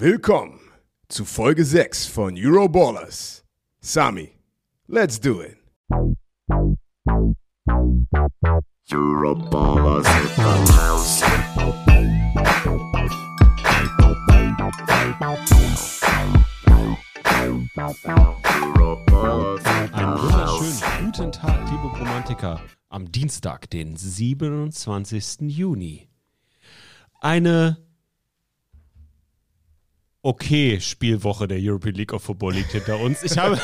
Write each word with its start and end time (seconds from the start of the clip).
Willkommen 0.00 0.58
zu 1.08 1.26
Folge 1.26 1.62
6 1.62 2.06
von 2.06 2.34
Euroballers. 2.34 3.44
Sami, 3.82 4.30
let's 4.86 5.20
do 5.20 5.42
it. 5.42 5.58
Euroballers 8.90 10.06
in 10.06 10.36
the 10.36 10.72
house. 10.72 11.22
Einen 19.92 20.18
wunderschönen 20.18 21.12
guten 21.12 21.32
Tag, 21.32 21.70
liebe 21.70 21.98
Romantiker, 21.98 22.58
am 22.88 23.12
Dienstag, 23.12 23.68
den 23.68 23.96
27. 23.96 25.40
Juni. 25.42 26.08
Eine 27.20 27.89
okay 30.22 30.80
Spielwoche 30.80 31.48
der 31.48 31.58
European 31.60 31.94
League 31.94 32.12
of 32.12 32.22
Football 32.22 32.54
liegt 32.54 32.72
hinter 32.72 32.98
uns. 32.98 33.22
Ich 33.22 33.36
habe, 33.38 33.58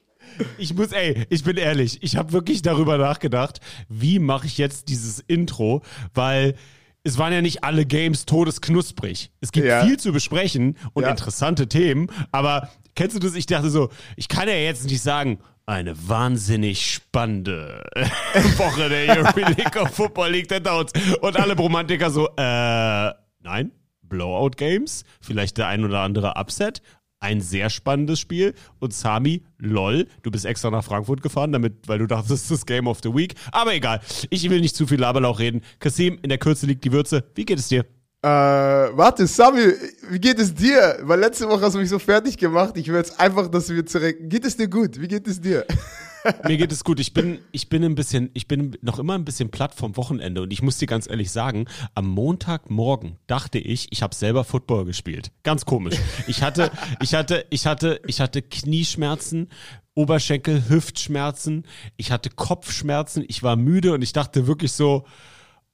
ich 0.58 0.74
muss, 0.74 0.92
ey, 0.92 1.26
ich 1.30 1.44
bin 1.44 1.56
ehrlich, 1.56 2.02
ich 2.02 2.16
habe 2.16 2.32
wirklich 2.32 2.62
darüber 2.62 2.98
nachgedacht, 2.98 3.60
wie 3.88 4.18
mache 4.18 4.46
ich 4.46 4.58
jetzt 4.58 4.88
dieses 4.88 5.20
Intro, 5.20 5.82
weil 6.14 6.54
es 7.02 7.18
waren 7.18 7.32
ja 7.32 7.40
nicht 7.40 7.62
alle 7.62 7.86
Games 7.86 8.26
todesknusprig. 8.26 9.30
Es 9.40 9.52
gibt 9.52 9.66
Ja. 9.66 9.84
viel 9.84 9.96
zu 9.98 10.12
besprechen 10.12 10.76
und 10.92 11.04
Ja. 11.04 11.10
interessante 11.10 11.68
Themen, 11.68 12.08
aber 12.32 12.68
kennst 12.94 13.14
du 13.16 13.20
das? 13.20 13.34
Ich 13.34 13.46
dachte 13.46 13.70
so, 13.70 13.90
ich 14.16 14.28
kann 14.28 14.48
ja 14.48 14.54
jetzt 14.56 14.84
nicht 14.84 15.02
sagen, 15.02 15.38
eine 15.66 15.96
wahnsinnig 16.08 16.92
spannende 16.92 17.84
Woche 18.56 18.88
der 18.88 19.16
European 19.18 19.54
League 19.56 19.76
of 19.76 19.90
Football 19.90 20.30
liegt 20.30 20.52
hinter 20.52 20.78
uns. 20.78 20.92
Und 21.20 21.36
alle 21.36 21.56
Romantiker 21.56 22.08
so, 22.10 22.28
äh, 22.36 23.10
nein, 23.42 23.72
Blowout 24.08 24.52
Games, 24.56 25.04
vielleicht 25.20 25.58
der 25.58 25.68
ein 25.68 25.84
oder 25.84 26.00
andere 26.00 26.34
Upset, 26.36 26.82
ein 27.20 27.40
sehr 27.40 27.70
spannendes 27.70 28.20
Spiel. 28.20 28.54
Und 28.78 28.92
Sami, 28.92 29.42
lol, 29.58 30.06
du 30.22 30.30
bist 30.30 30.44
extra 30.44 30.70
nach 30.70 30.84
Frankfurt 30.84 31.22
gefahren, 31.22 31.52
damit, 31.52 31.88
weil 31.88 31.98
du 31.98 32.06
dachtest, 32.06 32.50
das 32.50 32.50
ist 32.50 32.66
Game 32.66 32.86
of 32.86 33.00
the 33.02 33.12
Week. 33.14 33.34
Aber 33.52 33.74
egal, 33.74 34.00
ich 34.30 34.48
will 34.50 34.60
nicht 34.60 34.76
zu 34.76 34.86
viel 34.86 35.00
Laberlauch 35.00 35.38
reden. 35.38 35.62
Kasim, 35.78 36.18
in 36.22 36.28
der 36.28 36.38
Kürze 36.38 36.66
liegt 36.66 36.84
die 36.84 36.92
Würze. 36.92 37.24
Wie 37.34 37.44
geht 37.44 37.58
es 37.58 37.68
dir? 37.68 37.84
Äh, 38.22 38.28
warte, 38.28 39.26
Sami, 39.26 39.72
wie 40.10 40.18
geht 40.18 40.38
es 40.38 40.54
dir? 40.54 40.98
Weil 41.02 41.20
letzte 41.20 41.48
Woche 41.48 41.62
hast 41.62 41.74
du 41.74 41.78
mich 41.78 41.88
so 41.88 41.98
fertig 41.98 42.36
gemacht. 42.36 42.76
Ich 42.76 42.88
will 42.88 42.96
jetzt 42.96 43.18
einfach, 43.20 43.48
dass 43.48 43.68
wir 43.68 43.84
zurück. 43.86 44.16
Geht 44.20 44.44
es 44.44 44.56
dir 44.56 44.68
gut? 44.68 45.00
Wie 45.00 45.08
geht 45.08 45.26
es 45.26 45.40
dir? 45.40 45.64
Mir 46.46 46.56
geht 46.56 46.72
es 46.72 46.84
gut. 46.84 47.00
Ich 47.00 47.12
bin, 47.12 47.38
ich 47.52 47.68
bin 47.68 47.84
ein 47.84 47.94
bisschen, 47.94 48.30
ich 48.34 48.48
bin 48.48 48.76
noch 48.82 48.98
immer 48.98 49.14
ein 49.14 49.24
bisschen 49.24 49.50
platt 49.50 49.74
vom 49.74 49.96
Wochenende 49.96 50.42
und 50.42 50.52
ich 50.52 50.62
muss 50.62 50.78
dir 50.78 50.86
ganz 50.86 51.08
ehrlich 51.08 51.30
sagen, 51.30 51.66
am 51.94 52.06
Montagmorgen 52.08 53.16
dachte 53.26 53.58
ich, 53.58 53.88
ich 53.90 54.02
habe 54.02 54.14
selber 54.14 54.44
Football 54.44 54.84
gespielt. 54.84 55.32
Ganz 55.42 55.64
komisch. 55.64 55.96
Ich 56.26 56.42
hatte, 56.42 56.70
ich 57.00 57.14
hatte, 57.14 57.46
ich 57.50 57.66
hatte, 57.66 58.00
ich 58.06 58.20
hatte 58.20 58.42
Knieschmerzen, 58.42 59.48
Oberschenkel, 59.94 60.68
Hüftschmerzen, 60.68 61.66
ich 61.96 62.10
hatte 62.10 62.30
Kopfschmerzen, 62.30 63.24
ich 63.26 63.42
war 63.42 63.56
müde 63.56 63.92
und 63.94 64.02
ich 64.02 64.12
dachte 64.12 64.46
wirklich 64.46 64.72
so, 64.72 65.06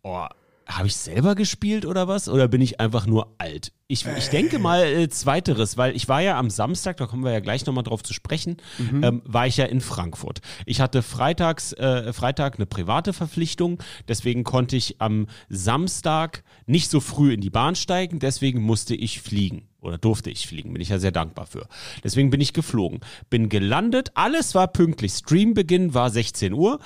oh, 0.03 0.27
habe 0.67 0.87
ich 0.87 0.97
selber 0.97 1.35
gespielt 1.35 1.87
oder 1.87 2.09
was? 2.09 2.29
Oder 2.29 2.49
bin 2.49 2.61
ich 2.61 2.81
einfach 2.81 3.07
nur 3.07 3.35
alt? 3.39 3.73
Ich, 3.89 4.07
ich 4.07 4.29
denke 4.29 4.59
mal 4.59 4.85
äh, 4.85 5.09
zweiteres, 5.09 5.77
weil 5.77 5.95
ich 5.95 6.09
war 6.09 6.23
ja 6.23 6.39
am 6.39 6.49
Samstag, 6.49 6.97
da 6.97 7.07
kommen 7.07 7.25
wir 7.25 7.33
ja 7.33 7.41
gleich 7.41 7.67
nochmal 7.67 7.85
drauf 7.85 8.03
zu 8.03 8.15
sprechen, 8.15 8.57
ähm, 9.03 9.23
war 9.27 9.47
ich 9.47 9.59
ja 9.59 9.67
in 9.67 9.81
Frankfurt. 9.83 10.41
Ich 10.65 10.81
hatte 10.81 11.03
freitags, 11.03 11.75
äh, 11.75 12.13
Freitag 12.13 12.57
eine 12.57 12.67
private 12.67 13.13
Verpflichtung, 13.13 13.83
deswegen 14.09 14.45
konnte 14.45 14.77
ich 14.77 15.01
am 15.01 15.27
Samstag 15.51 16.43
nicht 16.65 16.91
so 16.91 17.01
früh 17.01 17.35
in 17.35 17.43
die 17.43 17.51
Bahn 17.51 17.75
steigen, 17.75 18.19
deswegen 18.19 18.63
musste 18.63 18.95
ich 18.95 19.21
fliegen. 19.21 19.69
Oder 19.83 19.99
durfte 19.99 20.31
ich 20.31 20.47
fliegen, 20.47 20.73
bin 20.73 20.81
ich 20.81 20.91
ja 20.91 21.01
sehr 21.01 21.11
dankbar 21.11 21.45
für. 21.45 21.67
Deswegen 22.05 22.31
bin 22.31 22.41
ich 22.41 22.53
geflogen. 22.53 23.01
Bin 23.31 23.49
gelandet, 23.49 24.13
alles 24.15 24.55
war 24.55 24.69
pünktlich. 24.69 25.13
Streambeginn 25.13 25.93
war 25.93 26.09
16 26.09 26.53
Uhr. 26.53 26.79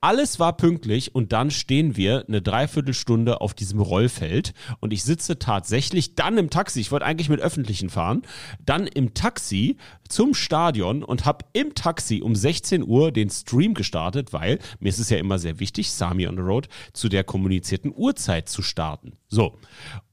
Alles 0.00 0.38
war 0.38 0.56
pünktlich 0.56 1.16
und 1.16 1.32
dann 1.32 1.50
stehen 1.50 1.96
wir 1.96 2.24
eine 2.28 2.40
Dreiviertelstunde 2.40 3.40
auf 3.40 3.52
diesem 3.52 3.80
Rollfeld 3.80 4.54
und 4.78 4.92
ich 4.92 5.02
sitze 5.02 5.40
tatsächlich 5.40 6.14
dann 6.14 6.38
im 6.38 6.50
Taxi, 6.50 6.80
ich 6.80 6.92
wollte 6.92 7.04
eigentlich 7.04 7.28
mit 7.28 7.40
Öffentlichen 7.40 7.90
fahren, 7.90 8.22
dann 8.64 8.86
im 8.86 9.12
Taxi 9.14 9.76
zum 10.08 10.34
Stadion 10.34 11.02
und 11.02 11.24
habe 11.24 11.46
im 11.52 11.74
Taxi 11.74 12.22
um 12.22 12.36
16 12.36 12.86
Uhr 12.86 13.10
den 13.10 13.28
Stream 13.28 13.74
gestartet, 13.74 14.32
weil 14.32 14.60
mir 14.78 14.88
ist 14.88 15.00
es 15.00 15.10
ja 15.10 15.18
immer 15.18 15.40
sehr 15.40 15.58
wichtig, 15.58 15.90
Sami 15.90 16.28
on 16.28 16.36
the 16.36 16.42
Road, 16.42 16.68
zu 16.92 17.08
der 17.08 17.24
kommunizierten 17.24 17.92
Uhrzeit 17.92 18.48
zu 18.48 18.62
starten. 18.62 19.14
So. 19.26 19.58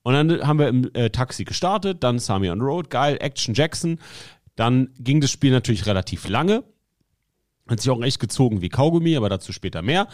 Und 0.01 0.13
dann 0.13 0.47
haben 0.47 0.57
wir 0.57 0.67
im 0.67 0.89
äh, 0.95 1.11
Taxi 1.11 1.43
gestartet, 1.43 2.03
dann 2.03 2.17
Sami 2.17 2.49
on 2.49 2.57
the 2.57 2.65
Road, 2.65 2.89
geil, 2.89 3.17
Action 3.21 3.53
Jackson. 3.53 3.99
Dann 4.55 4.89
ging 4.97 5.21
das 5.21 5.29
Spiel 5.29 5.51
natürlich 5.51 5.85
relativ 5.85 6.27
lange. 6.27 6.63
Hat 7.67 7.79
sich 7.81 7.89
auch 7.89 8.01
echt 8.03 8.19
gezogen 8.19 8.61
wie 8.61 8.69
Kaugummi, 8.69 9.15
aber 9.15 9.29
dazu 9.29 9.51
später 9.51 9.81
mehr. 9.81 10.07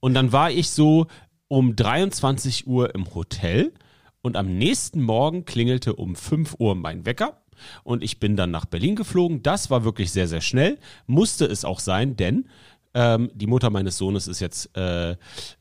Und 0.00 0.14
dann 0.14 0.32
war 0.32 0.50
ich 0.50 0.70
so 0.70 1.06
um 1.48 1.76
23 1.76 2.66
Uhr 2.66 2.94
im 2.94 3.14
Hotel 3.14 3.72
und 4.22 4.36
am 4.36 4.56
nächsten 4.56 5.02
Morgen 5.02 5.44
klingelte 5.44 5.96
um 5.96 6.16
5 6.16 6.56
Uhr 6.58 6.74
mein 6.74 7.04
Wecker. 7.04 7.42
Und 7.82 8.02
ich 8.02 8.18
bin 8.18 8.36
dann 8.36 8.50
nach 8.50 8.64
Berlin 8.64 8.96
geflogen. 8.96 9.42
Das 9.42 9.70
war 9.70 9.84
wirklich 9.84 10.12
sehr, 10.12 10.28
sehr 10.28 10.40
schnell. 10.40 10.78
Musste 11.06 11.44
es 11.44 11.64
auch 11.64 11.78
sein, 11.78 12.16
denn 12.16 12.48
ähm, 12.94 13.30
die 13.34 13.46
Mutter 13.46 13.70
meines 13.70 13.98
Sohnes 13.98 14.28
ist 14.28 14.40
jetzt 14.40 14.76
äh, 14.76 15.16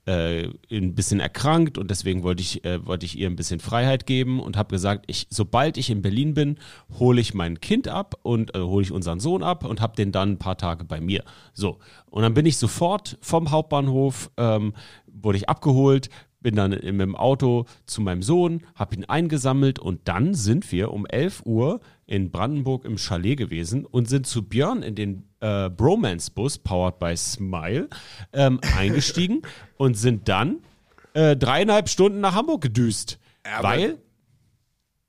äh, 0.05 0.49
ein 0.71 0.95
bisschen 0.95 1.19
erkrankt 1.19 1.77
und 1.77 1.89
deswegen 1.89 2.23
wollte 2.23 2.41
ich, 2.41 2.63
äh, 2.63 2.85
wollte 2.85 3.05
ich 3.05 3.17
ihr 3.17 3.27
ein 3.27 3.35
bisschen 3.35 3.59
Freiheit 3.59 4.05
geben 4.05 4.39
und 4.39 4.55
habe 4.55 4.69
gesagt, 4.69 5.05
ich, 5.07 5.27
sobald 5.29 5.77
ich 5.77 5.89
in 5.89 6.01
Berlin 6.01 6.33
bin, 6.35 6.57
hole 6.99 7.19
ich 7.19 7.33
mein 7.33 7.59
Kind 7.59 7.87
ab 7.87 8.15
und 8.21 8.55
äh, 8.55 8.59
hole 8.59 8.83
ich 8.83 8.91
unseren 8.91 9.19
Sohn 9.19 9.41
ab 9.43 9.65
und 9.65 9.81
habe 9.81 9.95
den 9.95 10.11
dann 10.11 10.33
ein 10.33 10.37
paar 10.37 10.57
Tage 10.57 10.85
bei 10.85 11.01
mir. 11.01 11.23
So, 11.53 11.79
und 12.05 12.21
dann 12.21 12.35
bin 12.35 12.45
ich 12.45 12.57
sofort 12.57 13.17
vom 13.21 13.49
Hauptbahnhof, 13.49 14.29
ähm, 14.37 14.73
wurde 15.07 15.37
ich 15.37 15.49
abgeholt, 15.49 16.09
bin 16.43 16.55
dann 16.55 16.71
mit 16.71 16.83
dem 16.83 17.15
Auto 17.15 17.65
zu 17.87 18.01
meinem 18.01 18.21
Sohn, 18.21 18.61
habe 18.75 18.95
ihn 18.95 19.05
eingesammelt 19.05 19.79
und 19.79 20.01
dann 20.07 20.35
sind 20.35 20.71
wir 20.71 20.91
um 20.91 21.07
11 21.07 21.43
Uhr 21.45 21.79
in 22.05 22.31
Brandenburg 22.31 22.85
im 22.85 22.97
Chalet 22.97 23.37
gewesen 23.37 23.85
und 23.85 24.09
sind 24.09 24.27
zu 24.27 24.43
Björn 24.43 24.83
in 24.83 24.95
den 24.95 25.23
äh, 25.39 25.69
Bromance-Bus, 25.69 26.59
powered 26.59 26.99
by 26.99 27.15
Smile, 27.15 27.89
ähm, 28.33 28.59
eingestiegen 28.77 29.41
und 29.77 29.95
sind 29.95 30.27
dann 30.27 30.59
äh, 31.13 31.35
dreieinhalb 31.37 31.89
Stunden 31.89 32.19
nach 32.19 32.35
Hamburg 32.35 32.61
gedüst. 32.61 33.19
aber- 33.43 33.67
weil 33.69 33.97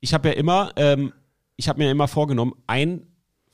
ich 0.01 0.13
habe 0.13 0.29
ja 0.29 0.33
immer, 0.35 0.71
ähm, 0.75 1.13
ich 1.55 1.67
habe 1.67 1.79
mir 1.79 1.89
immer 1.89 2.07
vorgenommen, 2.07 2.53
ein 2.67 3.07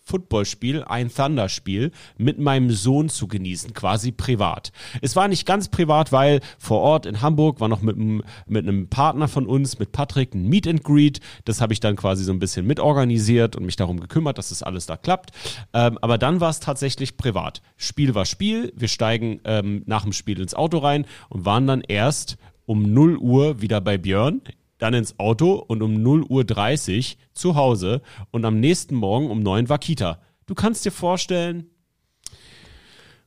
Footballspiel, 0.03 0.83
ein 0.83 1.13
Thunder-Spiel 1.13 1.91
mit 2.17 2.39
meinem 2.39 2.71
Sohn 2.71 3.09
zu 3.09 3.27
genießen, 3.27 3.73
quasi 3.73 4.11
privat. 4.11 4.71
Es 5.01 5.15
war 5.15 5.27
nicht 5.27 5.45
ganz 5.45 5.69
privat, 5.69 6.11
weil 6.11 6.41
vor 6.59 6.79
Ort 6.81 7.05
in 7.05 7.21
Hamburg 7.21 7.59
war 7.59 7.67
noch 7.67 7.81
mit, 7.81 7.95
einem- 7.95 8.23
mit 8.47 8.67
einem 8.67 8.87
Partner 8.89 9.27
von 9.27 9.45
uns, 9.45 9.79
mit 9.79 9.91
Patrick, 9.91 10.33
ein 10.33 10.47
Meet 10.47 10.67
and 10.67 10.83
Greet. 10.83 11.19
Das 11.45 11.61
habe 11.61 11.73
ich 11.73 11.79
dann 11.79 11.95
quasi 11.95 12.23
so 12.23 12.31
ein 12.33 12.39
bisschen 12.39 12.65
mitorganisiert 12.67 13.55
und 13.55 13.65
mich 13.65 13.75
darum 13.75 13.99
gekümmert, 13.99 14.37
dass 14.37 14.49
das 14.49 14.63
alles 14.63 14.85
da 14.85 14.97
klappt. 14.97 15.31
Ähm, 15.73 15.97
aber 16.01 16.17
dann 16.17 16.39
war 16.41 16.49
es 16.49 16.59
tatsächlich 16.59 17.17
privat. 17.17 17.61
Spiel 17.77 18.15
war 18.15 18.25
Spiel. 18.25 18.73
Wir 18.75 18.87
steigen 18.87 19.39
ähm, 19.45 19.83
nach 19.85 20.03
dem 20.03 20.13
Spiel 20.13 20.39
ins 20.41 20.53
Auto 20.53 20.79
rein 20.79 21.05
und 21.29 21.45
waren 21.45 21.67
dann 21.67 21.81
erst 21.81 22.37
um 22.65 22.93
0 22.93 23.17
Uhr 23.17 23.61
wieder 23.61 23.81
bei 23.81 23.97
Björn 23.97 24.41
dann 24.81 24.93
ins 24.93 25.19
Auto 25.19 25.53
und 25.53 25.81
um 25.81 26.01
0 26.01 26.23
Uhr 26.23 26.43
30 26.43 27.17
zu 27.33 27.55
Hause 27.55 28.01
und 28.31 28.45
am 28.45 28.59
nächsten 28.59 28.95
Morgen 28.95 29.29
um 29.29 29.41
9 29.41 29.69
war 29.69 29.77
Kita. 29.77 30.19
Du 30.47 30.55
kannst 30.55 30.85
dir 30.85 30.91
vorstellen, 30.91 31.69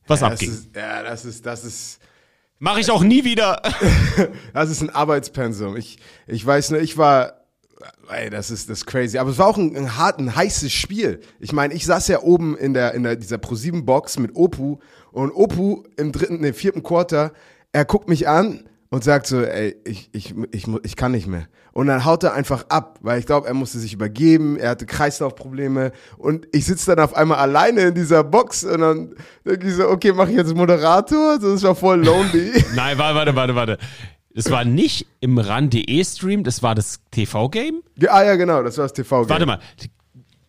was 0.07 0.19
Das 0.19 0.31
abging. 0.33 0.51
ist, 0.51 0.75
ja, 0.75 1.01
das 1.03 1.25
ist, 1.25 1.45
das 1.45 1.63
ist, 1.63 1.99
Mache 2.59 2.79
ich 2.79 2.89
auch 2.89 3.03
nie 3.03 3.23
wieder. 3.25 3.61
das 4.53 4.69
ist 4.69 4.81
ein 4.81 4.89
Arbeitspensum. 4.89 5.75
Ich, 5.75 5.97
ich 6.25 6.45
weiß 6.45 6.71
nur, 6.71 6.79
ich 6.79 6.97
war, 6.97 7.41
ey, 8.09 8.29
das 8.29 8.49
ist, 8.49 8.69
das 8.69 8.79
ist 8.79 8.85
crazy. 8.85 9.17
Aber 9.17 9.29
es 9.29 9.37
war 9.37 9.47
auch 9.47 9.57
ein, 9.57 9.75
ein 9.75 9.97
hart, 9.97 10.19
ein 10.19 10.35
heißes 10.35 10.71
Spiel. 10.71 11.19
Ich 11.39 11.51
meine, 11.51 11.73
ich 11.73 11.85
saß 11.85 12.07
ja 12.07 12.21
oben 12.21 12.57
in 12.57 12.73
der, 12.73 12.93
in 12.93 13.03
der, 13.03 13.17
dieser 13.17 13.37
Pro7-Box 13.37 14.19
mit 14.19 14.35
Opu 14.35 14.77
und 15.11 15.31
Opu 15.31 15.83
im 15.97 16.11
dritten, 16.11 16.39
nee, 16.41 16.53
vierten 16.53 16.81
Quarter, 16.81 17.33
er 17.73 17.83
guckt 17.85 18.07
mich 18.07 18.27
an 18.27 18.69
und 18.89 19.03
sagt 19.03 19.27
so, 19.27 19.41
ey, 19.41 19.75
ich, 19.83 20.09
ich, 20.13 20.33
ich, 20.51 20.67
ich 20.83 20.95
kann 20.95 21.11
nicht 21.11 21.27
mehr. 21.27 21.47
Und 21.73 21.87
dann 21.87 22.05
haut 22.05 22.23
er 22.23 22.33
einfach 22.33 22.65
ab, 22.69 22.99
weil 23.01 23.19
ich 23.19 23.25
glaube, 23.25 23.47
er 23.47 23.53
musste 23.53 23.79
sich 23.79 23.93
übergeben, 23.93 24.57
er 24.57 24.69
hatte 24.69 24.85
Kreislaufprobleme 24.85 25.91
und 26.17 26.47
ich 26.53 26.65
sitze 26.65 26.95
dann 26.95 27.03
auf 27.03 27.15
einmal 27.15 27.39
alleine 27.39 27.81
in 27.81 27.95
dieser 27.95 28.23
Box 28.23 28.63
und 28.63 28.79
dann 28.79 29.15
denke 29.45 29.67
ich 29.67 29.73
so, 29.73 29.89
okay, 29.89 30.13
mache 30.13 30.31
ich 30.31 30.37
jetzt 30.37 30.55
Moderator? 30.55 31.37
Das 31.37 31.49
ist 31.49 31.63
ja 31.63 31.75
voll 31.75 32.05
lonely. 32.05 32.51
Nein, 32.75 32.97
warte, 32.97 33.15
warte, 33.15 33.35
warte, 33.35 33.55
warte. 33.55 33.77
Es 34.33 34.51
war 34.51 34.65
nicht 34.65 35.07
im 35.21 35.37
RAN.de 35.37 36.03
Stream, 36.03 36.43
das 36.43 36.61
war 36.61 36.75
das 36.75 36.99
TV-Game. 37.11 37.81
Ja, 37.97 38.11
ah 38.11 38.23
ja, 38.23 38.35
genau, 38.35 38.63
das 38.63 38.77
war 38.77 38.85
das 38.85 38.93
TV. 38.93 39.21
-Game. 39.21 39.29
Warte 39.29 39.45
mal. 39.45 39.59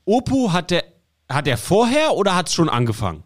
Oppo 0.04 0.52
hat 0.52 0.70
der, 0.70 0.84
hat 1.28 1.48
er 1.48 1.56
vorher 1.56 2.14
oder 2.14 2.34
hat 2.34 2.48
es 2.48 2.54
schon 2.54 2.68
angefangen? 2.68 3.22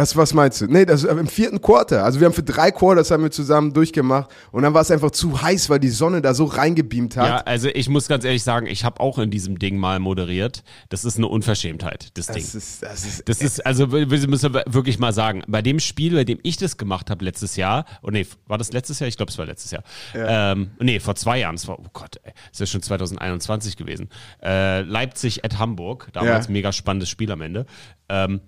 Was, 0.00 0.16
was 0.16 0.32
meinst 0.32 0.62
du? 0.62 0.66
Nee, 0.66 0.86
das 0.86 1.04
im 1.04 1.26
vierten 1.26 1.60
Quarter. 1.60 2.04
Also 2.04 2.20
wir 2.20 2.24
haben 2.26 2.32
für 2.32 2.42
drei 2.42 2.70
Quarters 2.70 3.10
haben 3.10 3.22
wir 3.22 3.30
zusammen 3.30 3.74
durchgemacht 3.74 4.30
und 4.50 4.62
dann 4.62 4.72
war 4.72 4.80
es 4.80 4.90
einfach 4.90 5.10
zu 5.10 5.42
heiß, 5.42 5.68
weil 5.68 5.78
die 5.78 5.90
Sonne 5.90 6.22
da 6.22 6.32
so 6.32 6.46
reingebeamt 6.46 7.18
hat. 7.18 7.26
Ja, 7.26 7.36
also 7.40 7.68
ich 7.68 7.90
muss 7.90 8.08
ganz 8.08 8.24
ehrlich 8.24 8.42
sagen, 8.42 8.66
ich 8.66 8.82
habe 8.84 8.98
auch 8.98 9.18
in 9.18 9.30
diesem 9.30 9.58
Ding 9.58 9.76
mal 9.76 9.98
moderiert. 9.98 10.62
Das 10.88 11.04
ist 11.04 11.18
eine 11.18 11.26
Unverschämtheit, 11.28 12.16
das, 12.16 12.28
Ding. 12.28 12.36
das 12.36 12.54
ist, 12.54 12.82
das 12.82 13.04
ist, 13.04 13.28
Das 13.28 13.42
ist, 13.42 13.66
also 13.66 13.92
wir 13.92 14.10
wir 14.10 14.26
müssen 14.28 14.54
wirklich 14.54 14.98
mal 14.98 15.12
sagen, 15.12 15.42
bei 15.46 15.60
dem 15.60 15.78
Spiel, 15.80 16.14
bei 16.14 16.24
dem 16.24 16.38
ich 16.44 16.56
das 16.56 16.78
gemacht 16.78 17.10
habe 17.10 17.22
letztes 17.22 17.56
Jahr, 17.56 17.84
oh 18.02 18.08
nee, 18.08 18.26
war 18.46 18.56
das 18.56 18.72
letztes 18.72 19.00
Jahr? 19.00 19.08
Ich 19.08 19.18
glaube, 19.18 19.30
es 19.30 19.36
war 19.36 19.44
letztes 19.44 19.70
Jahr. 19.70 19.82
Ähm, 20.14 20.70
nee, 20.80 20.98
vor 20.98 21.14
zwei 21.14 21.40
Jahren, 21.40 21.56
es 21.56 21.68
war, 21.68 21.78
oh 21.78 21.84
Gott, 21.92 22.16
ey, 22.22 22.32
es 22.46 22.52
ist 22.52 22.60
ja 22.60 22.66
schon 22.66 22.82
2021 22.82 23.76
gewesen. 23.76 24.08
Äh, 24.42 24.80
Leipzig 24.80 25.44
at 25.44 25.58
Hamburg, 25.58 26.08
damals 26.14 26.46
Ja. 26.46 26.52
mega 26.52 26.72
spannendes 26.72 27.10
Spiel 27.10 27.30
am 27.32 27.42
Ende. 27.42 27.66
Ähm, 28.08 28.40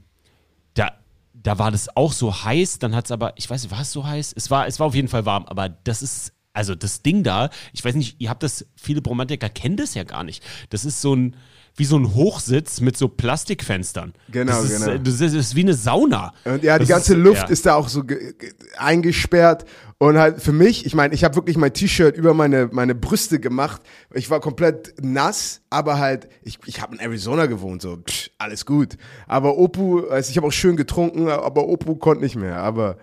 da, 1.42 1.58
war 1.58 1.70
das 1.70 1.96
auch 1.96 2.12
so 2.12 2.44
heiß, 2.44 2.78
dann 2.78 2.94
hat 2.94 3.06
es 3.06 3.10
aber, 3.10 3.32
ich 3.36 3.48
weiß 3.48 3.62
nicht, 3.62 3.72
war 3.72 3.80
es 3.80 3.92
so 3.92 4.06
heiß? 4.06 4.32
Es 4.36 4.50
war, 4.50 4.66
es 4.66 4.78
war 4.80 4.86
auf 4.86 4.94
jeden 4.94 5.08
Fall 5.08 5.26
warm, 5.26 5.44
aber 5.46 5.68
das 5.68 6.02
ist, 6.02 6.32
also 6.52 6.74
das 6.74 7.02
Ding 7.02 7.22
da, 7.22 7.50
ich 7.72 7.84
weiß 7.84 7.94
nicht, 7.94 8.16
ihr 8.20 8.28
habt 8.30 8.42
das, 8.42 8.66
viele 8.76 9.00
Bromantiker 9.02 9.48
kennen 9.48 9.76
das 9.76 9.94
ja 9.94 10.04
gar 10.04 10.22
nicht. 10.24 10.42
Das 10.70 10.84
ist 10.84 11.00
so 11.00 11.14
ein, 11.16 11.36
wie 11.74 11.86
so 11.86 11.96
ein 11.96 12.14
Hochsitz 12.14 12.82
mit 12.82 12.98
so 12.98 13.08
Plastikfenstern. 13.08 14.12
Genau, 14.30 14.52
das 14.52 14.64
ist, 14.70 14.84
genau. 14.84 14.98
Das 14.98 15.14
ist, 15.14 15.20
das 15.22 15.32
ist 15.32 15.54
wie 15.56 15.62
eine 15.62 15.72
Sauna. 15.72 16.34
Und 16.44 16.62
ja, 16.62 16.74
die 16.78 16.80
Das 16.82 16.88
ganze 16.90 17.14
ist- 17.14 17.18
Luft 17.20 17.42
ja. 17.44 17.48
ist 17.48 17.64
da 17.64 17.74
auch 17.76 17.88
so 17.88 18.04
ge- 18.04 18.34
ge- 18.38 18.52
eingesperrt. 18.76 19.64
Und 20.02 20.18
halt 20.18 20.42
für 20.42 20.50
mich, 20.50 20.84
ich 20.84 20.96
meine, 20.96 21.14
ich 21.14 21.22
habe 21.22 21.36
wirklich 21.36 21.56
mein 21.56 21.72
T-Shirt 21.72 22.16
über 22.16 22.34
meine, 22.34 22.68
meine 22.72 22.96
Brüste 22.96 23.38
gemacht. 23.38 23.82
Ich 24.12 24.30
war 24.30 24.40
komplett 24.40 24.94
nass, 25.00 25.62
aber 25.70 26.00
halt, 26.00 26.28
ich, 26.42 26.58
ich 26.66 26.82
habe 26.82 26.96
in 26.96 27.00
Arizona 27.00 27.46
gewohnt, 27.46 27.82
so 27.82 27.98
pff, 27.98 28.28
alles 28.36 28.66
gut. 28.66 28.96
Aber 29.28 29.56
Opu, 29.58 30.08
also 30.08 30.28
ich 30.28 30.36
habe 30.36 30.48
auch 30.48 30.52
schön 30.52 30.74
getrunken, 30.74 31.28
aber 31.28 31.68
Opu 31.68 31.94
konnte 31.94 32.24
nicht 32.24 32.34
mehr. 32.34 32.56
Aber 32.56 32.96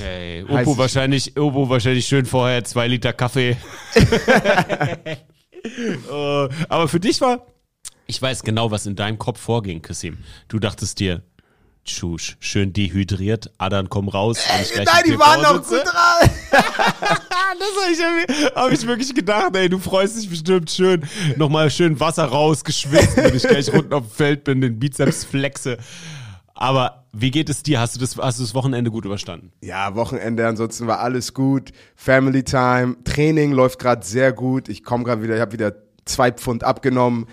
Ey, 0.00 0.46
Heiß- 0.48 0.62
Opo 0.62 0.78
wahrscheinlich, 0.78 1.38
Opo 1.38 1.68
wahrscheinlich 1.68 2.06
schön 2.06 2.24
vorher 2.24 2.64
zwei 2.64 2.88
Liter 2.88 3.12
Kaffee. 3.12 3.58
Äh, 3.94 5.16
aber 6.70 6.88
für 6.88 7.00
dich 7.00 7.20
war, 7.20 7.44
ich 8.06 8.22
weiß 8.22 8.44
genau, 8.44 8.70
was 8.70 8.86
in 8.86 8.96
deinem 8.96 9.18
Kopf 9.18 9.40
vorging, 9.40 9.82
Kassim. 9.82 10.16
Du 10.48 10.58
dachtest 10.58 11.00
dir, 11.00 11.20
Tschusch, 11.86 12.36
schön 12.40 12.72
dehydriert, 12.72 13.52
Adern 13.58 13.88
komm 13.88 14.08
raus. 14.08 14.38
wenn 14.52 14.62
ich 14.62 14.72
gleich 14.72 14.86
nein, 14.86 15.02
die 15.06 15.18
waren 15.18 15.42
noch 15.42 15.62
gut 15.66 15.84
dran. 15.84 16.30
Das 17.58 18.02
habe 18.04 18.20
ich, 18.28 18.54
hab 18.54 18.72
ich 18.72 18.86
wirklich 18.86 19.14
gedacht, 19.14 19.56
ey, 19.56 19.68
du 19.68 19.78
freust 19.78 20.18
dich 20.18 20.28
bestimmt 20.28 20.70
schön. 20.70 21.04
Nochmal 21.36 21.70
schön 21.70 21.98
Wasser 21.98 22.24
raus, 22.24 22.64
geschwitzt, 22.64 23.16
wenn 23.16 23.34
ich 23.34 23.42
gleich 23.42 23.72
unten 23.72 23.92
auf 23.94 24.04
dem 24.08 24.10
Feld 24.10 24.44
bin, 24.44 24.60
den 24.60 24.78
Bizeps 24.78 25.24
flexe. 25.24 25.78
Aber 26.54 27.06
wie 27.12 27.30
geht 27.30 27.48
es 27.48 27.62
dir? 27.62 27.80
Hast 27.80 27.96
du 27.96 28.00
das, 28.00 28.16
hast 28.18 28.38
du 28.38 28.42
das 28.42 28.54
Wochenende 28.54 28.90
gut 28.90 29.04
überstanden? 29.04 29.52
Ja, 29.62 29.94
Wochenende, 29.94 30.46
ansonsten 30.46 30.86
war 30.86 31.00
alles 31.00 31.32
gut. 31.34 31.70
Family 31.94 32.42
Time, 32.42 32.96
Training 33.04 33.52
läuft 33.52 33.78
gerade 33.78 34.04
sehr 34.04 34.32
gut. 34.32 34.68
Ich 34.68 34.84
komme 34.84 35.04
gerade 35.04 35.22
wieder, 35.22 35.34
ich 35.34 35.40
habe 35.40 35.52
wieder 35.52 35.72
zwei 36.04 36.30
Pfund 36.32 36.64
abgenommen, 36.64 37.26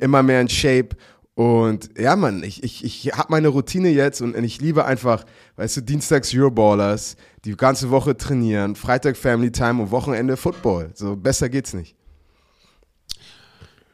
immer 0.00 0.22
mehr 0.22 0.40
in 0.40 0.48
Shape. 0.48 0.90
Und 1.36 1.90
ja, 1.98 2.16
Mann, 2.16 2.42
ich, 2.42 2.62
ich, 2.62 2.82
ich 2.82 3.12
habe 3.12 3.26
meine 3.28 3.48
Routine 3.48 3.90
jetzt 3.90 4.22
und 4.22 4.42
ich 4.42 4.58
liebe 4.58 4.86
einfach, 4.86 5.26
weißt 5.56 5.76
du, 5.76 5.80
Dienstags 5.82 6.34
Euroballers, 6.34 7.18
die 7.44 7.54
ganze 7.54 7.90
Woche 7.90 8.16
trainieren, 8.16 8.74
Freitag 8.74 9.18
Family 9.18 9.52
Time 9.52 9.82
und 9.82 9.90
Wochenende 9.90 10.38
Football. 10.38 10.92
So 10.94 11.14
besser 11.14 11.50
geht's 11.50 11.74
nicht. 11.74 11.94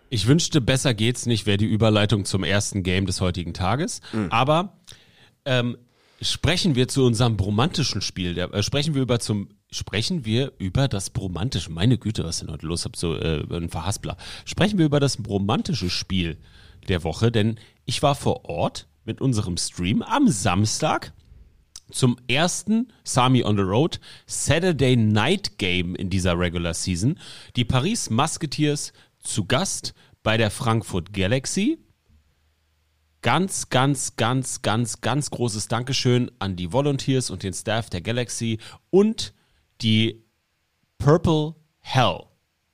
Ich 0.09 0.29
wünschte, 0.29 0.61
besser 0.61 0.95
geht's 0.95 1.27
nicht, 1.27 1.45
wäre 1.45 1.57
die 1.57 1.67
Überleitung 1.67 2.25
zum 2.25 2.45
ersten 2.45 2.85
Game 2.85 3.07
des 3.07 3.21
heutigen 3.21 3.55
Tages. 3.55 4.03
Aber 4.31 4.79
ähm, 5.45 5.77
sprechen 6.21 6.77
wir 6.77 6.87
zu 6.87 7.05
unserem 7.05 7.37
bromantischen 7.37 8.03
Spiel. 8.03 8.35
Der, 8.35 8.55
äh, 8.55 8.63
sprechen 8.63 8.95
wir 8.95 9.03
über 9.03 9.19
zum 9.19 9.49
sprechen 9.69 10.25
wir 10.25 10.53
über 10.59 10.87
das 10.87 11.11
bromantische. 11.11 11.73
Meine 11.73 11.99
Güte, 11.99 12.23
was 12.23 12.37
ist 12.37 12.43
denn 12.43 12.53
heute 12.53 12.67
los? 12.67 12.85
Hab 12.85 12.95
so 12.95 13.17
äh, 13.17 13.43
ein 13.51 13.69
Verhaspler. 13.69 14.17
Sprechen 14.45 14.79
wir 14.79 14.87
über 14.87 15.01
das 15.01 15.17
bromantische 15.17 15.91
Spiel 15.91 16.39
der 16.89 17.05
Woche, 17.05 17.33
denn 17.33 17.59
ich 17.85 18.03
war 18.03 18.15
vor 18.15 18.45
Ort 18.45 18.89
mit 19.05 19.21
unserem 19.21 19.57
Stream 19.57 20.03
am 20.03 20.29
Samstag 20.29 21.13
zum 21.91 22.17
ersten 22.27 22.93
Sami 23.05 23.45
on 23.45 23.57
the 23.57 23.63
Road 23.63 24.01
Saturday 24.27 24.97
Night 24.97 25.59
Game 25.59 25.95
in 25.95 26.11
dieser 26.11 26.39
Regular 26.39 26.75
Season. 26.75 27.19
Die 27.57 27.65
Paris 27.65 28.11
Musketeers 28.11 28.93
zu 29.19 29.45
Gast 29.45 29.95
bei 30.23 30.37
der 30.37 30.51
Frankfurt 30.51 31.13
Galaxy. 31.13 31.79
Ganz, 33.21 33.69
ganz, 33.69 34.17
ganz, 34.17 34.63
ganz, 34.63 35.01
ganz 35.01 35.31
großes 35.31 35.69
Dankeschön 35.69 36.31
an 36.41 36.57
die 36.57 36.73
Volunteers 36.73 37.31
und 37.31 37.43
den 37.45 37.53
Staff 37.53 37.89
der 37.89 38.01
Galaxy 38.01 38.59
und 38.91 39.33
die 39.81 40.25
Purple 40.99 41.55
Hell. 41.79 42.25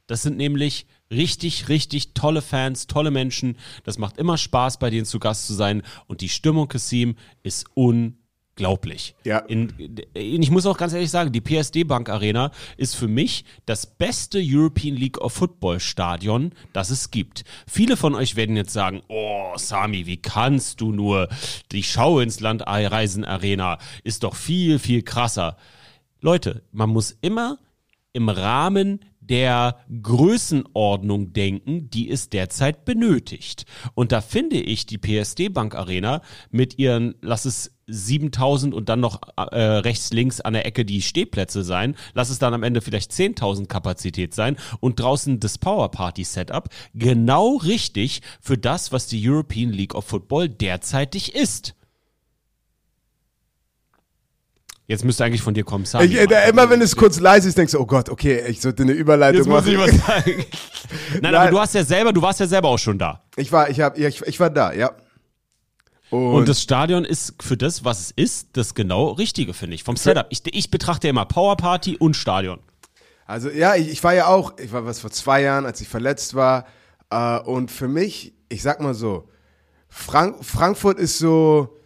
Das 0.07 0.23
sind 0.23 0.39
nämlich 0.39 0.87
richtig, 1.11 1.69
richtig 1.69 2.15
tolle 2.15 2.43
Fans, 2.43 2.87
tolle 2.87 3.11
Menschen. 3.11 3.57
Das 3.85 3.99
macht 3.99 4.19
immer 4.19 4.37
Spaß, 4.37 4.79
bei 4.79 4.91
denen 4.91 5.07
zu 5.07 5.19
Gast 5.19 5.47
zu 5.47 5.55
sein. 5.55 5.83
Und 6.07 6.21
die 6.21 6.29
Stimmung, 6.29 6.69
Kassim, 6.69 7.17
ist 7.43 7.67
unglaublich. 7.75 9.15
Ja. 9.25 9.39
In, 9.39 9.71
in, 10.15 10.43
ich 10.43 10.51
muss 10.51 10.67
auch 10.67 10.77
ganz 10.77 10.93
ehrlich 10.93 11.11
sagen, 11.11 11.33
die 11.33 11.41
PSD 11.41 11.85
Bank 11.85 12.09
Arena 12.09 12.51
ist 12.77 12.95
für 12.95 13.09
mich 13.09 13.45
das 13.67 13.87
beste 13.87 14.41
European 14.43 14.97
League 14.97 15.19
of 15.19 15.33
Football 15.33 15.81
Stadion, 15.81 16.53
das 16.73 16.91
es 16.91 17.11
gibt. 17.11 17.45
Viele 17.67 17.97
von 17.97 18.15
euch 18.15 18.37
werden 18.37 18.57
jetzt 18.57 18.73
sagen, 18.73 19.03
oh, 19.09 19.53
Sami, 19.57 20.07
wie 20.07 20.19
kannst 20.19 20.81
du 20.81 20.93
nur? 20.93 21.29
Die 21.73 21.83
Schau 21.83 22.21
ins 22.21 22.41
Land 22.41 22.63
Reisen 22.67 23.25
Arena 23.25 23.79
ist 24.05 24.25
doch 24.25 24.35
viel, 24.35 24.79
viel 24.79 25.03
krasser. 25.03 25.57
Leute, 26.21 26.63
man 26.73 26.91
muss 26.91 27.17
immer 27.21 27.59
im 28.13 28.29
Rahmen 28.29 29.05
der 29.29 29.79
Größenordnung 30.03 31.33
denken, 31.33 31.91
die 31.91 32.11
es 32.11 32.31
derzeit 32.31 32.85
benötigt. 32.85 33.65
Und 33.95 34.13
da 34.13 34.21
finde 34.21 34.57
ich 34.57 34.87
die 34.87 34.99
PSD 34.99 35.49
Bank 35.49 35.75
Arena 35.75 36.23
mit 36.51 36.79
ihren, 36.79 37.15
lass 37.21 37.45
es 37.45 37.79
7000 37.89 38.75
und 38.75 38.89
dann 38.89 39.01
noch 39.01 39.21
äh, 39.37 39.61
rechts, 39.61 40.13
links 40.13 40.41
an 40.41 40.53
der 40.53 40.67
Ecke 40.67 40.85
die 40.85 41.03
Stehplätze 41.03 41.65
sein, 41.65 41.97
lass 42.15 42.31
es 42.31 42.39
dann 42.39 42.55
am 42.55 42.63
Ende 42.63 42.81
vielleicht 42.81 43.11
10.000 43.13 43.67
Kapazität 43.67 44.35
sein 44.35 44.57
und 44.81 45.01
draußen 45.01 45.41
das 45.41 45.59
Power 45.59 45.91
Party 45.91 46.25
Setup 46.25 46.69
genau 46.95 47.57
richtig 47.57 48.21
für 48.41 48.59
das, 48.59 48.93
was 48.93 49.07
die 49.07 49.27
European 49.27 49.71
League 49.73 49.95
of 49.95 50.05
Football 50.05 50.49
derzeitig 50.49 51.35
ist. 51.35 51.75
Jetzt 54.89 55.05
müsste 55.05 55.23
eigentlich 55.23 55.43
von 55.43 55.53
dir 55.53 55.65
kommen, 55.65 55.85
Sami. 55.85 56.07
Ich, 56.07 56.17
äh, 56.17 56.49
immer 56.49 56.71
wenn 56.71 56.81
es 56.81 56.97
kurz 56.97 57.21
leise 57.21 57.47
ist, 57.47 57.59
denkst 57.59 57.73
du, 57.73 57.79
oh 57.79 57.85
Gott, 57.85 58.09
okay, 58.09 58.43
ich 58.49 58.63
sollte 58.63 58.85
eine 58.85 58.93
Überleitung 58.93 59.37
Jetzt 59.37 59.47
muss 59.47 59.67
machen. 59.67 59.73
ich 59.73 59.79
was 59.79 60.07
sagen. 60.07 60.47
Nein, 61.21 61.35
aber 61.35 61.45
Nein. 61.45 61.51
du 61.53 61.61
hast 61.61 61.75
ja 61.75 61.85
selber, 61.85 62.11
du 62.11 62.23
warst 62.23 62.41
ja 62.41 62.47
selber 62.47 62.69
auch 62.69 62.79
schon 62.79 62.99
da. 62.99 63.23
Ich 63.37 63.53
war, 63.53 63.69
ich, 63.69 63.81
hab, 63.81 63.99
ich, 63.99 64.23
ich 64.23 64.41
war 64.41 64.49
da, 64.49 64.73
ja. 64.73 64.93
Und, 66.09 66.33
Und 66.33 66.49
das 66.49 66.63
Stadion 66.63 67.05
ist 67.05 67.35
für 67.43 67.59
das, 67.59 67.85
was 67.85 68.01
es 68.01 68.11
ist, 68.13 68.49
das 68.55 68.75
genau 68.75 69.11
Richtige, 69.11 69.53
finde 69.53 69.75
ich. 69.75 69.85
Vom 69.85 69.99
Setup. 69.99 70.27
Ich, 70.31 70.41
ich 70.47 70.71
betrachte 70.71 71.07
immer 71.07 71.27
Power 71.27 71.59
Party 71.59 71.99
und 71.99 72.17
Stadion. 72.17 72.59
Also 73.27 73.51
ja, 73.51 73.75
ich, 73.75 73.91
ich 73.91 74.03
war 74.03 74.15
ja 74.15 74.29
auch, 74.29 74.59
ich 74.59 74.73
war 74.73 74.87
was 74.87 75.01
vor 75.01 75.11
zwei 75.11 75.43
Jahren, 75.43 75.67
als 75.67 75.83
ich 75.83 75.89
verletzt 75.89 76.35
war. 76.35 76.65
Äh, 77.11 77.41
und 77.41 77.71
für 77.71 77.89
mich, 77.89 78.33
ich 78.49 78.63
sag 78.63 78.81
mal 78.81 78.95
so, 78.95 79.29
Frank 79.91 80.43
Frankfurt 80.43 80.99
ist 80.99 81.19
so, 81.19 81.77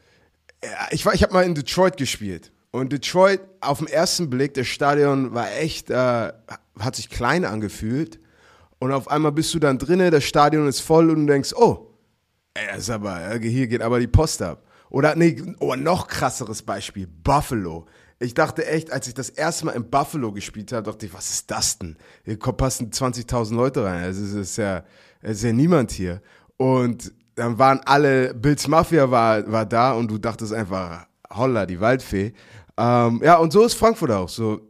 ich 0.92 1.04
war, 1.04 1.14
ich 1.14 1.24
habe 1.24 1.32
mal 1.32 1.42
in 1.42 1.56
Detroit 1.56 1.96
gespielt. 1.96 2.51
Und 2.72 2.90
Detroit, 2.90 3.40
auf 3.60 3.78
den 3.78 3.86
ersten 3.86 4.30
Blick, 4.30 4.54
das 4.54 4.66
Stadion 4.66 5.34
war 5.34 5.52
echt, 5.52 5.90
äh, 5.90 6.32
hat 6.78 6.96
sich 6.96 7.10
klein 7.10 7.44
angefühlt. 7.44 8.18
Und 8.78 8.92
auf 8.92 9.08
einmal 9.08 9.30
bist 9.30 9.54
du 9.54 9.58
dann 9.58 9.78
drinnen, 9.78 10.10
das 10.10 10.24
Stadion 10.24 10.66
ist 10.66 10.80
voll 10.80 11.10
und 11.10 11.26
du 11.26 11.32
denkst, 11.32 11.52
oh, 11.54 11.94
ey, 12.54 12.78
ist 12.78 12.90
aber, 12.90 13.38
hier 13.38 13.66
geht 13.68 13.82
aber 13.82 14.00
die 14.00 14.08
Post 14.08 14.42
ab. 14.42 14.66
Oder, 14.88 15.14
nee, 15.14 15.40
oh, 15.60 15.74
noch 15.76 16.08
krasseres 16.08 16.62
Beispiel, 16.62 17.06
Buffalo. 17.06 17.86
Ich 18.18 18.34
dachte 18.34 18.66
echt, 18.66 18.90
als 18.90 19.06
ich 19.06 19.14
das 19.14 19.28
erste 19.28 19.66
Mal 19.66 19.72
in 19.72 19.88
Buffalo 19.88 20.32
gespielt 20.32 20.72
habe, 20.72 20.82
dachte 20.82 21.06
ich, 21.06 21.14
was 21.14 21.30
ist 21.30 21.50
das 21.50 21.78
denn? 21.78 21.96
Hier 22.24 22.38
passen 22.38 22.90
20.000 22.90 23.54
Leute 23.54 23.84
rein. 23.84 24.02
Es 24.04 24.18
ist, 24.18 24.32
ist 24.32 24.56
ja, 24.56 24.84
es 25.20 25.38
ist 25.38 25.44
ja 25.44 25.52
niemand 25.52 25.92
hier. 25.92 26.22
Und 26.56 27.12
dann 27.34 27.58
waren 27.58 27.80
alle, 27.84 28.32
Bills 28.34 28.66
Mafia 28.66 29.10
war, 29.10 29.50
war 29.50 29.66
da 29.66 29.92
und 29.92 30.10
du 30.10 30.18
dachtest 30.18 30.52
einfach, 30.52 31.06
holla, 31.36 31.66
die 31.66 31.80
Waldfee. 31.80 32.32
Ähm, 32.82 33.20
ja, 33.22 33.36
und 33.36 33.52
so 33.52 33.64
ist 33.64 33.74
Frankfurt 33.74 34.10
auch. 34.10 34.28
So, 34.28 34.60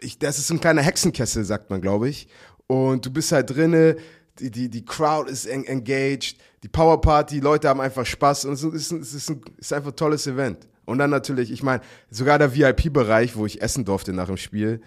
ich, 0.00 0.18
das 0.18 0.38
ist 0.38 0.48
so 0.48 0.54
ein 0.54 0.60
kleiner 0.60 0.82
Hexenkessel, 0.82 1.44
sagt 1.44 1.70
man, 1.70 1.80
glaube 1.80 2.08
ich. 2.08 2.28
Und 2.66 3.06
du 3.06 3.10
bist 3.10 3.32
halt 3.32 3.50
drinne, 3.50 3.96
die, 4.38 4.50
die, 4.50 4.68
die 4.68 4.84
Crowd 4.84 5.30
ist 5.30 5.46
en 5.46 5.64
engaged, 5.64 6.36
die 6.62 6.68
Power 6.68 7.00
Party, 7.00 7.40
Leute 7.40 7.68
haben 7.68 7.80
einfach 7.80 8.04
Spaß 8.04 8.46
und 8.46 8.54
es 8.54 8.62
ist, 8.64 8.90
ein- 8.90 9.00
es 9.00 9.14
ist, 9.14 9.30
ein, 9.30 9.40
es 9.58 9.66
ist 9.66 9.72
einfach 9.72 9.90
ein 9.92 9.96
tolles 9.96 10.26
Event. 10.26 10.66
Und 10.86 10.98
dann 10.98 11.08
natürlich, 11.10 11.50
ich 11.50 11.62
meine, 11.62 11.82
sogar 12.10 12.38
der 12.38 12.54
VIP-Bereich, 12.54 13.36
wo 13.36 13.46
ich 13.46 13.62
essen 13.62 13.84
durfte 13.86 14.12
nach 14.12 14.26
dem 14.26 14.36
Spiel, 14.36 14.82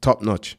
top 0.00 0.22
notch. 0.22 0.58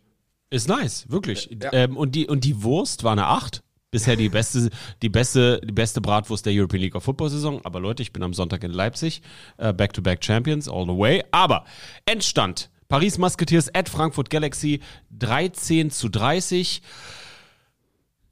Ist 0.50 0.68
nice, 0.68 1.06
wirklich. 1.10 1.50
Ja. 1.62 1.72
Ähm, 1.72 1.96
und, 1.96 2.14
die, 2.16 2.28
und 2.28 2.44
die 2.44 2.62
Wurst 2.64 3.04
war 3.04 3.12
eine 3.14 3.28
8. 3.28 3.62
Bisher 3.92 4.16
die 4.16 4.30
beste, 4.30 4.70
die 5.02 5.10
beste, 5.10 5.60
die 5.64 5.72
beste 5.72 6.00
Bratwurst 6.00 6.46
der 6.46 6.54
European 6.54 6.82
League 6.82 6.96
of 6.96 7.04
Football 7.04 7.30
Saison. 7.30 7.60
Aber 7.66 7.80
Leute, 7.80 8.04
ich 8.04 8.14
bin 8.14 8.22
am 8.22 8.34
Sonntag 8.36 8.64
in 8.64 8.72
Leipzig. 8.72 9.24
Äh, 9.58 9.74
Back-to-back 9.74 10.24
Champions, 10.24 10.70
all 10.70 10.86
the 10.86 10.96
way. 10.96 11.24
Aber 11.32 11.66
Endstand. 12.06 12.70
Paris 12.88 13.18
Musketeers 13.18 13.74
at 13.74 13.90
Frankfurt 13.90 14.30
Galaxy 14.30 14.80
13 15.18 15.90
zu 15.90 16.10
30. 16.10 16.82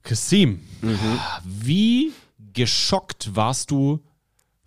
Kassim, 0.03 0.61
wie 1.43 2.11
geschockt 2.53 3.35
warst 3.35 3.71
du 3.71 3.99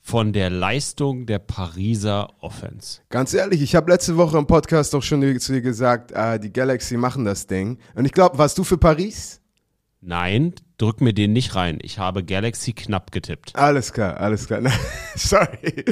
von 0.01 0.33
der 0.33 0.51
Leistung 0.51 1.27
der 1.27 1.39
Pariser 1.39 2.29
Offense? 2.41 3.01
Ganz 3.09 3.33
ehrlich, 3.33 3.63
ich 3.63 3.75
habe 3.75 3.91
letzte 3.91 4.17
Woche 4.17 4.39
im 4.39 4.47
Podcast 4.47 4.95
auch 4.95 5.03
schon 5.03 5.41
zu 5.41 5.53
dir 5.53 5.63
gesagt, 5.63 6.13
äh, 6.13 6.39
die 6.39 6.53
Galaxy 6.53 6.97
machen 6.97 7.25
das 7.25 7.47
Ding. 7.47 7.79
Und 7.95 8.05
ich 8.05 8.13
glaube, 8.13 8.39
warst 8.39 8.59
du 8.59 8.65
für 8.65 8.79
Paris? 8.79 9.41
Nein, 10.01 10.55
drück 10.81 11.01
mir 11.01 11.13
den 11.13 11.33
nicht 11.33 11.55
rein. 11.55 11.79
Ich 11.83 11.99
habe 11.99 12.25
Galaxy 12.25 12.73
knapp 12.73 13.13
getippt. 13.13 13.55
Alles 13.55 13.93
klar, 13.93 14.19
alles 14.19 14.47
klar. 14.47 14.63
Sorry. 15.15 15.85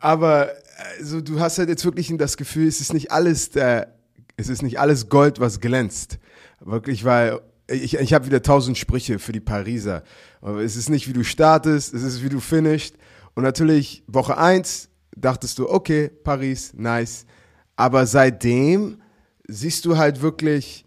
Aber 0.00 0.50
also, 0.98 1.20
du 1.20 1.40
hast 1.40 1.58
halt 1.58 1.68
jetzt 1.68 1.84
wirklich 1.84 2.12
das 2.16 2.36
Gefühl, 2.36 2.66
es 2.66 2.80
ist 2.80 2.92
nicht 2.92 3.12
alles 3.12 3.50
der, 3.50 3.94
es 4.36 4.48
ist 4.48 4.62
nicht 4.62 4.80
alles 4.80 5.08
Gold, 5.08 5.40
was 5.40 5.60
glänzt. 5.60 6.18
Wirklich, 6.60 7.04
weil 7.04 7.40
ich, 7.68 7.94
ich 7.94 8.12
habe 8.12 8.26
wieder 8.26 8.42
tausend 8.42 8.78
Sprüche 8.78 9.18
für 9.18 9.32
die 9.32 9.40
Pariser. 9.40 10.02
Aber 10.40 10.60
es 10.62 10.76
ist 10.76 10.88
nicht, 10.88 11.08
wie 11.08 11.12
du 11.12 11.24
startest, 11.24 11.94
es 11.94 12.02
ist, 12.02 12.22
wie 12.22 12.28
du 12.28 12.40
finishst. 12.40 12.96
Und 13.34 13.44
natürlich, 13.44 14.02
Woche 14.06 14.36
eins 14.36 14.88
dachtest 15.16 15.58
du, 15.58 15.68
okay, 15.68 16.08
Paris, 16.08 16.72
nice. 16.74 17.26
Aber 17.76 18.06
seitdem 18.06 19.00
siehst 19.46 19.84
du 19.84 19.96
halt 19.96 20.22
wirklich, 20.22 20.84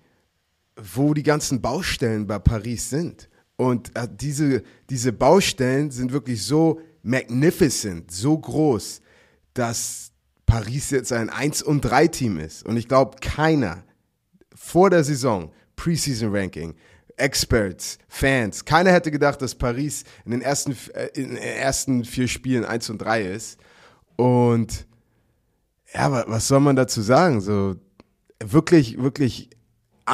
wo 0.76 1.14
die 1.14 1.24
ganzen 1.24 1.62
Baustellen 1.62 2.28
bei 2.28 2.40
Paris 2.40 2.90
sind. 2.90 3.30
Und 3.58 3.96
äh, 3.96 4.08
diese, 4.12 4.64
diese 4.90 5.14
Baustellen 5.14 5.92
sind 5.92 6.12
wirklich 6.12 6.44
so 6.44 6.80
magnificent, 7.04 8.12
so 8.12 8.38
groß, 8.38 9.02
dass 9.54 10.12
Paris 10.46 10.90
jetzt 10.92 11.14
ein 11.14 11.30
1 11.30 11.64
und 11.64 11.82
3 11.82 12.08
Team 12.08 12.38
ist. 12.40 12.66
Und 12.66 12.78
ich 12.78 12.88
glaube, 12.88 13.18
keiner 13.22 13.84
vor 14.54 14.90
der 14.90 15.04
Saison, 15.04 15.52
Preseason 15.76 16.36
Ranking, 16.36 16.76
Experts, 17.18 17.98
Fans, 18.10 18.66
keiner 18.66 18.92
hätte 18.92 19.10
gedacht, 19.10 19.42
dass 19.42 19.56
Paris 19.56 20.04
in 20.26 20.32
den 20.32 20.42
ersten, 20.42 20.76
äh, 20.94 21.08
in 21.14 21.30
den 21.30 21.38
ersten 21.38 22.04
vier 22.04 22.28
Spielen 22.28 22.66
1 22.66 22.90
und 22.90 22.98
3 23.00 23.22
ist. 23.24 23.58
Und 24.18 24.86
ja, 25.94 26.12
wa- 26.12 26.26
was 26.28 26.48
soll 26.50 26.60
man 26.60 26.76
dazu 26.76 27.02
sagen? 27.02 27.40
So 27.40 27.76
wirklich, 28.44 29.02
wirklich 29.02 29.50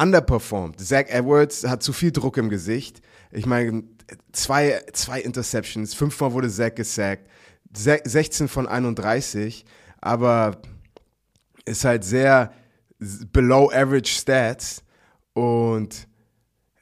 underperformed. 0.00 0.80
Zach 0.80 1.06
Edwards 1.08 1.64
hat 1.66 1.82
zu 1.82 1.92
viel 1.92 2.12
Druck 2.12 2.36
im 2.36 2.48
Gesicht. 2.48 3.02
Ich 3.32 3.46
meine, 3.46 3.84
zwei, 4.32 4.82
zwei 4.92 5.20
Interceptions, 5.20 5.94
fünfmal 5.94 6.32
wurde 6.32 6.50
Zach 6.50 6.74
gesackt, 6.74 7.28
Se 7.74 8.00
16 8.04 8.48
von 8.48 8.66
31, 8.68 9.64
aber 10.00 10.60
ist 11.64 11.84
halt 11.84 12.04
sehr 12.04 12.52
below 12.98 13.70
average 13.72 14.12
Stats 14.12 14.82
und 15.32 16.06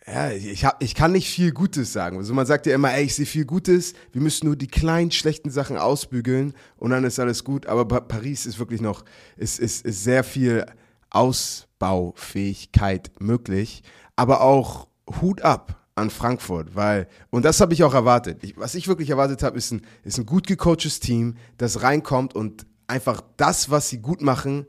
ja, 0.06 0.30
ich, 0.32 0.64
hab, 0.64 0.82
ich 0.82 0.94
kann 0.96 1.12
nicht 1.12 1.30
viel 1.32 1.52
Gutes 1.52 1.92
sagen. 1.92 2.16
Also 2.16 2.34
man 2.34 2.46
sagt 2.46 2.66
ja 2.66 2.74
immer, 2.74 2.92
ey, 2.92 3.04
ich 3.04 3.14
sehe 3.14 3.26
viel 3.26 3.44
Gutes, 3.44 3.92
wir 4.10 4.20
müssen 4.20 4.46
nur 4.46 4.56
die 4.56 4.66
kleinen 4.66 5.12
schlechten 5.12 5.50
Sachen 5.50 5.76
ausbügeln 5.76 6.54
und 6.78 6.90
dann 6.90 7.04
ist 7.04 7.20
alles 7.20 7.44
gut. 7.44 7.66
Aber 7.66 7.86
Pa- 7.86 8.00
Paris 8.00 8.44
ist 8.46 8.58
wirklich 8.58 8.80
noch, 8.80 9.04
ist, 9.36 9.60
ist, 9.60 9.86
ist 9.86 10.02
sehr 10.02 10.24
viel 10.24 10.66
Ausbaufähigkeit 11.10 13.12
möglich, 13.20 13.84
aber 14.16 14.40
auch 14.40 14.88
Hut 15.20 15.42
ab 15.42 15.79
an 16.00 16.10
Frankfurt, 16.10 16.74
weil, 16.74 17.08
und 17.30 17.44
das 17.44 17.60
habe 17.60 17.74
ich 17.74 17.84
auch 17.84 17.94
erwartet. 17.94 18.42
Ich, 18.42 18.56
was 18.56 18.74
ich 18.74 18.88
wirklich 18.88 19.10
erwartet 19.10 19.42
habe, 19.42 19.58
ist 19.58 19.70
ein, 19.70 19.82
ist 20.02 20.18
ein 20.18 20.26
gut 20.26 20.46
gecoachtes 20.46 21.00
Team, 21.00 21.36
das 21.58 21.82
reinkommt 21.82 22.34
und 22.34 22.66
einfach 22.86 23.22
das, 23.36 23.70
was 23.70 23.88
sie 23.88 23.98
gut 23.98 24.20
machen, 24.22 24.66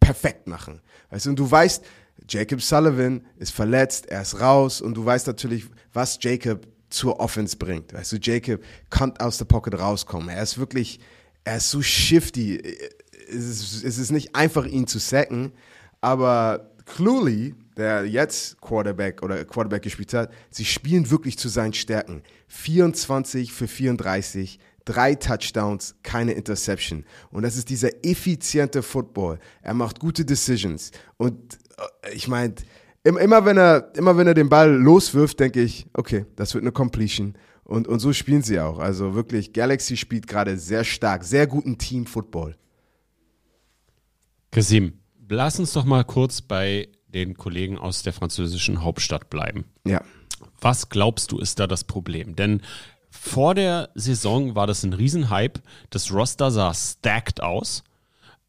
perfekt 0.00 0.46
machen. 0.46 0.80
Weißt 1.10 1.26
du, 1.26 1.30
und 1.30 1.38
du 1.38 1.50
weißt, 1.50 1.84
Jacob 2.28 2.62
Sullivan 2.62 3.26
ist 3.36 3.52
verletzt, 3.52 4.06
er 4.06 4.22
ist 4.22 4.40
raus 4.40 4.80
und 4.80 4.94
du 4.94 5.04
weißt 5.04 5.26
natürlich, 5.26 5.66
was 5.92 6.18
Jacob 6.20 6.66
zur 6.90 7.20
Offense 7.20 7.56
bringt. 7.56 7.92
Weißt 7.92 8.12
du, 8.12 8.16
Jacob 8.16 8.62
kann 8.90 9.16
aus 9.18 9.38
der 9.38 9.46
Pocket 9.46 9.78
rauskommen. 9.78 10.28
Er 10.28 10.42
ist 10.42 10.58
wirklich, 10.58 11.00
er 11.42 11.56
ist 11.56 11.70
so 11.70 11.82
shifty. 11.82 12.56
Es 13.28 13.34
ist, 13.34 13.84
es 13.84 13.98
ist 13.98 14.12
nicht 14.12 14.34
einfach, 14.34 14.64
ihn 14.64 14.86
zu 14.86 14.98
sacken, 14.98 15.52
aber 16.00 16.70
Cluley, 16.86 17.54
der 17.76 18.04
jetzt 18.06 18.60
Quarterback 18.60 19.22
oder 19.22 19.44
Quarterback 19.44 19.82
gespielt 19.82 20.12
hat, 20.14 20.32
sie 20.50 20.64
spielen 20.64 21.10
wirklich 21.10 21.38
zu 21.38 21.48
seinen 21.48 21.72
Stärken. 21.72 22.22
24 22.48 23.52
für 23.52 23.66
34, 23.66 24.58
drei 24.84 25.14
Touchdowns, 25.14 25.96
keine 26.02 26.32
Interception. 26.32 27.04
Und 27.30 27.42
das 27.42 27.56
ist 27.56 27.70
dieser 27.70 28.04
effiziente 28.04 28.82
Football. 28.82 29.38
Er 29.62 29.74
macht 29.74 29.98
gute 29.98 30.24
Decisions. 30.24 30.90
Und 31.16 31.58
äh, 32.04 32.12
ich 32.14 32.28
meine, 32.28 32.54
im- 33.02 33.16
immer 33.16 33.44
wenn 33.44 33.56
er, 33.56 33.92
immer 33.96 34.16
wenn 34.16 34.26
er 34.26 34.34
den 34.34 34.48
Ball 34.48 34.70
loswirft, 34.72 35.40
denke 35.40 35.62
ich, 35.62 35.86
okay, 35.94 36.26
das 36.36 36.54
wird 36.54 36.62
eine 36.64 36.72
Completion. 36.72 37.34
Und, 37.64 37.88
und 37.88 37.98
so 38.00 38.12
spielen 38.12 38.42
sie 38.42 38.60
auch. 38.60 38.78
Also 38.78 39.14
wirklich, 39.14 39.54
Galaxy 39.54 39.96
spielt 39.96 40.26
gerade 40.26 40.58
sehr 40.58 40.84
stark, 40.84 41.24
sehr 41.24 41.46
guten 41.46 41.78
Team-Football. 41.78 42.56
Kasim, 44.50 44.92
lass 45.28 45.58
uns 45.58 45.72
doch 45.72 45.84
mal 45.84 46.04
kurz 46.04 46.40
bei 46.40 46.88
den 47.08 47.36
Kollegen 47.36 47.78
aus 47.78 48.02
der 48.02 48.12
französischen 48.12 48.82
Hauptstadt 48.82 49.30
bleiben. 49.30 49.64
Ja. 49.86 50.02
Was 50.60 50.88
glaubst 50.88 51.32
du, 51.32 51.38
ist 51.38 51.60
da 51.60 51.66
das 51.66 51.84
Problem? 51.84 52.36
Denn 52.36 52.62
vor 53.10 53.54
der 53.54 53.90
Saison 53.94 54.54
war 54.54 54.66
das 54.66 54.82
ein 54.82 54.92
Riesenhype. 54.92 55.60
Das 55.90 56.12
Roster 56.12 56.50
sah 56.50 56.74
stacked 56.74 57.42
aus. 57.42 57.84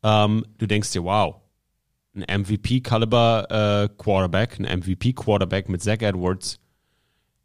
Ähm, 0.03 0.45
du 0.57 0.65
denkst 0.65 0.91
dir, 0.91 1.03
wow, 1.03 1.35
ein 2.15 2.41
MVP-Caliber 2.41 3.83
äh, 3.83 3.89
Quarterback, 3.97 4.59
ein 4.59 4.79
MVP-Quarterback 4.79 5.69
mit 5.69 5.83
Zach 5.83 6.01
Edwards. 6.01 6.59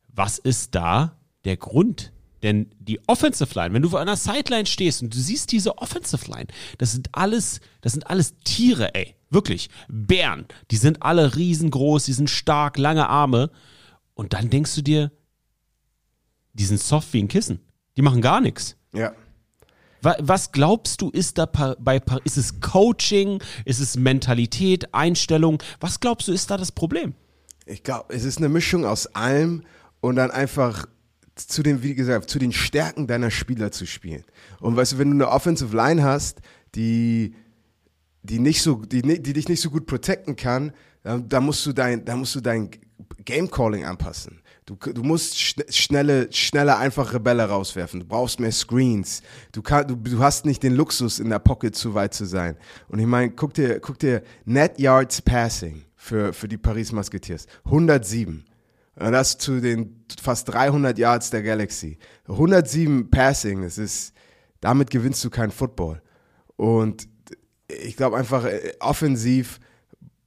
Was 0.09 0.39
ist 0.39 0.75
da 0.75 1.17
der 1.45 1.57
Grund? 1.57 2.13
Denn 2.43 2.71
die 2.79 3.01
Offensive 3.07 3.55
Line, 3.55 3.75
wenn 3.75 3.83
du 3.83 3.97
an 3.97 4.07
der 4.07 4.17
Sideline 4.17 4.67
stehst 4.67 5.03
und 5.03 5.15
du 5.15 5.19
siehst 5.19 5.53
diese 5.53 5.77
Offensive 5.79 6.31
Line, 6.31 6.47
das 6.79 6.93
sind 6.93 7.11
alles, 7.13 7.61
das 7.83 7.93
sind 7.93 8.09
alles 8.09 8.35
Tiere, 8.45 8.95
ey. 8.95 9.15
Wirklich. 9.31 9.71
Bären. 9.89 10.47
Die 10.71 10.77
sind 10.77 11.03
alle 11.03 11.37
riesengroß, 11.37 12.05
die 12.05 12.13
sind 12.13 12.29
stark, 12.31 12.77
lange 12.79 13.09
Arme. 13.09 13.51
Und 14.15 14.33
dann 14.33 14.51
denkst 14.51 14.75
du 14.75 14.83
dir, 14.83 15.11
die 16.53 16.65
sind 16.65 16.81
soft 16.81 17.13
wie 17.13 17.23
ein 17.23 17.29
Kissen. 17.29 17.61
Die 17.97 18.03
machen 18.03 18.21
gar 18.21 18.41
nichts. 18.41 18.77
Ja. 18.93 19.13
Wa- 20.03 20.17
Was 20.21 20.51
glaubst 20.53 21.01
du, 21.01 21.11
ist 21.11 21.39
da 21.39 21.47
bei 21.47 22.03
ist 22.25 22.37
es 22.39 22.61
Coaching, 22.61 23.43
ist 23.65 23.81
es 23.81 23.97
Mentalität, 23.97 24.93
Einstellung? 24.95 25.63
Was 25.79 26.01
glaubst 26.01 26.29
du, 26.29 26.33
ist 26.33 26.51
da 26.51 26.57
das 26.57 26.73
Problem? 26.73 27.15
Ich 27.67 27.83
glaube, 27.83 28.13
es 28.13 28.25
ist 28.25 28.39
eine 28.39 28.49
Mischung 28.49 28.85
aus 28.85 29.07
allem 29.15 29.63
und 30.01 30.17
dann 30.17 30.31
einfach 30.31 30.87
zu 31.37 31.63
den, 31.63 31.83
wie 31.83 31.95
gesagt, 31.95 32.29
zu 32.31 32.39
den 32.39 32.53
Stärken 32.53 33.07
deiner 33.07 33.31
Spieler 33.31 33.71
zu 33.71 33.87
spielen. 33.87 34.25
Und 34.61 34.77
weißt 34.77 34.93
du, 34.93 34.99
wenn 34.99 35.11
du 35.11 35.15
eine 35.25 35.29
Offensive 35.29 35.75
Line 35.77 36.03
hast, 36.03 36.41
die, 36.75 37.35
die 38.23 38.39
nicht 38.39 38.63
so, 38.63 38.77
die, 38.77 39.03
die 39.03 39.33
dich 39.33 39.49
nicht 39.49 39.61
so 39.61 39.71
gut 39.71 39.87
protecten 39.87 40.37
kann, 40.37 40.73
da 41.03 41.41
musst 41.41 41.65
du 41.65 41.73
dein, 41.73 42.05
da 42.05 42.17
musst 42.17 42.35
du 42.35 42.41
dein 42.41 42.71
Game 43.25 43.51
Calling 43.51 43.85
anpassen. 43.85 44.41
Du, 44.67 44.77
du 44.77 45.03
musst 45.03 45.39
schn 45.39 45.65
schnelle, 45.69 46.33
schnelle, 46.33 46.77
einfache 46.77 47.19
Bälle 47.19 47.45
rauswerfen. 47.45 48.01
Du 48.01 48.07
brauchst 48.07 48.39
mehr 48.39 48.53
Screens. 48.53 49.23
Du, 49.53 49.63
kann, 49.63 49.89
du, 49.89 49.97
du 49.97 50.21
hast 50.21 50.45
nicht 50.45 50.63
den 50.63 50.77
Luxus, 50.77 51.19
in 51.19 51.31
der 51.31 51.39
Pocket 51.41 51.75
zu 51.75 51.95
weit 51.95 52.15
zu 52.15 52.25
sein. 52.25 52.57
Und 52.89 52.99
ich 53.01 53.07
meine, 53.07 53.31
guck 53.31 53.55
dir, 53.55 53.81
guck 53.81 53.99
dir 53.99 54.23
Net 54.45 54.79
Yards 54.79 55.23
Passing 55.23 55.83
für, 55.97 56.33
für 56.33 56.47
die 56.47 56.59
Paris 56.59 56.93
Musketeers. 56.93 57.47
107. 57.65 58.45
Und 58.97 59.13
das 59.13 59.39
zu 59.39 59.61
den 59.61 60.05
fast 60.23 60.49
300 60.53 60.99
Yards 60.99 61.31
der 61.31 61.43
Galaxy. 61.43 61.99
107 62.29 63.11
Passing, 63.11 63.63
das 63.63 63.79
ist, 63.79 64.13
damit 64.61 64.91
gewinnst 64.91 65.25
du 65.25 65.31
keinen 65.31 65.51
Football. 65.51 66.01
Und 66.57 67.09
ich 67.83 67.97
glaube 67.97 68.17
einfach, 68.17 68.45
äh, 68.45 68.73
offensiv 68.81 69.61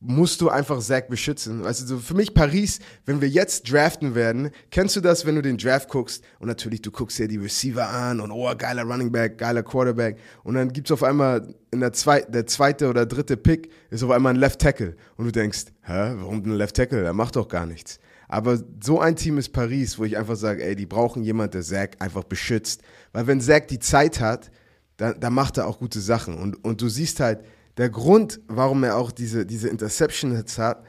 musst 0.06 0.42
du 0.42 0.50
einfach 0.50 0.80
Zach 0.82 1.04
beschützen. 1.04 1.64
Weißt 1.64 1.82
du, 1.82 1.86
so 1.86 1.98
für 1.98 2.14
mich 2.14 2.34
Paris, 2.34 2.80
wenn 3.06 3.22
wir 3.22 3.30
jetzt 3.30 3.72
draften 3.72 4.16
werden, 4.16 4.52
kennst 4.70 4.96
du 4.98 5.02
das, 5.02 5.26
wenn 5.26 5.36
du 5.36 5.42
den 5.42 5.58
Draft 5.58 5.88
guckst 5.88 6.24
und 6.40 6.48
natürlich 6.48 6.82
du 6.82 6.92
guckst 6.92 7.18
dir 7.20 7.28
die 7.28 7.38
Receiver 7.38 7.88
an 7.88 8.20
und 8.20 8.32
oh, 8.32 8.54
geiler 8.58 8.84
Running 8.84 9.12
Back, 9.12 9.38
geiler 9.38 9.64
Quarterback 9.64 10.18
und 10.44 10.56
dann 10.56 10.74
gibt's 10.74 10.92
auf 10.92 11.04
einmal 11.04 11.56
in 11.72 11.80
der, 11.80 11.94
zwei, 11.94 12.22
der 12.22 12.46
zweite 12.46 12.90
oder 12.90 13.06
dritte 13.06 13.38
Pick 13.38 13.72
ist 13.92 14.04
auf 14.04 14.12
einmal 14.12 14.34
ein 14.34 14.40
Left 14.40 14.60
Tackle 14.60 14.96
und 15.16 15.26
du 15.26 15.32
denkst, 15.32 15.68
hä, 15.84 16.16
warum 16.18 16.44
ein 16.44 16.52
Left 16.52 16.76
Tackle? 16.76 17.02
Der 17.02 17.14
macht 17.14 17.38
doch 17.38 17.48
gar 17.48 17.66
nichts. 17.66 18.00
Aber 18.28 18.60
so 18.84 19.00
ein 19.00 19.16
Team 19.16 19.38
ist 19.38 19.54
Paris, 19.54 20.00
wo 20.00 20.06
ich 20.06 20.18
einfach 20.18 20.36
sage, 20.36 20.64
ey, 20.64 20.76
die 20.76 20.86
brauchen 20.86 21.24
jemand, 21.24 21.54
der 21.54 21.62
Zach 21.62 21.90
einfach 22.00 22.24
beschützt. 22.24 22.82
Weil 23.12 23.28
wenn 23.28 23.40
Zach 23.40 23.62
die 23.70 23.80
Zeit 23.80 24.20
hat, 24.20 24.50
dann, 24.98 25.20
dann 25.20 25.34
macht 25.34 25.58
er 25.58 25.68
auch 25.68 25.80
gute 25.80 26.00
Sachen. 26.00 26.38
Und, 26.38 26.64
und 26.64 26.82
du 26.82 26.90
siehst 26.90 27.20
halt, 27.20 27.44
der 27.78 27.90
Grund, 27.90 28.40
warum 28.48 28.84
er 28.84 28.98
auch 28.98 29.12
diese, 29.12 29.46
diese 29.46 29.70
Interception 29.70 30.36
jetzt 30.36 30.58
hat, 30.58 30.84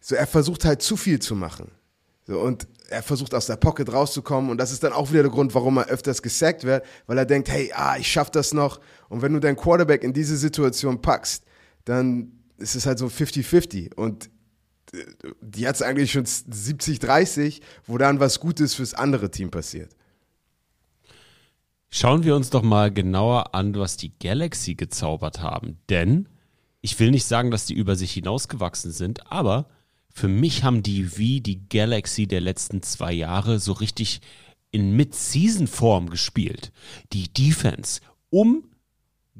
so 0.00 0.14
er 0.14 0.26
versucht 0.26 0.64
halt 0.64 0.82
zu 0.82 0.96
viel 0.96 1.18
zu 1.20 1.34
machen. 1.34 1.70
So, 2.26 2.40
und 2.40 2.68
er 2.88 3.02
versucht 3.02 3.34
aus 3.34 3.46
der 3.46 3.56
Pocket 3.56 3.92
rauszukommen 3.92 4.50
und 4.50 4.58
das 4.58 4.72
ist 4.72 4.82
dann 4.82 4.92
auch 4.92 5.10
wieder 5.10 5.22
der 5.22 5.32
Grund, 5.32 5.54
warum 5.54 5.78
er 5.78 5.86
öfters 5.86 6.22
gesackt 6.22 6.64
wird, 6.64 6.84
weil 7.06 7.18
er 7.18 7.24
denkt, 7.24 7.48
hey, 7.48 7.72
ah, 7.74 7.96
ich 7.98 8.10
schaff 8.10 8.30
das 8.30 8.52
noch. 8.52 8.80
Und 9.08 9.22
wenn 9.22 9.32
du 9.32 9.40
deinen 9.40 9.56
Quarterback 9.56 10.02
in 10.02 10.12
diese 10.12 10.36
Situation 10.36 11.00
packst, 11.00 11.44
dann 11.84 12.32
ist 12.58 12.74
es 12.74 12.86
halt 12.86 12.98
so 12.98 13.06
50-50 13.06 13.94
und 13.94 14.30
äh, 14.92 15.04
die 15.40 15.66
hat 15.66 15.76
es 15.76 15.82
eigentlich 15.82 16.12
schon 16.12 16.24
70-30, 16.24 17.60
wo 17.86 17.98
dann 17.98 18.20
was 18.20 18.40
Gutes 18.40 18.74
fürs 18.74 18.94
andere 18.94 19.30
Team 19.30 19.50
passiert. 19.50 19.95
Schauen 21.88 22.24
wir 22.24 22.34
uns 22.36 22.50
doch 22.50 22.62
mal 22.62 22.92
genauer 22.92 23.54
an, 23.54 23.74
was 23.74 23.96
die 23.96 24.12
Galaxy 24.18 24.74
gezaubert 24.74 25.40
haben. 25.40 25.78
Denn 25.88 26.28
ich 26.80 26.98
will 26.98 27.10
nicht 27.10 27.24
sagen, 27.24 27.50
dass 27.50 27.66
die 27.66 27.74
über 27.74 27.96
sich 27.96 28.12
hinausgewachsen 28.12 28.92
sind, 28.92 29.30
aber 29.30 29.68
für 30.12 30.28
mich 30.28 30.64
haben 30.64 30.82
die 30.82 31.18
wie 31.18 31.40
die 31.40 31.68
Galaxy 31.68 32.26
der 32.26 32.40
letzten 32.40 32.82
zwei 32.82 33.12
Jahre 33.12 33.58
so 33.58 33.72
richtig 33.72 34.20
in 34.70 34.96
Mid-Season-Form 34.96 36.10
gespielt. 36.10 36.72
Die 37.12 37.32
Defense 37.32 38.00
um 38.30 38.64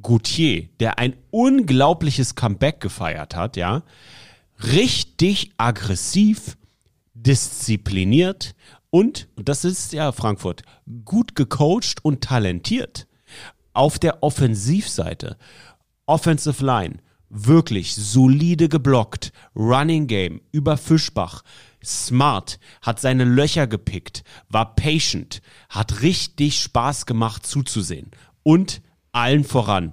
Gauthier, 0.02 0.68
der 0.80 0.98
ein 0.98 1.16
unglaubliches 1.30 2.34
Comeback 2.34 2.80
gefeiert 2.80 3.34
hat, 3.34 3.56
ja, 3.56 3.82
richtig 4.62 5.52
aggressiv, 5.56 6.56
diszipliniert 7.14 8.54
und, 8.96 9.28
und 9.36 9.50
das 9.50 9.66
ist 9.66 9.92
ja 9.92 10.10
Frankfurt, 10.10 10.62
gut 11.04 11.34
gecoacht 11.34 12.02
und 12.02 12.24
talentiert. 12.24 13.06
Auf 13.74 13.98
der 13.98 14.22
Offensivseite, 14.22 15.36
Offensive 16.06 16.64
Line, 16.64 16.94
wirklich 17.28 17.94
solide 17.94 18.70
geblockt, 18.70 19.34
Running 19.54 20.06
Game 20.06 20.40
über 20.50 20.78
Fischbach, 20.78 21.42
smart, 21.84 22.58
hat 22.80 22.98
seine 22.98 23.24
Löcher 23.24 23.66
gepickt, 23.66 24.24
war 24.48 24.74
patient, 24.74 25.42
hat 25.68 26.00
richtig 26.00 26.58
Spaß 26.58 27.04
gemacht 27.04 27.44
zuzusehen 27.44 28.12
und 28.44 28.80
allen 29.12 29.44
voran. 29.44 29.92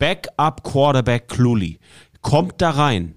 Backup 0.00 0.64
Quarterback 0.64 1.28
Cluley 1.28 1.78
kommt 2.22 2.60
da 2.60 2.70
rein. 2.70 3.14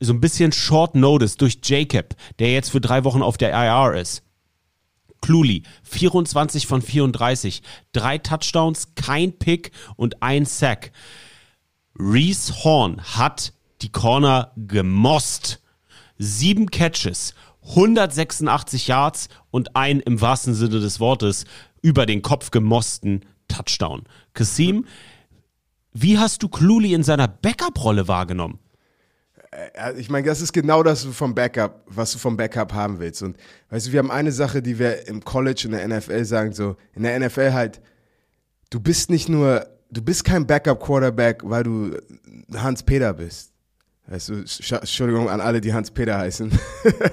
So 0.00 0.12
ein 0.14 0.20
bisschen 0.20 0.50
Short 0.52 0.94
Notice 0.94 1.36
durch 1.36 1.58
Jacob, 1.62 2.16
der 2.38 2.52
jetzt 2.52 2.70
für 2.70 2.80
drei 2.80 3.04
Wochen 3.04 3.22
auf 3.22 3.36
der 3.36 3.50
IR 3.52 4.00
ist. 4.00 4.22
Cluley, 5.20 5.62
24 5.82 6.66
von 6.66 6.80
34, 6.80 7.62
drei 7.92 8.16
Touchdowns, 8.16 8.94
kein 8.94 9.38
Pick 9.38 9.72
und 9.96 10.22
ein 10.22 10.46
Sack. 10.46 10.92
Reese 11.98 12.64
Horn 12.64 13.02
hat 13.02 13.52
die 13.82 13.90
Corner 13.90 14.52
gemost. 14.56 15.60
Sieben 16.16 16.70
Catches, 16.70 17.34
186 17.68 18.88
Yards 18.88 19.28
und 19.50 19.76
ein 19.76 20.00
im 20.00 20.20
wahrsten 20.20 20.54
Sinne 20.54 20.80
des 20.80 21.00
Wortes 21.00 21.44
über 21.82 22.06
den 22.06 22.22
Kopf 22.22 22.50
gemosten 22.50 23.24
Touchdown. 23.48 24.04
Kasim, 24.32 24.86
wie 25.92 26.18
hast 26.18 26.42
du 26.42 26.48
Cluley 26.48 26.94
in 26.94 27.02
seiner 27.02 27.28
Backup-Rolle 27.28 28.06
wahrgenommen? 28.08 28.58
Äh, 29.50 29.98
ich 29.98 30.10
meine, 30.10 30.26
das 30.26 30.40
ist 30.40 30.52
genau 30.52 30.82
das 30.82 31.04
vom 31.04 31.34
Backup, 31.34 31.84
was 31.86 32.12
du 32.12 32.18
vom 32.18 32.36
Backup 32.36 32.72
haben 32.72 32.98
willst. 32.98 33.22
Und 33.22 33.36
weißt 33.70 33.88
du, 33.88 33.92
wir 33.92 33.98
haben 33.98 34.10
eine 34.10 34.32
Sache, 34.32 34.62
die 34.62 34.78
wir 34.78 35.06
im 35.08 35.24
College 35.24 35.62
in 35.64 35.72
der 35.72 35.86
NFL 35.88 36.24
sagen, 36.24 36.52
so 36.52 36.76
in 36.94 37.02
der 37.02 37.18
NFL 37.18 37.52
halt, 37.52 37.80
du 38.70 38.80
bist 38.80 39.10
nicht 39.10 39.28
nur, 39.28 39.66
du 39.90 40.02
bist 40.02 40.24
kein 40.24 40.46
Backup-Quarterback, 40.46 41.42
weil 41.44 41.62
du 41.62 41.96
Hans-Peter 42.54 43.12
bist. 43.14 43.52
Weißt 44.06 44.28
du, 44.28 44.34
Entschuldigung 44.34 45.28
an 45.28 45.40
alle, 45.40 45.60
die 45.60 45.72
Hans-Peter 45.72 46.18
heißen. 46.18 46.50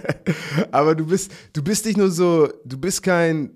Aber 0.72 0.96
du 0.96 1.06
bist, 1.06 1.32
du 1.54 1.62
bist 1.62 1.86
nicht 1.86 1.98
nur 1.98 2.10
so, 2.10 2.52
du 2.66 2.78
bist 2.78 3.04
kein, 3.04 3.52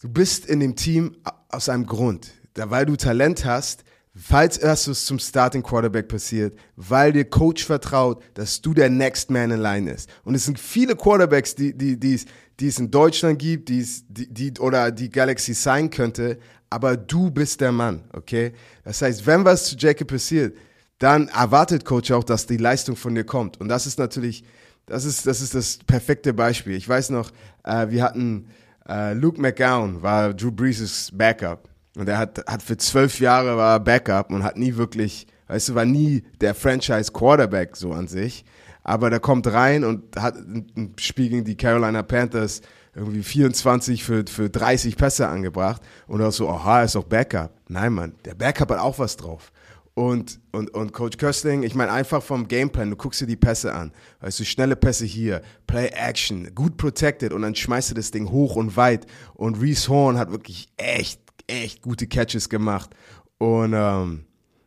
du 0.00 0.08
bist 0.08 0.46
in 0.46 0.58
dem 0.58 0.74
Team 0.74 1.16
aus 1.48 1.68
einem 1.68 1.86
Grund. 1.86 2.32
Da, 2.54 2.70
weil 2.70 2.86
du 2.86 2.96
Talent 2.96 3.44
hast, 3.44 3.84
falls 4.14 4.58
es 4.58 5.06
zum 5.06 5.18
Starting 5.18 5.62
Quarterback 5.62 6.08
passiert, 6.08 6.58
weil 6.76 7.12
dir 7.12 7.24
Coach 7.24 7.64
vertraut, 7.64 8.22
dass 8.34 8.60
du 8.60 8.74
der 8.74 8.90
Next 8.90 9.30
Man 9.30 9.50
in 9.50 9.60
Line 9.60 9.90
ist. 9.90 10.10
Und 10.24 10.34
es 10.34 10.44
sind 10.44 10.58
viele 10.58 10.96
Quarterbacks, 10.96 11.54
die, 11.54 11.76
die, 11.76 11.98
die, 11.98 12.14
es, 12.14 12.26
die 12.60 12.68
es 12.68 12.78
in 12.78 12.90
Deutschland 12.90 13.38
gibt, 13.38 13.68
die, 13.68 13.80
es, 13.80 14.04
die, 14.08 14.32
die, 14.32 14.60
oder 14.60 14.90
die 14.90 15.10
Galaxy 15.10 15.54
sein 15.54 15.88
könnte, 15.88 16.38
aber 16.68 16.96
du 16.96 17.30
bist 17.30 17.60
der 17.60 17.72
Mann, 17.72 18.04
okay? 18.12 18.52
Das 18.84 19.02
heißt, 19.02 19.26
wenn 19.26 19.44
was 19.44 19.64
zu 19.64 19.76
Jacob 19.76 20.08
passiert, 20.08 20.56
dann 20.98 21.28
erwartet 21.28 21.84
Coach 21.84 22.10
auch, 22.12 22.24
dass 22.24 22.46
die 22.46 22.56
Leistung 22.56 22.96
von 22.96 23.14
dir 23.14 23.24
kommt. 23.24 23.60
Und 23.60 23.68
das 23.68 23.86
ist 23.86 23.98
natürlich, 23.98 24.44
das 24.86 25.04
ist 25.04 25.26
das, 25.26 25.40
ist 25.40 25.54
das 25.54 25.78
perfekte 25.78 26.32
Beispiel. 26.32 26.76
Ich 26.76 26.88
weiß 26.88 27.10
noch, 27.10 27.30
äh, 27.64 27.88
wir 27.88 28.02
hatten 28.02 28.48
äh, 28.88 29.12
Luke 29.14 29.40
McGowan, 29.40 30.02
war 30.02 30.32
Drew 30.32 30.50
Brees' 30.50 31.10
Backup. 31.12 31.71
Und 31.96 32.08
er 32.08 32.18
hat, 32.18 32.44
hat 32.46 32.62
für 32.62 32.76
zwölf 32.76 33.20
Jahre 33.20 33.56
war 33.56 33.80
Backup 33.80 34.30
und 34.30 34.42
hat 34.42 34.56
nie 34.56 34.76
wirklich, 34.76 35.26
weißt 35.48 35.70
du, 35.70 35.74
war 35.74 35.84
nie 35.84 36.22
der 36.40 36.54
Franchise 36.54 37.12
Quarterback 37.12 37.76
so 37.76 37.92
an 37.92 38.08
sich. 38.08 38.44
Aber 38.82 39.10
der 39.10 39.20
kommt 39.20 39.46
rein 39.46 39.84
und 39.84 40.16
hat 40.16 40.36
ein 40.36 40.94
Spiel 40.98 41.28
gegen 41.28 41.44
die 41.44 41.56
Carolina 41.56 42.02
Panthers 42.02 42.62
irgendwie 42.94 43.22
24 43.22 44.04
für, 44.04 44.24
für 44.26 44.50
30 44.50 44.96
Pässe 44.96 45.28
angebracht 45.28 45.82
und 46.06 46.20
auch 46.22 46.32
so, 46.32 46.48
aha, 46.48 46.82
ist 46.82 46.94
doch 46.94 47.04
Backup. 47.04 47.52
Nein, 47.68 47.92
Mann, 47.92 48.14
der 48.24 48.34
Backup 48.34 48.70
hat 48.70 48.80
auch 48.80 48.98
was 48.98 49.16
drauf. 49.16 49.52
Und, 49.94 50.40
und, 50.52 50.70
und 50.70 50.94
Coach 50.94 51.18
Köstling, 51.18 51.64
ich 51.64 51.74
meine 51.74 51.92
einfach 51.92 52.22
vom 52.22 52.48
Gameplan, 52.48 52.88
du 52.88 52.96
guckst 52.96 53.20
dir 53.20 53.26
die 53.26 53.36
Pässe 53.36 53.74
an, 53.74 53.92
weißt 54.20 54.40
du, 54.40 54.44
schnelle 54.44 54.74
Pässe 54.74 55.04
hier, 55.04 55.42
Play 55.66 55.88
Action, 55.88 56.54
gut 56.54 56.78
protected 56.78 57.34
und 57.34 57.42
dann 57.42 57.54
schmeißt 57.54 57.90
du 57.90 57.94
das 57.94 58.10
Ding 58.10 58.30
hoch 58.30 58.56
und 58.56 58.78
weit 58.78 59.06
und 59.34 59.60
Reese 59.60 59.88
Horn 59.88 60.16
hat 60.16 60.30
wirklich 60.30 60.68
echt 60.78 61.20
echt 61.52 61.82
gute 61.82 62.06
Catches 62.06 62.48
gemacht. 62.48 62.90
Und 63.38 63.74
ähm, 63.74 64.24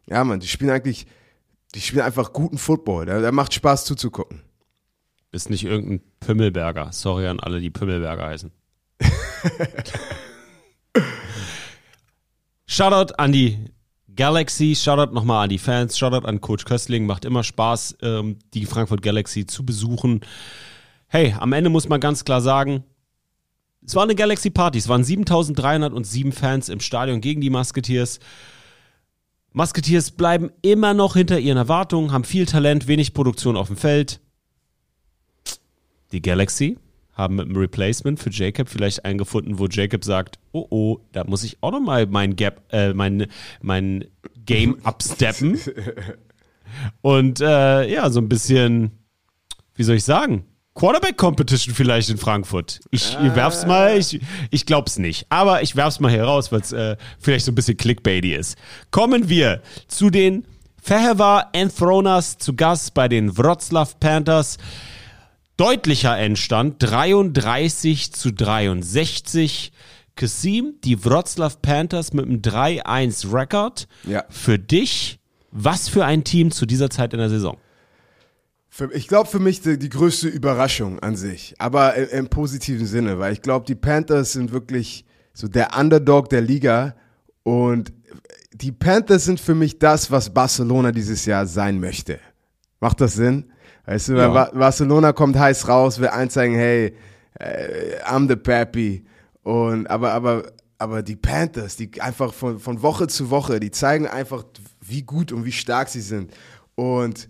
ja, 0.07 0.23
man, 0.23 0.39
die 0.39 0.47
spielen 0.47 0.71
eigentlich, 0.71 1.07
die 1.73 1.81
spielen 1.81 2.03
einfach 2.03 2.33
guten 2.33 2.57
Football. 2.57 3.05
Der 3.05 3.31
macht 3.31 3.53
Spaß 3.53 3.85
zuzugucken. 3.85 4.41
Bist 5.31 5.49
nicht 5.49 5.65
irgendein 5.65 6.01
Pümmelberger. 6.19 6.91
Sorry 6.91 7.27
an 7.27 7.39
alle, 7.39 7.59
die 7.59 7.69
Pümmelberger 7.69 8.27
heißen. 8.27 8.51
Shoutout 12.67 13.13
an 13.15 13.31
die 13.31 13.71
Galaxy, 14.15 14.75
Shoutout 14.75 15.13
nochmal 15.13 15.43
an 15.43 15.49
die 15.49 15.59
Fans, 15.59 15.97
Shoutout 15.97 16.25
an 16.25 16.39
Coach 16.41 16.65
Köstling. 16.65 17.05
Macht 17.05 17.25
immer 17.25 17.43
Spaß, 17.43 17.97
ähm, 18.01 18.39
die 18.53 18.65
Frankfurt 18.65 19.01
Galaxy 19.01 19.45
zu 19.45 19.65
besuchen. 19.65 20.21
Hey, 21.07 21.35
am 21.37 21.53
Ende 21.53 21.69
muss 21.69 21.89
man 21.89 21.99
ganz 21.99 22.23
klar 22.23 22.41
sagen, 22.41 22.83
es 23.85 23.95
war 23.95 24.03
eine 24.03 24.15
Galaxy 24.15 24.49
Party. 24.49 24.77
Es 24.77 24.89
waren 24.89 25.03
7307 25.03 26.31
Fans 26.31 26.69
im 26.69 26.79
Stadion 26.79 27.21
gegen 27.21 27.41
die 27.41 27.49
Musketeers. 27.49 28.19
Musketeers 29.53 30.11
bleiben 30.11 30.51
immer 30.61 30.93
noch 30.93 31.15
hinter 31.15 31.39
ihren 31.39 31.57
Erwartungen, 31.57 32.11
haben 32.11 32.23
viel 32.23 32.45
Talent, 32.45 32.87
wenig 32.87 33.13
Produktion 33.13 33.55
auf 33.55 33.67
dem 33.67 33.77
Feld. 33.77 34.19
Die 36.11 36.21
Galaxy 36.21 36.77
haben 37.13 37.35
mit 37.35 37.47
dem 37.47 37.55
Replacement 37.55 38.19
für 38.19 38.29
Jacob 38.29 38.67
vielleicht 38.67 39.05
eingefunden, 39.05 39.57
wo 39.57 39.67
Jacob 39.67 40.03
sagt, 40.03 40.39
oh 40.51 40.67
oh, 40.69 40.99
da 41.13 41.23
muss 41.23 41.43
ich 41.43 41.57
auch 41.61 41.71
nochmal 41.71 42.07
mein 42.07 42.35
Gap, 42.35 42.61
äh, 42.73 42.93
mein, 42.93 43.27
mein 43.61 44.05
Game 44.45 44.79
upsteppen. 44.83 45.57
Und 47.01 47.39
äh, 47.39 47.89
ja, 47.89 48.09
so 48.09 48.19
ein 48.19 48.27
bisschen, 48.27 48.91
wie 49.75 49.83
soll 49.83 49.95
ich 49.95 50.03
sagen, 50.03 50.45
Quarterback-Competition 50.75 51.73
vielleicht 51.73 52.09
in 52.09 52.17
Frankfurt. 52.17 52.81
Ich 52.91 53.17
ah. 53.17 53.35
werf's 53.35 53.65
mal, 53.65 53.97
ich, 53.97 54.19
ich 54.51 54.65
glaub's 54.65 54.99
nicht. 54.99 55.25
Aber 55.29 55.63
ich 55.63 55.77
werf's 55.77 56.01
mal 56.01 56.11
hier 56.11 56.25
raus, 56.25 56.51
weil 56.51 56.59
es 56.59 56.73
äh, 56.73 56.97
vielleicht 57.17 57.45
so 57.45 57.53
ein 57.53 57.55
bisschen 57.55 57.77
clickbaity 57.77 58.35
ist. 58.35 58.57
Kommen 58.91 59.29
wir 59.29 59.61
zu 59.87 60.09
den 60.09 60.45
Fehewa 60.81 61.49
Enthroners 61.53 62.37
zu 62.37 62.55
Gast 62.55 62.93
bei 62.93 63.07
den 63.07 63.37
Wroclaw 63.37 63.89
Panthers. 63.99 64.57
Deutlicher 65.57 66.17
Endstand, 66.17 66.75
33 66.79 68.11
zu 68.11 68.33
63. 68.33 69.71
Kasim, 70.17 70.75
die 70.83 71.03
Wroclaw 71.03 71.55
Panthers 71.61 72.11
mit 72.11 72.25
einem 72.25 72.41
3-1-Record. 72.41 73.87
Ja. 74.03 74.25
Für 74.29 74.59
dich, 74.59 75.19
was 75.51 75.87
für 75.87 76.03
ein 76.03 76.25
Team 76.25 76.51
zu 76.51 76.65
dieser 76.65 76.89
Zeit 76.89 77.13
in 77.13 77.19
der 77.19 77.29
Saison? 77.29 77.57
Für, 78.77 78.91
ich 78.91 79.07
glaube 79.07 79.29
für 79.29 79.39
mich 79.39 79.61
die, 79.61 79.79
die, 79.79 79.87
größte 79.87 80.27
Überraschung 80.27 80.99
an 80.99 81.15
sich, 81.15 81.55
aber 81.59 81.95
im, 81.95 82.09
im 82.09 82.27
positiven 82.27 82.85
Sinne, 82.85 83.19
weil 83.19 83.31
ich 83.31 83.41
glaube, 83.41 83.65
die 83.65 83.73
Panthers 83.73 84.33
sind 84.33 84.51
wirklich 84.51 85.05
so 85.31 85.47
der 85.47 85.77
Underdog 85.79 86.27
der 86.27 86.41
Liga 86.41 86.93
und 87.43 87.93
die 88.51 88.73
Panthers 88.73 89.23
sind 89.23 89.39
für 89.39 89.55
mich 89.55 89.79
das, 89.79 90.11
was 90.11 90.33
Barcelona 90.33 90.91
dieses 90.91 91.25
Jahr 91.25 91.45
sein 91.45 91.79
möchte. 91.79 92.19
Macht 92.81 92.99
das 92.99 93.13
Sinn? 93.13 93.49
Weißt 93.85 94.09
du, 94.09 94.17
ja. 94.17 94.27
Barcelona 94.27 95.13
kommt 95.13 95.39
heiß 95.39 95.69
raus, 95.69 96.01
will 96.01 96.09
einzeigen, 96.09 96.57
hey, 96.57 96.97
äh, 97.39 98.03
I'm 98.03 98.27
the 98.27 98.35
Pappy. 98.35 99.05
Und 99.43 99.87
aber, 99.87 100.11
aber, 100.11 100.51
aber 100.79 101.01
die 101.01 101.15
Panthers, 101.15 101.77
die 101.77 102.01
einfach 102.01 102.33
von, 102.33 102.59
von 102.59 102.81
Woche 102.81 103.07
zu 103.07 103.29
Woche, 103.29 103.61
die 103.61 103.71
zeigen 103.71 104.05
einfach, 104.05 104.43
wie 104.81 105.03
gut 105.03 105.31
und 105.31 105.45
wie 105.45 105.53
stark 105.53 105.87
sie 105.87 106.01
sind. 106.01 106.33
Und 106.75 107.29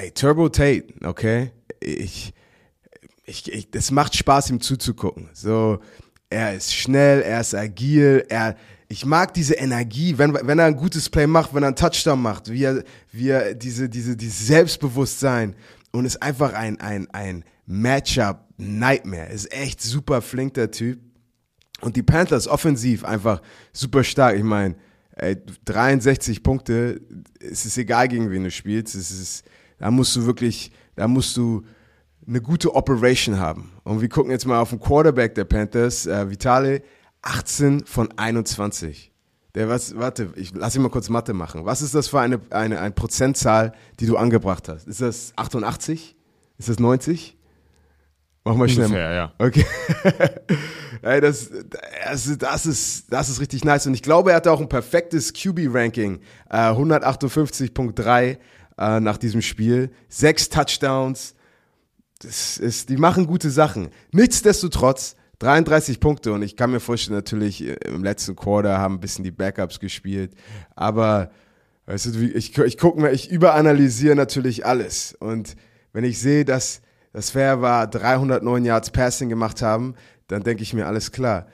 Ey, 0.00 0.12
Turbo 0.12 0.48
Tate, 0.48 0.84
okay? 1.02 1.50
Ich, 1.80 2.32
ich, 3.24 3.52
ich, 3.52 3.70
das 3.72 3.90
macht 3.90 4.14
Spaß, 4.14 4.50
ihm 4.50 4.60
zuzugucken. 4.60 5.28
So, 5.32 5.80
er 6.30 6.54
ist 6.54 6.72
schnell, 6.72 7.20
er 7.22 7.40
ist 7.40 7.52
agil, 7.52 8.24
er, 8.28 8.54
ich 8.88 9.04
mag 9.04 9.34
diese 9.34 9.54
Energie, 9.54 10.16
wenn, 10.16 10.34
wenn 10.34 10.60
er 10.60 10.66
ein 10.66 10.76
gutes 10.76 11.10
Play 11.10 11.26
macht, 11.26 11.52
wenn 11.52 11.64
er 11.64 11.68
einen 11.68 11.76
Touchdown 11.76 12.22
macht, 12.22 12.48
wie 12.48 12.62
er, 12.62 12.84
wie 13.10 13.30
er 13.30 13.54
diese, 13.54 13.88
diese, 13.88 14.16
dieses 14.16 14.46
Selbstbewusstsein 14.46 15.56
und 15.90 16.04
ist 16.04 16.22
einfach 16.22 16.52
ein, 16.52 16.80
ein, 16.80 17.08
ein 17.10 17.44
Matchup-Nightmare. 17.66 19.30
Ist 19.30 19.52
echt 19.52 19.82
super 19.82 20.22
flink, 20.22 20.54
der 20.54 20.70
Typ. 20.70 21.00
Und 21.80 21.96
die 21.96 22.04
Panthers 22.04 22.46
offensiv 22.46 23.04
einfach 23.04 23.42
super 23.72 24.04
stark. 24.04 24.36
Ich 24.36 24.44
meine, 24.44 24.76
63 25.64 26.44
Punkte, 26.44 27.00
es 27.40 27.66
ist 27.66 27.76
egal, 27.78 28.06
gegen 28.06 28.30
wen 28.30 28.44
du 28.44 28.50
spielst. 28.52 28.94
Es 28.94 29.10
ist, 29.10 29.44
da 29.78 29.90
musst 29.90 30.14
du 30.16 30.26
wirklich, 30.26 30.72
da 30.96 31.08
musst 31.08 31.36
du 31.36 31.64
eine 32.26 32.40
gute 32.40 32.74
Operation 32.74 33.38
haben. 33.38 33.72
Und 33.84 34.00
wir 34.00 34.08
gucken 34.08 34.30
jetzt 34.30 34.46
mal 34.46 34.60
auf 34.60 34.70
den 34.70 34.80
Quarterback 34.80 35.34
der 35.34 35.44
Panthers, 35.44 36.06
äh, 36.06 36.30
Vitale, 36.30 36.82
18 37.22 37.86
von 37.86 38.08
21. 38.16 39.12
Der 39.54 39.68
was, 39.68 39.96
warte, 39.96 40.32
ich 40.36 40.52
lass 40.54 40.76
ihn 40.76 40.82
mal 40.82 40.90
kurz 40.90 41.08
Mathe 41.08 41.32
machen. 41.32 41.64
Was 41.64 41.82
ist 41.82 41.94
das 41.94 42.08
für 42.08 42.20
eine, 42.20 42.40
eine, 42.50 42.80
eine 42.80 42.92
Prozentzahl, 42.92 43.72
die 43.98 44.06
du 44.06 44.16
angebracht 44.16 44.68
hast? 44.68 44.86
Ist 44.86 45.00
das 45.00 45.32
88? 45.36 46.16
Ist 46.58 46.68
das 46.68 46.78
90? 46.78 47.36
Mach 48.44 48.54
mal 48.54 48.68
schnell. 48.68 48.86
Ungefähr, 48.86 49.12
ja. 49.12 49.32
Okay. 49.38 49.64
Ey, 51.02 51.20
das, 51.20 51.50
das, 52.04 52.38
das, 52.38 52.66
ist, 52.66 53.12
das 53.12 53.28
ist 53.28 53.40
richtig 53.40 53.64
nice. 53.64 53.86
Und 53.86 53.94
ich 53.94 54.02
glaube, 54.02 54.30
er 54.30 54.36
hatte 54.36 54.52
auch 54.52 54.60
ein 54.60 54.68
perfektes 54.68 55.32
QB-Ranking. 55.32 56.20
Äh, 56.50 56.56
158.3 56.56 58.38
äh, 58.78 59.00
nach 59.00 59.18
diesem 59.18 59.42
Spiel. 59.42 59.90
Sechs 60.08 60.48
Touchdowns. 60.48 61.34
Das 62.20 62.58
ist, 62.58 62.88
die 62.88 62.96
machen 62.96 63.26
gute 63.26 63.50
Sachen. 63.50 63.88
Nichtsdestotrotz, 64.12 65.16
33 65.40 66.00
Punkte. 66.00 66.32
Und 66.32 66.42
ich 66.42 66.56
kann 66.56 66.70
mir 66.70 66.80
vorstellen, 66.80 67.16
natürlich 67.16 67.64
äh, 67.64 67.74
im 67.86 68.02
letzten 68.02 68.36
Quarter 68.36 68.78
haben 68.78 68.94
ein 68.94 69.00
bisschen 69.00 69.24
die 69.24 69.30
Backups 69.30 69.80
gespielt. 69.80 70.32
Aber 70.74 71.30
weißt 71.86 72.06
du, 72.06 72.20
ich, 72.20 72.56
ich 72.56 72.78
gucke 72.78 73.00
mir, 73.00 73.12
ich 73.12 73.30
überanalysiere 73.30 74.16
natürlich 74.16 74.64
alles. 74.64 75.14
Und 75.18 75.56
wenn 75.92 76.04
ich 76.04 76.18
sehe, 76.18 76.44
dass 76.44 76.82
das 77.12 77.30
Fair 77.30 77.62
war 77.62 77.86
309 77.86 78.64
Yards 78.64 78.90
Passing 78.90 79.28
gemacht 79.28 79.62
haben, 79.62 79.94
dann 80.26 80.42
denke 80.42 80.62
ich 80.62 80.74
mir, 80.74 80.86
alles 80.86 81.10
klar. 81.10 81.46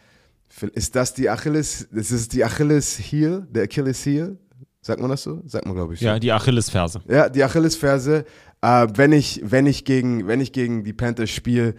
Ist 0.73 0.95
das 0.95 1.15
die 1.15 1.31
Achilles, 1.31 1.89
das 1.91 2.11
ist 2.11 2.33
die 2.33 2.45
Achilles 2.45 2.99
Heel, 2.99 3.47
der 3.51 3.65
Achilles 3.65 4.05
Heel? 4.05 4.39
Sagt 4.85 5.01
man 5.01 5.09
das 5.09 5.23
so? 5.23 5.41
Sagt 5.47 5.65
man, 5.65 5.75
glaube 5.75 5.95
ich. 5.95 6.01
so. 6.01 6.07
Ja, 6.07 6.19
die 6.19 6.31
Achillesferse. 6.31 7.01
Ja, 7.09 7.31
die 7.31 7.43
Achillesferse. 7.43 8.27
Äh, 8.61 8.87
wenn, 8.95 9.13
ich, 9.13 9.41
wenn, 9.43 9.65
ich 9.65 9.87
gegen, 9.87 10.27
wenn 10.27 10.43
ich 10.43 10.53
gegen 10.53 10.85
die 10.85 10.93
Panthers 10.93 11.31
spiele, 11.31 11.75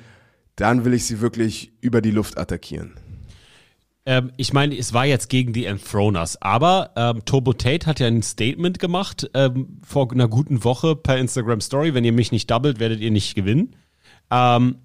dann 0.56 0.86
will 0.86 0.94
ich 0.96 1.06
sie 1.06 1.22
wirklich 1.22 1.72
über 1.82 2.02
die 2.02 2.10
Luft 2.10 2.40
attackieren. 2.40 2.96
Ähm, 4.08 4.32
ich 4.38 4.54
meine, 4.54 4.76
es 4.76 4.92
war 4.94 5.06
jetzt 5.06 5.30
gegen 5.30 5.54
die 5.54 5.66
Enthroners, 5.66 6.42
aber 6.42 6.94
ähm, 6.96 7.24
Turbo 7.26 7.54
Tate 7.54 7.86
hat 7.86 8.00
ja 8.00 8.08
ein 8.08 8.24
Statement 8.24 8.80
gemacht 8.80 9.30
ähm, 9.36 9.80
vor 9.84 10.12
einer 10.12 10.28
guten 10.28 10.64
Woche 10.64 10.96
per 10.96 11.18
Instagram 11.18 11.62
Story. 11.62 11.94
Wenn 11.94 12.06
ihr 12.06 12.12
mich 12.12 12.32
nicht 12.32 12.50
doubled, 12.50 12.80
werdet 12.80 13.02
ihr 13.02 13.12
nicht 13.12 13.36
gewinnen. 13.36 13.76
Ähm, 14.32 14.78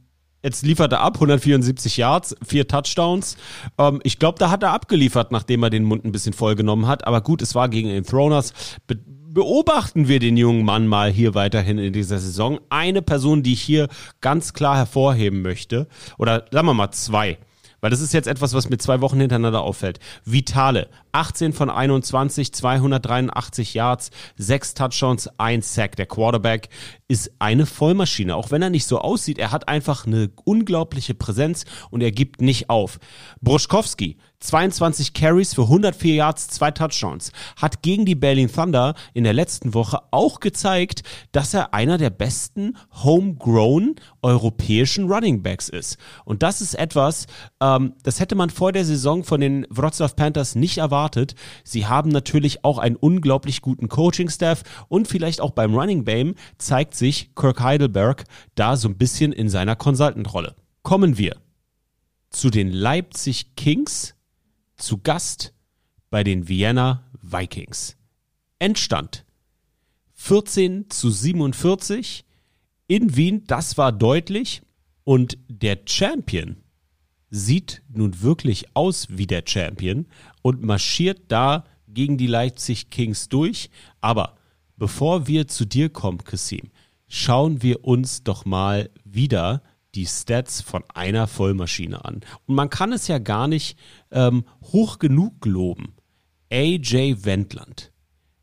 jetzt 0.42 0.64
liefert 0.64 0.92
er 0.92 1.00
ab, 1.00 1.14
174 1.16 1.96
Yards, 1.96 2.36
vier 2.46 2.66
Touchdowns. 2.66 3.36
Ähm, 3.78 4.00
ich 4.04 4.18
glaube, 4.18 4.38
da 4.38 4.50
hat 4.50 4.62
er 4.62 4.72
abgeliefert, 4.72 5.32
nachdem 5.32 5.62
er 5.62 5.70
den 5.70 5.84
Mund 5.84 6.04
ein 6.04 6.12
bisschen 6.12 6.32
vollgenommen 6.32 6.86
hat. 6.86 7.06
Aber 7.06 7.20
gut, 7.20 7.42
es 7.42 7.54
war 7.54 7.68
gegen 7.68 7.90
Enthroners. 7.90 8.52
Be 8.86 8.98
beobachten 9.32 10.08
wir 10.08 10.18
den 10.18 10.36
jungen 10.36 10.64
Mann 10.64 10.88
mal 10.88 11.08
hier 11.08 11.34
weiterhin 11.34 11.78
in 11.78 11.92
dieser 11.92 12.18
Saison. 12.18 12.58
Eine 12.68 13.00
Person, 13.00 13.44
die 13.44 13.52
ich 13.52 13.62
hier 13.62 13.86
ganz 14.20 14.54
klar 14.54 14.76
hervorheben 14.76 15.40
möchte, 15.40 15.86
oder 16.18 16.46
sagen 16.50 16.66
wir 16.66 16.74
mal 16.74 16.90
zwei. 16.90 17.38
Weil 17.80 17.90
das 17.90 18.00
ist 18.00 18.12
jetzt 18.12 18.28
etwas, 18.28 18.54
was 18.54 18.68
mir 18.68 18.78
zwei 18.78 19.00
Wochen 19.00 19.20
hintereinander 19.20 19.62
auffällt. 19.62 19.98
Vitale, 20.24 20.88
18 21.12 21.52
von 21.52 21.70
21, 21.70 22.52
283 22.52 23.74
Yards, 23.74 24.10
6 24.36 24.74
Touchdowns, 24.74 25.28
1 25.38 25.74
Sack. 25.74 25.96
Der 25.96 26.06
Quarterback 26.06 26.68
ist 27.08 27.32
eine 27.38 27.66
Vollmaschine. 27.66 28.36
Auch 28.36 28.50
wenn 28.50 28.62
er 28.62 28.70
nicht 28.70 28.86
so 28.86 28.98
aussieht, 29.00 29.38
er 29.38 29.52
hat 29.52 29.68
einfach 29.68 30.06
eine 30.06 30.30
unglaubliche 30.44 31.14
Präsenz 31.14 31.64
und 31.90 32.02
er 32.02 32.12
gibt 32.12 32.40
nicht 32.40 32.70
auf. 32.70 32.98
Bruschkowski, 33.40 34.18
22 34.40 35.12
Carries 35.12 35.54
für 35.54 35.62
104 35.62 36.14
Yards, 36.14 36.48
2 36.48 36.70
Touchdowns. 36.72 37.30
Hat 37.56 37.82
gegen 37.82 38.06
die 38.06 38.14
Berlin 38.14 38.50
Thunder 38.50 38.94
in 39.12 39.24
der 39.24 39.34
letzten 39.34 39.74
Woche 39.74 40.00
auch 40.10 40.40
gezeigt, 40.40 41.02
dass 41.32 41.52
er 41.52 41.74
einer 41.74 41.98
der 41.98 42.10
besten 42.10 42.76
homegrown 43.04 43.96
europäischen 44.22 45.10
Running 45.10 45.42
Backs 45.42 45.68
ist. 45.68 45.98
Und 46.24 46.42
das 46.42 46.60
ist 46.60 46.74
etwas, 46.74 47.26
ähm, 47.60 47.94
das 48.02 48.18
hätte 48.18 48.34
man 48.34 48.50
vor 48.50 48.72
der 48.72 48.84
Saison 48.84 49.24
von 49.24 49.40
den 49.40 49.66
Wrocław 49.66 50.16
Panthers 50.16 50.54
nicht 50.54 50.78
erwartet. 50.78 51.34
Sie 51.62 51.86
haben 51.86 52.10
natürlich 52.10 52.64
auch 52.64 52.78
einen 52.78 52.96
unglaublich 52.96 53.60
guten 53.60 53.88
Coaching-Staff 53.88 54.62
und 54.88 55.06
vielleicht 55.06 55.40
auch 55.40 55.50
beim 55.50 55.74
Running 55.74 56.04
Game 56.04 56.34
zeigt 56.58 56.94
sich 56.94 57.34
Kirk 57.34 57.60
Heidelberg 57.60 58.24
da 58.54 58.76
so 58.76 58.88
ein 58.88 58.96
bisschen 58.96 59.32
in 59.32 59.50
seiner 59.50 59.76
Consultant-Rolle. 59.76 60.54
Kommen 60.82 61.18
wir 61.18 61.36
zu 62.30 62.48
den 62.48 62.70
Leipzig 62.70 63.54
Kings 63.56 64.14
zu 64.80 64.98
Gast 64.98 65.52
bei 66.10 66.24
den 66.24 66.48
Vienna 66.48 67.04
Vikings. 67.22 67.96
Endstand 68.58 69.24
14 70.14 70.90
zu 70.90 71.10
47 71.10 72.24
in 72.86 73.16
Wien, 73.16 73.44
das 73.46 73.78
war 73.78 73.92
deutlich. 73.92 74.62
Und 75.04 75.38
der 75.48 75.78
Champion 75.86 76.56
sieht 77.30 77.82
nun 77.88 78.20
wirklich 78.20 78.66
aus 78.74 79.06
wie 79.10 79.26
der 79.26 79.44
Champion 79.46 80.06
und 80.42 80.62
marschiert 80.62 81.22
da 81.28 81.64
gegen 81.88 82.18
die 82.18 82.26
Leipzig 82.26 82.90
Kings 82.90 83.28
durch. 83.28 83.70
Aber 84.00 84.36
bevor 84.76 85.26
wir 85.26 85.48
zu 85.48 85.64
dir 85.64 85.88
kommen, 85.88 86.18
Kassim, 86.18 86.70
schauen 87.08 87.62
wir 87.62 87.84
uns 87.84 88.24
doch 88.24 88.44
mal 88.44 88.90
wieder 89.04 89.62
die 89.94 90.06
Stats 90.06 90.60
von 90.60 90.84
einer 90.94 91.26
Vollmaschine 91.26 92.04
an. 92.04 92.20
Und 92.46 92.54
man 92.54 92.70
kann 92.70 92.92
es 92.92 93.08
ja 93.08 93.18
gar 93.18 93.48
nicht 93.48 93.78
ähm, 94.10 94.44
hoch 94.62 94.98
genug 94.98 95.44
loben. 95.44 95.94
AJ 96.52 97.24
Wendland, 97.24 97.92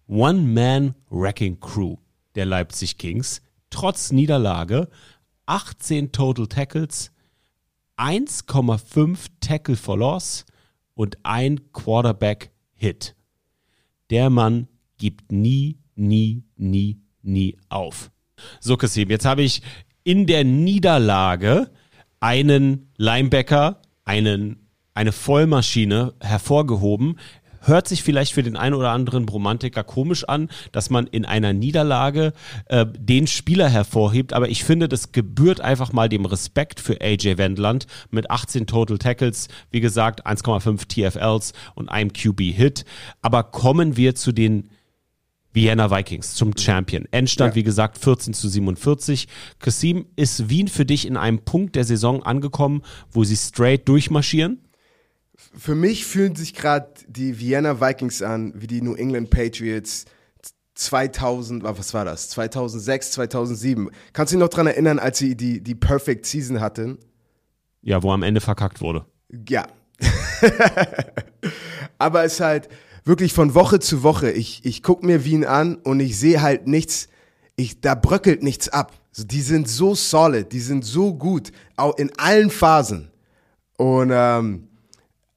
One-Man-Wrecking 0.08 1.60
Crew 1.60 1.98
der 2.38 2.46
Leipzig 2.46 2.98
Kings, 2.98 3.42
trotz 3.70 4.12
Niederlage, 4.12 4.90
18 5.48 6.12
Total 6.12 6.48
Tackles, 6.48 7.12
1,5 7.98 9.28
Tackle 9.42 9.76
for 9.76 9.98
Loss 9.98 10.46
und 10.94 11.18
ein 11.24 11.72
Quarterback-Hit. 11.74 13.16
Der 14.12 14.30
Mann 14.30 14.68
gibt 14.98 15.32
nie, 15.32 15.80
nie, 15.96 16.44
nie, 16.56 17.02
nie 17.24 17.58
auf. 17.70 18.12
So, 18.60 18.78
Kassim, 18.78 19.10
jetzt 19.10 19.26
habe 19.26 19.42
ich 19.42 19.64
in 20.08 20.26
der 20.26 20.46
Niederlage 20.46 21.70
einen 22.22 22.93
Linebacker, 22.96 23.82
einen, 24.06 24.70
eine 24.93 25.12
Vollmaschine 25.12 26.13
hervorgehoben. 26.22 27.20
Hört 27.60 27.89
sich 27.89 28.04
vielleicht 28.04 28.32
für 28.32 28.41
den 28.41 28.56
einen 28.56 28.74
oder 28.74 28.91
anderen 28.91 29.28
Romantiker 29.28 29.84
komisch 29.84 30.24
an, 30.24 30.48
dass 30.72 30.89
man 30.89 31.08
in 31.08 31.26
einer 31.26 31.52
Niederlage 31.52 32.32
äh, 32.67 32.86
den 32.98 33.28
Spieler 33.28 33.67
hervorhebt, 33.67 34.32
aber 34.32 34.48
ich 34.48 34.63
finde, 34.63 34.88
das 34.88 35.12
gebührt 35.12 35.60
einfach 35.60 35.91
mal 35.91 36.08
dem 36.08 36.24
Respekt 36.24 36.80
für 36.80 37.02
AJ 37.02 37.38
Wendland 37.38 37.86
mit 38.10 38.32
18 38.32 38.65
Total 38.65 38.98
Tackles, 38.98 39.50
wie 39.72 39.82
gesagt, 39.82 40.26
1,5 40.26 40.88
TFLs 40.88 41.52
und 41.76 41.89
einem 41.89 42.13
QB-Hit. 42.13 42.86
Aber 43.22 43.43
kommen 43.43 43.98
wir 43.98 44.15
zu 44.15 44.32
den 44.32 44.70
Vienna 45.58 45.89
Vikings 45.89 46.36
zum 46.36 46.56
Champion. 46.56 47.06
Endstand, 47.10 47.54
Ja. 47.54 47.56
wie 47.56 47.63
gesagt, 47.63 47.98
14 47.98 48.36
zu 48.36 48.48
47. 48.48 49.28
Kasim, 49.58 50.06
ist 50.15 50.50
Wien 50.50 50.67
für 50.67 50.86
dich 50.86 51.08
in 51.08 51.17
einem 51.17 51.39
Punkt 51.39 51.76
der 51.76 51.84
Saison 51.84 52.22
angekommen, 52.22 52.84
wo 53.10 53.24
sie 53.24 53.36
straight 53.36 53.88
durchmarschieren? 53.89 54.62
Für 55.58 55.74
mich 55.74 56.06
fühlen 56.06 56.36
sich 56.36 56.54
gerade 56.54 56.89
die 57.08 57.39
Vienna 57.39 57.82
Vikings 57.82 58.22
an 58.22 58.54
wie 58.56 58.67
die 58.67 58.82
New 58.84 58.93
England 58.93 59.32
Patriots 59.32 60.06
2000, 60.76 61.65
ah, 61.65 61.76
was 61.76 61.91
war 61.96 62.06
das? 62.06 62.30
2006, 62.30 63.12
2007. 63.13 63.89
Kannst 64.13 64.32
du 64.32 64.38
dich 64.38 64.41
noch 64.41 64.50
dran 64.50 64.67
erinnern, 64.67 65.00
als 65.00 65.17
sie 65.17 65.36
die, 65.36 65.63
die 65.63 65.74
Perfect 65.74 66.28
Season 66.28 66.62
hatten? 66.62 67.00
Ja, 67.82 68.04
wo 68.04 68.12
am 68.12 68.22
Ende 68.22 68.41
verkackt 68.41 68.80
wurde. 68.80 69.06
Ja. 69.50 69.65
Aber 71.98 72.24
es 72.26 72.34
ist 72.34 72.39
halt 72.41 72.70
wirklich 73.08 73.34
von 73.34 73.56
Woche 73.56 73.80
zu 73.80 74.04
Woche. 74.04 74.32
Ich, 74.32 74.62
ich 74.63 74.84
gucke 74.84 75.06
mir 75.06 75.26
Wien 75.26 75.46
an 75.46 75.76
und 75.76 76.00
ich 76.00 76.20
sehe 76.20 76.41
halt 76.41 76.67
nichts, 76.67 77.08
ich, 77.56 77.82
da 77.82 77.96
bröckelt 77.96 78.43
nichts 78.43 78.70
ab. 78.70 78.91
Die 79.17 79.41
sind 79.41 79.67
so 79.67 79.96
solid, 79.96 80.52
die 80.52 80.60
sind 80.60 80.86
so 80.86 81.13
gut, 81.13 81.52
auch 81.76 81.98
in 81.98 82.12
allen 82.17 82.52
Phasen. 82.52 83.10
Und 83.78 84.12
ähm, 84.13 84.67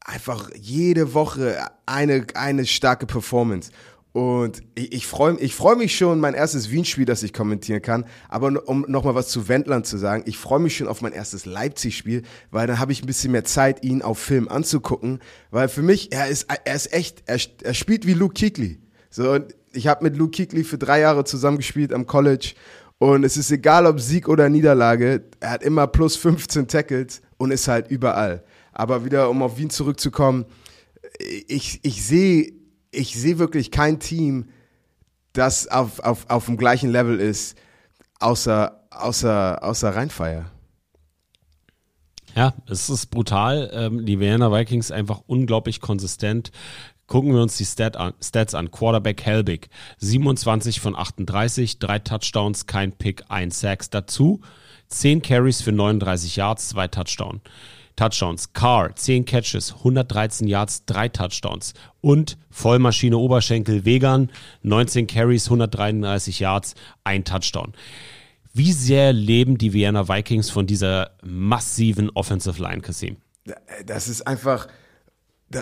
einfach 0.00 0.50
jede 0.54 1.14
Woche 1.14 1.70
eine, 1.86 2.26
eine 2.34 2.66
starke 2.66 3.06
Performance. 3.06 3.70
Und 4.12 4.62
ich, 4.74 4.92
ich 4.92 5.06
freue 5.06 5.36
ich 5.38 5.54
freu 5.54 5.76
mich 5.76 5.96
schon, 5.96 6.18
mein 6.18 6.34
erstes 6.34 6.70
Wien-Spiel, 6.70 7.04
das 7.04 7.22
ich 7.22 7.32
kommentieren 7.32 7.80
kann. 7.80 8.04
Aber 8.28 8.68
um 8.68 8.84
nochmal 8.88 9.14
was 9.14 9.28
zu 9.28 9.48
Wendland 9.48 9.86
zu 9.86 9.98
sagen, 9.98 10.24
ich 10.26 10.36
freue 10.36 10.58
mich 10.58 10.76
schon 10.76 10.88
auf 10.88 11.00
mein 11.00 11.12
erstes 11.12 11.46
Leipzig-Spiel, 11.46 12.22
weil 12.50 12.66
dann 12.66 12.80
habe 12.80 12.92
ich 12.92 13.02
ein 13.02 13.06
bisschen 13.06 13.32
mehr 13.32 13.44
Zeit, 13.44 13.84
ihn 13.84 14.02
auf 14.02 14.18
Film 14.18 14.48
anzugucken. 14.48 15.20
Weil 15.50 15.68
für 15.68 15.82
mich, 15.82 16.12
er 16.12 16.28
ist, 16.28 16.46
er 16.64 16.74
ist 16.74 16.92
echt, 16.92 17.22
er, 17.26 17.38
er 17.62 17.74
spielt 17.74 18.06
wie 18.06 18.14
Luke 18.14 18.34
Kuechly. 18.34 18.80
So, 19.10 19.38
ich 19.72 19.86
habe 19.86 20.02
mit 20.02 20.16
Luke 20.16 20.36
Kuechly 20.36 20.64
für 20.64 20.78
drei 20.78 21.00
Jahre 21.00 21.24
zusammengespielt 21.24 21.92
am 21.92 22.06
College. 22.06 22.54
Und 22.98 23.24
es 23.24 23.36
ist 23.36 23.50
egal, 23.50 23.86
ob 23.86 24.00
Sieg 24.00 24.28
oder 24.28 24.48
Niederlage, 24.48 25.22
er 25.38 25.50
hat 25.50 25.62
immer 25.62 25.86
plus 25.86 26.16
15 26.16 26.66
Tackles 26.66 27.22
und 27.38 27.52
ist 27.52 27.68
halt 27.68 27.88
überall. 27.88 28.42
Aber 28.72 29.04
wieder, 29.04 29.30
um 29.30 29.42
auf 29.42 29.56
Wien 29.56 29.70
zurückzukommen, 29.70 30.44
ich, 31.46 31.80
ich 31.82 32.04
sehe 32.04 32.59
ich 32.90 33.14
sehe 33.14 33.38
wirklich 33.38 33.70
kein 33.70 34.00
Team, 34.00 34.48
das 35.32 35.68
auf, 35.68 36.00
auf, 36.00 36.28
auf 36.28 36.46
dem 36.46 36.56
gleichen 36.56 36.90
Level 36.90 37.20
ist, 37.20 37.56
außer, 38.18 38.80
außer, 38.90 39.62
außer 39.62 39.94
Rheinfeier. 39.94 40.50
Ja, 42.34 42.54
es 42.68 42.90
ist 42.90 43.06
brutal. 43.06 43.70
Ähm, 43.72 44.06
die 44.06 44.20
Vienna 44.20 44.52
Vikings 44.52 44.90
einfach 44.90 45.22
unglaublich 45.26 45.80
konsistent. 45.80 46.52
Gucken 47.06 47.34
wir 47.34 47.42
uns 47.42 47.56
die 47.56 47.64
Stat 47.64 47.96
an, 47.96 48.14
Stats 48.22 48.54
an. 48.54 48.70
Quarterback 48.70 49.22
Helbig, 49.22 49.68
27 49.98 50.78
von 50.78 50.94
38, 50.94 51.80
drei 51.80 51.98
Touchdowns, 51.98 52.66
kein 52.66 52.92
Pick, 52.92 53.24
ein 53.28 53.50
Sacks 53.50 53.90
dazu. 53.90 54.40
10 54.88 55.22
Carries 55.22 55.60
für 55.60 55.72
39 55.72 56.36
Yards, 56.36 56.68
zwei 56.68 56.86
Touchdowns. 56.86 57.40
Touchdowns. 58.00 58.54
Carr, 58.54 58.96
10 58.96 59.26
Catches, 59.26 59.74
113 59.74 60.48
Yards, 60.48 60.86
3 60.86 61.10
Touchdowns. 61.10 61.74
Und 62.00 62.38
Vollmaschine 62.50 63.18
Oberschenkel 63.18 63.84
Vegan, 63.84 64.30
19 64.62 65.06
Carries, 65.06 65.48
133 65.48 66.40
Yards, 66.40 66.74
ein 67.04 67.24
Touchdown. 67.24 67.74
Wie 68.54 68.72
sehr 68.72 69.12
leben 69.12 69.58
die 69.58 69.74
Vienna 69.74 70.08
Vikings 70.08 70.48
von 70.48 70.66
dieser 70.66 71.10
massiven 71.22 72.08
Offensive 72.14 72.62
Line, 72.62 72.80
Kasim? 72.80 73.18
Das 73.84 74.08
ist 74.08 74.26
einfach 74.26 74.66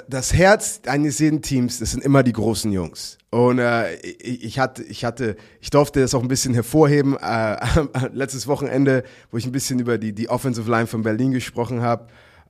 das 0.08 0.32
Herz 0.34 0.82
eines 0.86 1.18
jeden 1.18 1.42
Teams, 1.42 1.78
das 1.78 1.90
sind 1.92 2.04
immer 2.04 2.22
die 2.22 2.34
großen 2.34 2.70
Jungs. 2.70 3.18
Und 3.30 3.58
äh, 3.58 3.94
ich, 3.96 4.58
hatte, 4.58 4.84
ich 4.84 5.04
hatte, 5.04 5.36
ich 5.60 5.70
durfte 5.70 6.00
das 6.00 6.14
auch 6.14 6.22
ein 6.22 6.28
bisschen 6.28 6.54
hervorheben 6.54 7.16
äh, 7.16 7.56
letztes 8.12 8.46
Wochenende, 8.46 9.02
wo 9.30 9.38
ich 9.38 9.46
ein 9.46 9.52
bisschen 9.52 9.80
über 9.80 9.98
die, 9.98 10.12
die 10.12 10.28
Offensive 10.28 10.70
Line 10.70 10.86
von 10.86 11.02
Berlin 11.02 11.32
gesprochen 11.32 11.80
habe. 11.80 12.06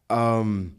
Ähm, 0.08 0.76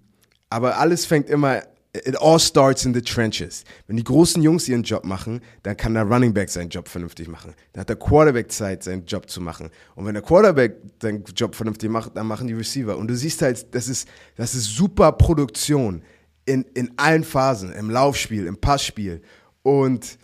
aber 0.49 0.77
alles 0.77 1.05
fängt 1.05 1.29
immer, 1.29 1.61
it 1.93 2.19
all 2.21 2.39
starts 2.39 2.85
in 2.85 2.93
the 2.93 3.01
trenches. 3.01 3.63
Wenn 3.87 3.97
die 3.97 4.03
großen 4.03 4.41
Jungs 4.41 4.67
ihren 4.67 4.83
Job 4.83 5.05
machen, 5.05 5.41
dann 5.63 5.75
kann 5.75 5.93
der 5.93 6.03
Running 6.03 6.33
Back 6.33 6.49
seinen 6.49 6.69
Job 6.69 6.87
vernünftig 6.87 7.27
machen. 7.27 7.53
Dann 7.73 7.81
hat 7.81 7.89
der 7.89 7.95
Quarterback 7.95 8.51
Zeit, 8.51 8.83
seinen 8.83 9.05
Job 9.05 9.29
zu 9.29 9.41
machen. 9.41 9.69
Und 9.95 10.05
wenn 10.05 10.13
der 10.13 10.23
Quarterback 10.23 10.75
seinen 11.01 11.23
Job 11.35 11.55
vernünftig 11.55 11.89
macht, 11.89 12.15
dann 12.15 12.27
machen 12.27 12.47
die 12.47 12.53
Receiver. 12.53 12.97
Und 12.97 13.07
du 13.07 13.15
siehst 13.15 13.41
halt, 13.41 13.73
das 13.73 13.87
ist, 13.87 14.07
das 14.35 14.53
ist 14.53 14.65
super 14.65 15.11
Produktion 15.13 16.03
in, 16.45 16.63
in 16.73 16.91
allen 16.97 17.23
Phasen, 17.23 17.71
im 17.73 17.89
Laufspiel, 17.89 18.45
im 18.45 18.57
Passspiel. 18.57 19.21
Und 19.63 20.17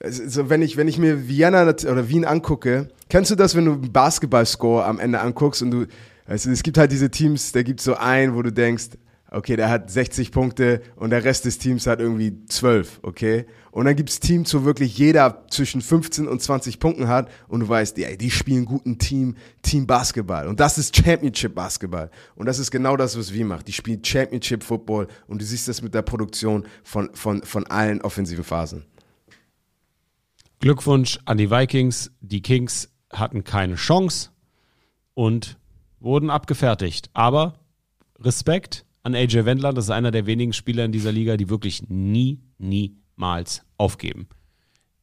also 0.00 0.48
wenn 0.48 0.62
ich, 0.62 0.76
wenn 0.76 0.86
ich 0.86 0.98
mir 0.98 1.28
Vienna 1.28 1.62
oder 1.64 2.08
Wien 2.08 2.24
angucke, 2.24 2.88
kennst 3.08 3.32
du 3.32 3.34
das, 3.34 3.56
wenn 3.56 3.64
du 3.64 3.72
einen 3.72 3.92
Basketball-Score 3.92 4.84
am 4.84 5.00
Ende 5.00 5.20
anguckst 5.20 5.62
und 5.62 5.70
du, 5.72 5.86
also 6.28 6.50
es 6.50 6.62
gibt 6.62 6.76
halt 6.76 6.92
diese 6.92 7.10
Teams, 7.10 7.52
da 7.52 7.62
gibt 7.62 7.80
es 7.80 7.84
so 7.84 7.96
einen, 7.96 8.34
wo 8.34 8.42
du 8.42 8.52
denkst, 8.52 8.90
okay, 9.30 9.56
der 9.56 9.70
hat 9.70 9.90
60 9.90 10.30
Punkte 10.30 10.82
und 10.96 11.10
der 11.10 11.24
Rest 11.24 11.46
des 11.46 11.58
Teams 11.58 11.86
hat 11.86 12.00
irgendwie 12.00 12.44
12, 12.46 13.00
okay? 13.02 13.46
Und 13.70 13.86
dann 13.86 13.96
gibt 13.96 14.10
es 14.10 14.20
Teams, 14.20 14.52
wo 14.54 14.64
wirklich 14.64 14.96
jeder 14.98 15.46
zwischen 15.50 15.80
15 15.80 16.28
und 16.28 16.42
20 16.42 16.78
Punkten 16.78 17.08
hat 17.08 17.30
und 17.48 17.60
du 17.60 17.68
weißt, 17.68 17.98
ey, 17.98 18.16
die 18.18 18.30
spielen 18.30 18.66
guten 18.66 18.98
Team, 18.98 19.36
Team 19.62 19.86
Basketball. 19.86 20.46
Und 20.48 20.60
das 20.60 20.78
ist 20.78 20.96
Championship 20.96 21.54
Basketball. 21.54 22.10
Und 22.34 22.46
das 22.46 22.58
ist 22.58 22.70
genau 22.70 22.96
das, 22.96 23.18
was 23.18 23.32
wir 23.32 23.44
machen. 23.44 23.64
Die 23.66 23.72
spielen 23.72 24.04
Championship 24.04 24.62
Football 24.62 25.08
und 25.26 25.40
du 25.40 25.46
siehst 25.46 25.68
das 25.68 25.82
mit 25.82 25.94
der 25.94 26.02
Produktion 26.02 26.66
von, 26.82 27.10
von, 27.14 27.42
von 27.42 27.66
allen 27.66 28.00
offensiven 28.02 28.44
Phasen. 28.44 28.84
Glückwunsch 30.60 31.18
an 31.24 31.38
die 31.38 31.50
Vikings. 31.50 32.10
Die 32.20 32.42
Kings 32.42 32.90
hatten 33.10 33.44
keine 33.44 33.76
Chance 33.76 34.30
und 35.14 35.58
wurden 36.00 36.30
abgefertigt. 36.30 37.10
Aber 37.14 37.54
Respekt 38.18 38.84
an 39.02 39.14
AJ 39.14 39.44
Wendler, 39.44 39.72
das 39.72 39.86
ist 39.86 39.90
einer 39.90 40.10
der 40.10 40.26
wenigen 40.26 40.52
Spieler 40.52 40.84
in 40.84 40.92
dieser 40.92 41.12
Liga, 41.12 41.36
die 41.36 41.48
wirklich 41.48 41.88
nie, 41.88 42.40
niemals 42.58 43.62
aufgeben. 43.76 44.28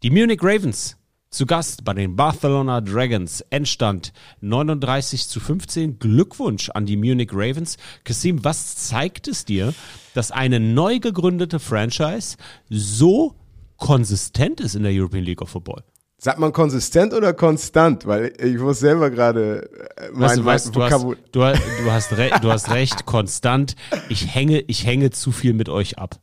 Die 0.04 0.10
Munich 0.10 0.40
Ravens 0.42 0.98
zu 1.36 1.46
Gast 1.46 1.84
bei 1.84 1.94
den 1.94 2.16
Barcelona 2.16 2.80
Dragons. 2.82 3.42
Endstand 3.50 4.14
39 4.42 5.28
zu 5.28 5.40
15. 5.40 6.00
Glückwunsch 6.00 6.70
an 6.70 6.86
die 6.86 6.96
Munich 6.96 7.32
Ravens. 7.34 7.78
Kasim, 8.04 8.44
was 8.44 8.76
zeigt 8.76 9.28
es 9.28 9.44
dir, 9.44 9.74
dass 10.14 10.32
eine 10.32 10.60
neu 10.60 11.00
gegründete 11.00 11.60
Franchise 11.60 12.38
so 12.70 13.36
konsistent 13.78 14.62
ist 14.62 14.76
in 14.76 14.84
der 14.84 14.94
European 14.94 15.26
League 15.26 15.42
of 15.42 15.50
Football? 15.50 15.84
Sagt 16.26 16.40
man 16.40 16.54
konsistent 16.54 17.14
oder 17.14 17.34
konstant? 17.34 18.08
Weil 18.08 18.34
ich 18.40 18.58
muss 18.58 18.80
selber 18.80 19.12
gerade 19.12 19.70
äh, 19.96 20.10
mein, 20.12 20.22
weißt 20.24 20.38
du, 20.40 20.46
was, 20.46 20.72
du, 20.72 20.82
hast, 20.82 21.04
du, 21.04 21.16
du, 21.32 21.92
hast 21.92 22.12
du 22.42 22.52
hast 22.52 22.72
recht, 22.72 23.06
konstant. 23.06 23.76
Ich 24.10 24.34
hänge, 24.34 24.62
ich 24.62 24.88
hänge 24.88 25.12
zu 25.12 25.32
viel 25.32 25.54
mit 25.54 25.70
euch 25.70 26.00
ab. 26.00 26.16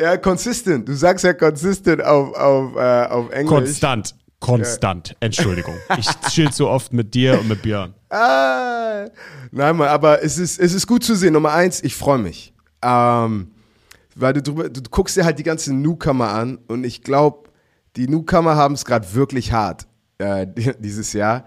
Ja, 0.00 0.16
consistent. 0.16 0.88
Du 0.88 0.94
sagst 0.94 1.22
ja 1.22 1.34
consistent 1.34 2.02
auf, 2.02 2.34
auf, 2.34 2.76
äh, 2.76 3.04
auf 3.08 3.28
Englisch. 3.28 3.50
Konstant. 3.50 4.14
Konstant. 4.40 5.10
Ja. 5.10 5.16
Entschuldigung. 5.20 5.74
Ich 5.98 6.08
chill 6.30 6.50
so 6.50 6.70
oft 6.70 6.94
mit 6.94 7.12
dir 7.12 7.38
und 7.38 7.46
mit 7.48 7.60
Björn. 7.60 7.92
Ah, 8.08 9.06
nein, 9.50 9.76
Mann, 9.76 9.88
aber 9.88 10.22
es 10.22 10.38
ist, 10.38 10.58
es 10.58 10.72
ist 10.72 10.86
gut 10.86 11.04
zu 11.04 11.14
sehen. 11.14 11.34
Nummer 11.34 11.52
eins, 11.52 11.82
ich 11.82 11.94
freue 11.94 12.18
mich. 12.18 12.54
Ähm, 12.80 13.50
weil 14.14 14.32
du, 14.32 14.42
drüber, 14.42 14.70
du 14.70 14.80
guckst 14.90 15.16
dir 15.16 15.26
halt 15.26 15.38
die 15.38 15.42
ganzen 15.42 15.82
Newcomer 15.82 16.28
an 16.30 16.58
und 16.68 16.84
ich 16.84 17.02
glaube, 17.02 17.45
die 17.96 18.08
Newcomer 18.08 18.56
haben 18.56 18.74
es 18.74 18.84
gerade 18.84 19.14
wirklich 19.14 19.52
hart 19.52 19.86
äh, 20.18 20.46
dieses 20.78 21.12
Jahr. 21.12 21.46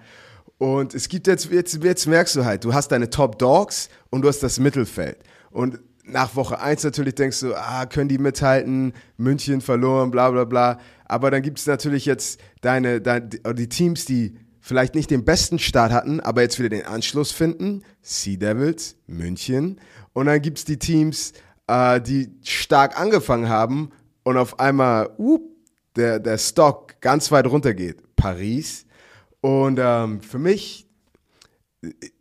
Und 0.58 0.94
es 0.94 1.08
gibt 1.08 1.28
jetzt, 1.28 1.50
jetzt, 1.52 1.82
jetzt 1.82 2.08
merkst 2.08 2.36
du 2.36 2.44
halt, 2.44 2.66
du 2.66 2.74
hast 2.74 2.92
deine 2.92 3.10
Top 3.10 3.40
Dogs 3.40 3.90
und 4.10 4.24
du 4.24 4.28
hast 4.28 4.44
das 4.44 4.60
Mittelfeld. 4.60 5.18
Und 5.52 5.80
nach 6.04 6.36
Woche 6.36 6.60
1 6.60 6.84
natürlich 6.84 7.16
denkst 7.16 7.40
du, 7.40 7.56
ah, 7.56 7.86
können 7.86 8.10
die 8.10 8.18
mithalten, 8.18 8.94
München 9.18 9.62
verloren, 9.62 10.12
bla 10.12 10.30
bla 10.32 10.44
bla. 10.44 10.80
Aber 11.06 11.32
dann 11.32 11.42
gibt 11.42 11.60
es 11.60 11.68
natürlich 11.68 12.06
jetzt 12.06 12.42
deine, 12.62 13.00
deine, 13.00 13.30
die 13.30 13.70
Teams, 13.70 14.06
die 14.06 14.36
vielleicht 14.60 14.96
nicht 14.96 15.12
den 15.12 15.24
besten 15.24 15.60
Start 15.60 15.92
hatten, 15.92 16.20
aber 16.20 16.42
jetzt 16.42 16.60
wieder 16.60 16.70
den 16.70 16.86
Anschluss 16.86 17.32
finden. 17.32 17.84
Sea 18.02 18.38
Devils, 18.38 18.98
München. 19.08 19.80
Und 20.14 20.26
dann 20.26 20.42
gibt 20.42 20.58
es 20.58 20.66
die 20.66 20.78
Teams, 20.78 21.34
äh, 21.68 22.02
die 22.02 22.32
stark 22.44 23.00
angefangen 23.00 23.48
haben 23.48 23.92
und 24.24 24.38
auf 24.38 24.60
einmal, 24.60 25.10
whoop, 25.18 25.42
der, 25.96 26.20
der 26.20 26.38
Stock 26.38 27.00
ganz 27.02 27.32
weit 27.32 27.48
runter 27.48 27.74
geht. 27.74 28.16
Paris. 28.16 28.86
Und 29.42 29.80
ähm, 29.82 30.22
für 30.22 30.40
mich, 30.40 30.88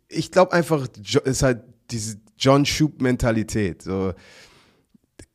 ich 0.07 0.31
glaube 0.31 0.53
einfach, 0.53 0.87
ist 1.23 1.43
halt 1.43 1.61
diese 1.91 2.17
John 2.37 2.65
Schub-Mentalität. 2.65 3.81
So, 3.81 4.13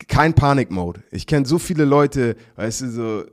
kein 0.09 0.35
Panik-Mode. 0.35 1.03
Ich 1.11 1.27
kenne 1.27 1.47
so 1.47 1.59
viele 1.59 1.85
Leute, 1.85 2.37
weißt 2.57 2.83
du, 2.83 2.91
so, 2.91 3.25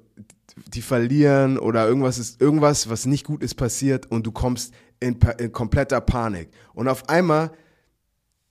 die 0.73 0.81
verlieren 0.81 1.57
oder 1.57 1.87
irgendwas 1.87 2.17
ist, 2.17 2.41
irgendwas, 2.41 2.89
was 2.89 3.05
nicht 3.05 3.25
gut 3.25 3.43
ist, 3.43 3.55
passiert 3.55 4.11
und 4.11 4.25
du 4.25 4.31
kommst 4.31 4.73
in, 4.99 5.17
in 5.37 5.51
kompletter 5.51 6.01
Panik. 6.01 6.49
Und 6.73 6.87
auf 6.87 7.09
einmal 7.09 7.51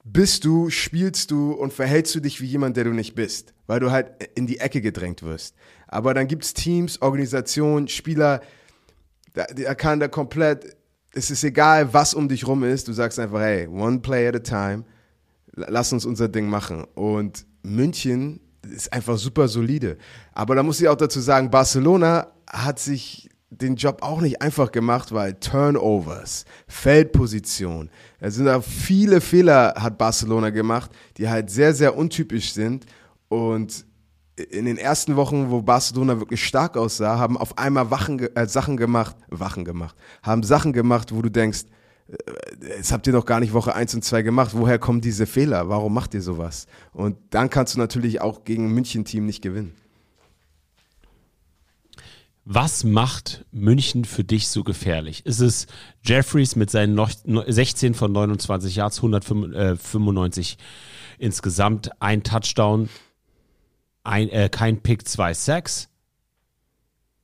bist 0.05 0.45
du, 0.45 0.71
spielst 0.71 1.31
du 1.31 1.53
und 1.53 1.73
verhältst 1.73 2.15
du 2.15 2.21
dich 2.21 2.41
wie 2.41 2.47
jemand, 2.47 2.77
der 2.77 2.85
du 2.85 2.91
nicht 2.91 3.15
bist, 3.15 3.55
weil 3.67 3.81
du 3.81 3.91
halt 3.91 4.11
in 4.35 4.47
die 4.47 4.59
Ecke 4.59 4.81
gedrängt 4.81 5.23
wirst. 5.23 5.55
Aber 5.93 6.15
dann 6.15 6.29
gibt 6.29 6.45
es 6.45 6.55
Teams, 6.55 7.03
Organisationen, 7.03 7.89
Spieler, 7.89 8.41
da, 9.35 9.45
da 9.47 9.75
kann 9.75 9.99
da 9.99 10.07
komplett, 10.07 10.77
es 11.13 11.33
ist 11.33 11.43
egal, 11.43 11.93
was 11.93 12.15
um 12.15 12.29
dich 12.29 12.47
rum 12.47 12.63
ist, 12.63 12.87
du 12.87 12.93
sagst 12.93 13.19
einfach, 13.19 13.41
hey, 13.41 13.67
one 13.67 13.99
play 13.99 14.29
at 14.29 14.37
a 14.37 14.39
time, 14.39 14.85
lass 15.53 15.93
uns 15.93 16.07
unser 16.07 16.29
Ding 16.29 16.49
machen. 16.49 16.85
Und 16.95 17.45
München 17.65 18.39
ist 18.73 18.93
einfach 18.93 19.19
super 19.19 19.49
solide. 19.49 19.99
Aber 20.33 20.55
da 20.55 20.63
muss 20.63 20.81
ich 20.81 20.89
auch 20.89 20.97
dazu 20.97 21.19
sagen, 21.19 21.51
Barcelona 21.51 22.29
hat 22.47 22.79
sich 22.79 23.29
den 23.51 23.75
Job 23.75 23.99
auch 24.03 24.21
nicht 24.21 24.41
einfach 24.41 24.71
gemacht, 24.71 25.11
weil 25.11 25.35
Turnovers, 25.35 26.45
Feldposition, 26.69 27.91
da 28.21 28.31
sind 28.31 28.45
da 28.45 28.61
viele 28.61 29.21
Fehler 29.21 29.75
hat 29.77 29.99
Barcelona 29.99 30.51
gemacht, 30.51 30.93
die 31.17 31.29
halt 31.29 31.51
sehr, 31.51 31.75
sehr 31.75 31.97
untypisch 31.97 32.53
sind. 32.53 32.87
Und 33.29 33.87
in 34.51 34.65
den 34.65 34.77
ersten 34.79 35.17
Wochen, 35.17 35.51
wo 35.51 35.63
Barcelona 35.63 36.19
wirklich 36.19 36.45
stark 36.45 36.77
aussah, 36.77 37.19
haben 37.19 37.37
auf 37.37 37.59
einmal 37.59 37.91
Wachen, 37.91 38.19
äh, 38.19 38.47
Sachen 38.49 38.77
gemacht, 38.77 39.17
Wachen 39.29 39.65
gemacht, 39.65 39.97
haben 40.23 40.43
Sachen 40.43 40.73
gemacht, 40.73 41.13
wo 41.15 41.23
du 41.23 41.31
denkst, 41.31 41.65
äh, 42.09 42.17
das 42.79 42.93
habt 42.93 43.07
ihr 43.07 43.13
doch 43.13 43.25
gar 43.27 43.41
nicht 43.41 43.53
Woche 43.53 43.75
1 43.75 43.95
und 43.95 44.05
2 44.05 44.23
gemacht. 44.23 44.53
Woher 44.55 44.79
kommen 44.79 45.01
diese 45.01 45.27
Fehler? 45.27 45.69
Warum 45.69 45.95
macht 45.95 46.15
ihr 46.15 46.23
sowas? 46.23 46.67
Und 46.93 47.17
dann 47.31 47.51
kannst 47.51 47.75
du 47.75 47.79
natürlich 47.79 48.21
auch 48.21 48.45
gegen 48.45 48.67
ein 48.67 48.73
München-Team 48.73 49.27
nicht 49.27 49.43
gewinnen. 49.43 49.75
Was 52.45 52.85
macht 52.85 53.45
München 53.53 54.05
für 54.05 54.25
dich 54.25 54.49
so 54.49 54.65
gefährlich? 54.65 55.25
Ist 55.25 55.41
es 55.41 55.67
Jeffries 56.03 56.57
mit 56.57 56.71
seinen 56.71 56.95
noch- 56.95 57.11
16 57.47 57.95
von 57.95 58.11
29 58.11 58.77
Yards, 58.77 59.03
195 59.03 60.59
insgesamt, 61.19 61.91
ein 62.01 62.23
Touchdown, 62.23 62.89
ein, 64.05 64.29
äh, 64.31 64.49
kein 64.49 64.83
Pick, 64.83 65.07
zwei 65.07 65.35
Sacks? 65.35 65.89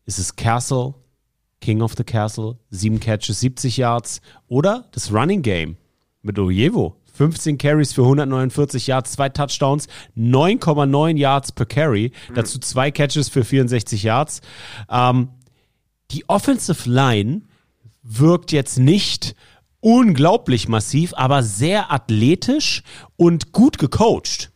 Ist 0.04 0.18
es 0.18 0.36
Castle, 0.36 0.94
King 1.60 1.82
of 1.82 1.94
the 1.96 2.04
Castle, 2.04 2.58
sieben 2.70 3.00
Catches, 3.00 3.40
70 3.40 3.76
Yards? 3.76 4.20
Oder 4.48 4.88
das 4.92 5.12
Running 5.12 5.42
Game 5.42 5.76
mit 6.22 6.38
Ojevo? 6.38 6.96
15 7.16 7.56
Carries 7.56 7.94
für 7.94 8.02
149 8.02 8.86
Yards, 8.86 9.12
zwei 9.12 9.30
Touchdowns, 9.30 9.88
9,9 10.16 11.16
Yards 11.16 11.50
per 11.52 11.64
Carry, 11.66 12.12
dazu 12.34 12.58
zwei 12.58 12.90
Catches 12.90 13.30
für 13.30 13.42
64 13.42 14.02
Yards. 14.02 14.42
Ähm, 14.90 15.30
die 16.10 16.28
Offensive 16.28 16.88
Line 16.88 17.42
wirkt 18.02 18.52
jetzt 18.52 18.78
nicht 18.78 19.34
unglaublich 19.80 20.68
massiv, 20.68 21.14
aber 21.14 21.42
sehr 21.42 21.92
athletisch 21.92 22.82
und 23.16 23.52
gut 23.52 23.78
gecoacht. 23.78 24.52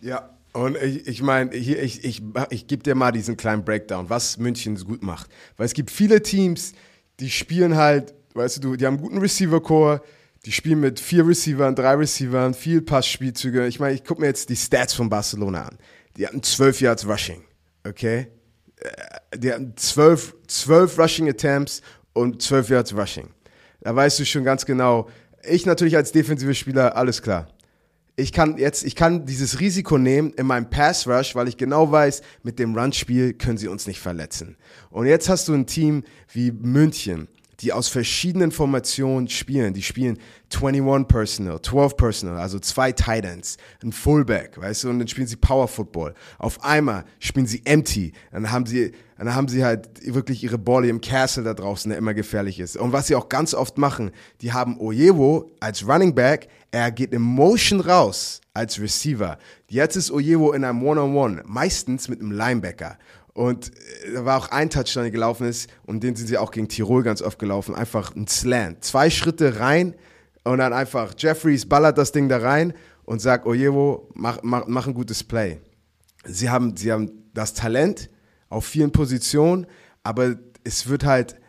Ja, 0.00 0.29
und 0.52 0.76
ich, 0.76 1.06
ich 1.06 1.22
meine, 1.22 1.56
hier, 1.56 1.82
ich, 1.82 2.04
ich, 2.04 2.22
ich 2.50 2.66
gebe 2.66 2.82
dir 2.82 2.94
mal 2.94 3.12
diesen 3.12 3.36
kleinen 3.36 3.64
Breakdown, 3.64 4.10
was 4.10 4.38
München 4.38 4.76
gut 4.76 5.02
macht. 5.02 5.30
Weil 5.56 5.66
es 5.66 5.74
gibt 5.74 5.90
viele 5.90 6.22
Teams, 6.22 6.72
die 7.20 7.30
spielen 7.30 7.76
halt, 7.76 8.14
weißt 8.34 8.62
du, 8.64 8.76
die 8.76 8.86
haben 8.86 8.94
einen 8.94 9.02
guten 9.02 9.18
Receiver-Core, 9.18 10.02
die 10.44 10.52
spielen 10.52 10.80
mit 10.80 10.98
vier 10.98 11.26
Receivern, 11.26 11.74
drei 11.76 11.94
Receivern, 11.94 12.54
viel 12.54 12.82
Passspielzüge. 12.82 13.66
Ich 13.66 13.78
meine, 13.78 13.94
ich 13.94 14.04
gucke 14.04 14.22
mir 14.22 14.26
jetzt 14.28 14.48
die 14.48 14.56
Stats 14.56 14.94
von 14.94 15.08
Barcelona 15.08 15.66
an. 15.66 15.78
Die 16.16 16.26
hatten 16.26 16.42
12 16.42 16.80
Yards 16.80 17.06
Rushing, 17.06 17.42
okay? 17.86 18.28
Äh, 18.76 19.38
Die 19.38 19.52
hatten 19.52 19.76
12, 19.76 20.34
12 20.48 20.98
Rushing 20.98 21.28
Attempts 21.28 21.82
und 22.12 22.42
12 22.42 22.70
Yards 22.70 22.96
Rushing. 22.96 23.28
Da 23.82 23.94
weißt 23.94 24.18
du 24.18 24.24
schon 24.24 24.44
ganz 24.44 24.66
genau, 24.66 25.08
ich 25.42 25.64
natürlich 25.64 25.96
als 25.96 26.12
defensive 26.12 26.54
Spieler, 26.54 26.96
alles 26.96 27.22
klar 27.22 27.48
ich 28.20 28.32
kann 28.32 28.58
jetzt, 28.58 28.84
ich 28.84 28.94
kann 28.94 29.26
dieses 29.26 29.60
Risiko 29.60 29.98
nehmen 29.98 30.32
in 30.34 30.46
meinem 30.46 30.68
Pass 30.70 31.06
Rush, 31.06 31.34
weil 31.34 31.48
ich 31.48 31.56
genau 31.56 31.90
weiß, 31.90 32.22
mit 32.42 32.58
dem 32.58 32.76
Run-Spiel 32.76 33.34
können 33.34 33.58
sie 33.58 33.68
uns 33.68 33.86
nicht 33.86 34.00
verletzen. 34.00 34.56
Und 34.90 35.06
jetzt 35.06 35.28
hast 35.28 35.48
du 35.48 35.54
ein 35.54 35.66
Team 35.66 36.04
wie 36.32 36.52
München, 36.52 37.28
die 37.60 37.72
aus 37.72 37.88
verschiedenen 37.88 38.52
Formationen 38.52 39.28
spielen. 39.28 39.74
Die 39.74 39.82
spielen 39.82 40.18
21 40.54 41.08
Personal, 41.08 41.60
12 41.60 41.96
Personal, 41.96 42.38
also 42.38 42.58
zwei 42.58 42.92
Tight 42.92 43.24
Ends, 43.24 43.56
ein 43.82 43.92
Fullback, 43.92 44.60
weißt 44.60 44.84
du, 44.84 44.90
und 44.90 44.98
dann 44.98 45.08
spielen 45.08 45.26
sie 45.26 45.36
Power 45.36 45.68
Football. 45.68 46.14
Auf 46.38 46.62
einmal 46.64 47.04
spielen 47.18 47.46
sie 47.46 47.62
Empty, 47.64 48.12
dann 48.32 48.50
haben 48.50 48.66
sie, 48.66 48.92
dann 49.26 49.34
haben 49.34 49.48
sie 49.48 49.64
halt 49.64 49.88
wirklich 50.14 50.42
ihre 50.42 50.56
Ball 50.56 50.86
im 50.86 51.02
Castle 51.02 51.42
da 51.42 51.52
draußen, 51.52 51.90
der 51.90 51.98
immer 51.98 52.14
gefährlich 52.14 52.58
ist. 52.58 52.78
Und 52.78 52.92
was 52.92 53.06
sie 53.06 53.14
auch 53.14 53.28
ganz 53.28 53.52
oft 53.52 53.76
machen, 53.76 54.12
die 54.40 54.52
haben 54.52 54.80
Ojewo 54.80 55.50
als 55.60 55.86
Running 55.86 56.14
Back, 56.14 56.48
er 56.70 56.90
geht 56.90 57.12
im 57.12 57.22
Motion 57.22 57.80
raus 57.80 58.40
als 58.54 58.80
Receiver. 58.80 59.38
Jetzt 59.68 59.96
ist 59.96 60.10
Ojewo 60.10 60.52
in 60.52 60.64
einem 60.64 60.82
One-on-One, 60.82 61.42
meistens 61.44 62.08
mit 62.08 62.20
einem 62.20 62.32
Linebacker. 62.32 62.98
Und 63.34 63.68
äh, 63.68 64.14
da 64.14 64.24
war 64.24 64.38
auch 64.38 64.48
ein 64.52 64.70
Touchdown, 64.70 65.04
der 65.04 65.10
gelaufen 65.10 65.46
ist, 65.46 65.70
und 65.84 66.02
den 66.02 66.16
sind 66.16 66.26
sie 66.26 66.38
auch 66.38 66.50
gegen 66.50 66.68
Tirol 66.68 67.02
ganz 67.02 67.20
oft 67.20 67.38
gelaufen. 67.38 67.74
Einfach 67.74 68.16
ein 68.16 68.26
Slant. 68.26 68.84
Zwei 68.84 69.10
Schritte 69.10 69.60
rein 69.60 69.94
und 70.44 70.58
dann 70.58 70.72
einfach 70.72 71.12
Jeffries 71.18 71.66
ballert 71.66 71.98
das 71.98 72.12
Ding 72.12 72.30
da 72.30 72.38
rein 72.38 72.72
und 73.04 73.20
sagt, 73.20 73.44
Ojewo, 73.44 74.08
mach, 74.14 74.38
mach, 74.42 74.66
mach 74.66 74.86
ein 74.86 74.94
gutes 74.94 75.22
Play. 75.24 75.58
Sie 76.24 76.48
haben, 76.48 76.76
sie 76.76 76.90
haben 76.90 77.10
das 77.34 77.52
Talent 77.52 78.08
auf 78.50 78.66
vielen 78.66 78.92
Positionen, 78.92 79.66
aber 80.02 80.36
es 80.64 80.88
wird 80.88 81.04
halt 81.04 81.40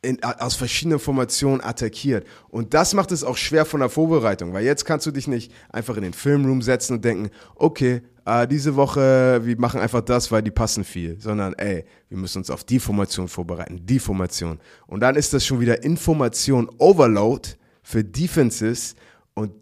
in, 0.00 0.22
aus 0.22 0.54
verschiedenen 0.54 0.98
Formationen 0.98 1.62
attackiert. 1.62 2.26
Und 2.48 2.74
das 2.74 2.94
macht 2.94 3.10
es 3.12 3.24
auch 3.24 3.36
schwer 3.36 3.64
von 3.64 3.80
der 3.80 3.88
Vorbereitung, 3.88 4.52
weil 4.52 4.64
jetzt 4.64 4.84
kannst 4.84 5.06
du 5.06 5.10
dich 5.10 5.28
nicht 5.28 5.52
einfach 5.70 5.96
in 5.96 6.02
den 6.02 6.12
Filmroom 6.12 6.62
setzen 6.62 6.94
und 6.94 7.04
denken, 7.04 7.30
okay, 7.56 8.02
äh, 8.26 8.46
diese 8.46 8.76
Woche, 8.76 9.40
wir 9.44 9.58
machen 9.58 9.80
einfach 9.80 10.02
das, 10.02 10.30
weil 10.30 10.42
die 10.42 10.50
passen 10.50 10.84
viel, 10.84 11.20
sondern 11.20 11.54
ey, 11.54 11.84
wir 12.08 12.18
müssen 12.18 12.38
uns 12.38 12.50
auf 12.50 12.64
die 12.64 12.78
Formation 12.78 13.28
vorbereiten, 13.28 13.84
die 13.84 13.98
Formation. 13.98 14.60
Und 14.86 15.00
dann 15.00 15.16
ist 15.16 15.32
das 15.32 15.44
schon 15.44 15.60
wieder 15.60 15.82
Information 15.82 16.70
Overload 16.78 17.50
für 17.82 18.04
Defenses 18.04 18.94
und 19.34 19.52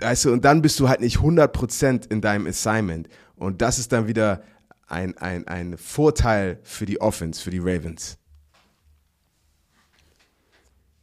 weißt 0.00 0.26
du, 0.26 0.32
und 0.32 0.44
dann 0.44 0.62
bist 0.62 0.80
du 0.80 0.88
halt 0.88 1.00
nicht 1.00 1.18
100% 1.18 2.10
in 2.10 2.20
deinem 2.20 2.46
Assignment. 2.46 3.08
Und 3.36 3.62
das 3.62 3.78
ist 3.78 3.92
dann 3.92 4.06
wieder 4.06 4.42
ein, 4.92 5.16
ein, 5.18 5.48
ein 5.48 5.78
Vorteil 5.78 6.60
für 6.62 6.86
die 6.86 7.00
Offense, 7.00 7.42
für 7.42 7.50
die 7.50 7.58
Ravens. 7.58 8.18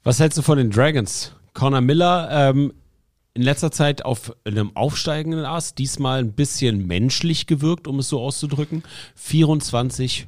Was 0.03 0.19
hältst 0.19 0.37
du 0.37 0.41
von 0.41 0.57
den 0.57 0.71
Dragons? 0.71 1.33
Connor 1.53 1.81
Miller 1.81 2.29
ähm, 2.31 2.73
in 3.33 3.41
letzter 3.41 3.71
Zeit 3.71 4.05
auf 4.05 4.35
einem 4.45 4.75
aufsteigenden 4.75 5.45
Ast, 5.45 5.77
diesmal 5.77 6.19
ein 6.19 6.33
bisschen 6.33 6.87
menschlich 6.87 7.47
gewirkt, 7.47 7.87
um 7.87 7.99
es 7.99 8.09
so 8.09 8.21
auszudrücken. 8.21 8.83
24 9.15 10.27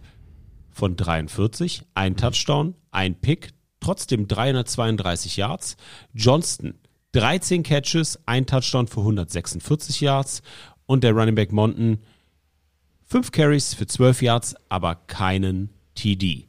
von 0.72 0.96
43, 0.96 1.84
ein 1.94 2.16
Touchdown, 2.16 2.76
ein 2.92 3.16
Pick, 3.16 3.50
trotzdem 3.80 4.28
332 4.28 5.38
Yards. 5.38 5.78
Johnston 6.14 6.76
13 7.14 7.64
Catches, 7.64 8.20
ein 8.26 8.46
Touchdown 8.46 8.88
für 8.88 9.02
146 9.02 10.02
Yards 10.02 10.42
und 10.86 11.04
der 11.04 11.14
Running 11.14 11.36
Back 11.36 11.52
Monton 11.52 12.00
5 13.12 13.32
Carries 13.32 13.74
für 13.74 13.86
12 13.86 14.22
Yards, 14.22 14.56
aber 14.70 14.96
keinen 14.96 15.70
TD. 15.96 16.48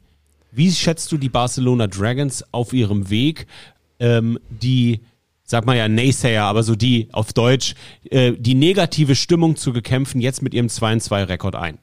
Wie 0.49 0.71
schätzt 0.71 1.11
du 1.11 1.17
die 1.17 1.27
Barcelona 1.27 1.87
Dragons 1.87 2.41
auf 2.53 2.71
ihrem 2.71 3.09
Weg, 3.09 3.47
ähm, 3.99 4.39
die, 4.49 5.01
sag 5.43 5.65
mal 5.65 5.75
ja 5.75 5.89
Naysayer, 5.89 6.45
aber 6.45 6.63
so 6.63 6.77
die 6.77 7.09
auf 7.11 7.33
Deutsch, 7.33 7.75
äh, 8.09 8.31
die 8.39 8.55
negative 8.55 9.13
Stimmung 9.15 9.57
zu 9.57 9.73
gekämpfen, 9.73 10.21
jetzt 10.21 10.41
mit 10.41 10.53
ihrem 10.53 10.67
2-2-Rekord 10.67 11.55
ein? 11.55 11.79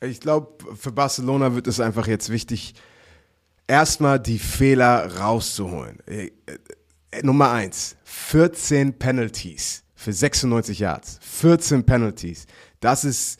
Ich 0.00 0.18
glaube, 0.18 0.48
für 0.74 0.90
Barcelona 0.90 1.54
wird 1.54 1.68
es 1.68 1.78
einfach 1.78 2.08
jetzt 2.08 2.28
wichtig, 2.30 2.74
erstmal 3.68 4.18
die 4.18 4.40
Fehler 4.40 5.16
rauszuholen. 5.16 6.00
Äh, 6.08 6.32
äh, 7.12 7.22
Nummer 7.22 7.52
eins, 7.52 7.94
14 8.02 8.98
Penalties 8.98 9.84
für 9.94 10.12
96 10.12 10.80
Yards. 10.80 11.20
14 11.22 11.86
Penalties. 11.86 12.46
Das 12.80 13.04
ist, 13.04 13.38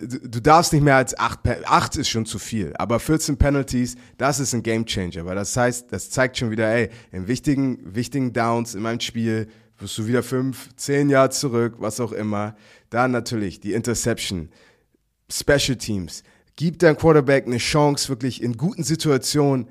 du 0.00 0.40
darfst 0.40 0.72
nicht 0.72 0.82
mehr 0.82 0.96
als 0.96 1.18
8, 1.18 1.40
8 1.64 1.96
ist 1.96 2.08
schon 2.08 2.26
zu 2.26 2.38
viel, 2.38 2.72
aber 2.76 3.00
14 3.00 3.36
Penalties, 3.36 3.96
das 4.18 4.40
ist 4.40 4.54
ein 4.54 4.62
Game 4.62 4.86
Changer, 4.86 5.24
weil 5.26 5.34
das 5.34 5.56
heißt, 5.56 5.92
das 5.92 6.10
zeigt 6.10 6.38
schon 6.38 6.50
wieder, 6.50 6.68
ey, 6.72 6.90
in 7.10 7.28
wichtigen, 7.28 7.94
wichtigen 7.94 8.32
Downs 8.32 8.74
in 8.74 8.82
meinem 8.82 9.00
Spiel 9.00 9.48
wirst 9.78 9.98
du 9.98 10.06
wieder 10.06 10.22
5, 10.22 10.76
10 10.76 11.10
Yards 11.10 11.40
zurück, 11.40 11.74
was 11.78 12.00
auch 12.00 12.12
immer. 12.12 12.56
Dann 12.90 13.10
natürlich 13.10 13.60
die 13.60 13.72
Interception. 13.72 14.48
Special 15.30 15.76
Teams. 15.76 16.22
Gib 16.56 16.78
deinem 16.78 16.96
Quarterback 16.96 17.46
eine 17.46 17.58
Chance, 17.58 18.08
wirklich 18.08 18.42
in 18.42 18.56
guten 18.56 18.84
Situationen 18.84 19.68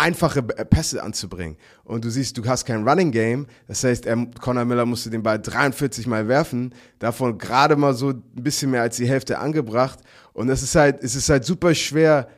einfache 0.00 0.42
B- 0.42 0.54
Pässe 0.64 1.02
anzubringen. 1.02 1.56
Und 1.84 2.04
du 2.04 2.10
siehst, 2.10 2.36
du 2.38 2.44
hast 2.46 2.64
kein 2.64 2.86
Running 2.88 3.10
Game. 3.10 3.46
Das 3.68 3.84
heißt, 3.84 4.06
er, 4.06 4.16
Connor 4.40 4.64
Miller 4.64 4.86
musste 4.86 5.10
den 5.10 5.22
Ball 5.22 5.40
43 5.40 6.06
Mal 6.06 6.26
werfen, 6.28 6.74
davon 6.98 7.38
gerade 7.38 7.76
mal 7.76 7.94
so 7.94 8.08
ein 8.10 8.22
bisschen 8.34 8.70
mehr 8.70 8.82
als 8.82 8.96
die 8.96 9.08
Hälfte 9.08 9.38
angebracht. 9.38 9.98
Und 10.32 10.48
es 10.48 10.62
ist 10.62 10.74
halt, 10.74 11.02
es 11.02 11.14
ist 11.14 11.28
halt 11.28 11.44
super 11.44 11.74
schwer, 11.74 12.28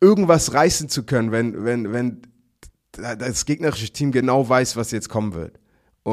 irgendwas 0.00 0.52
reißen 0.54 0.88
zu 0.88 1.04
können, 1.04 1.32
wenn, 1.32 1.64
wenn, 1.64 1.92
wenn 1.92 2.22
das 2.92 3.44
gegnerische 3.44 3.90
Team 3.92 4.12
genau 4.12 4.48
weiß, 4.48 4.76
was 4.76 4.90
jetzt 4.90 5.08
kommen 5.08 5.34
wird. 5.34 5.58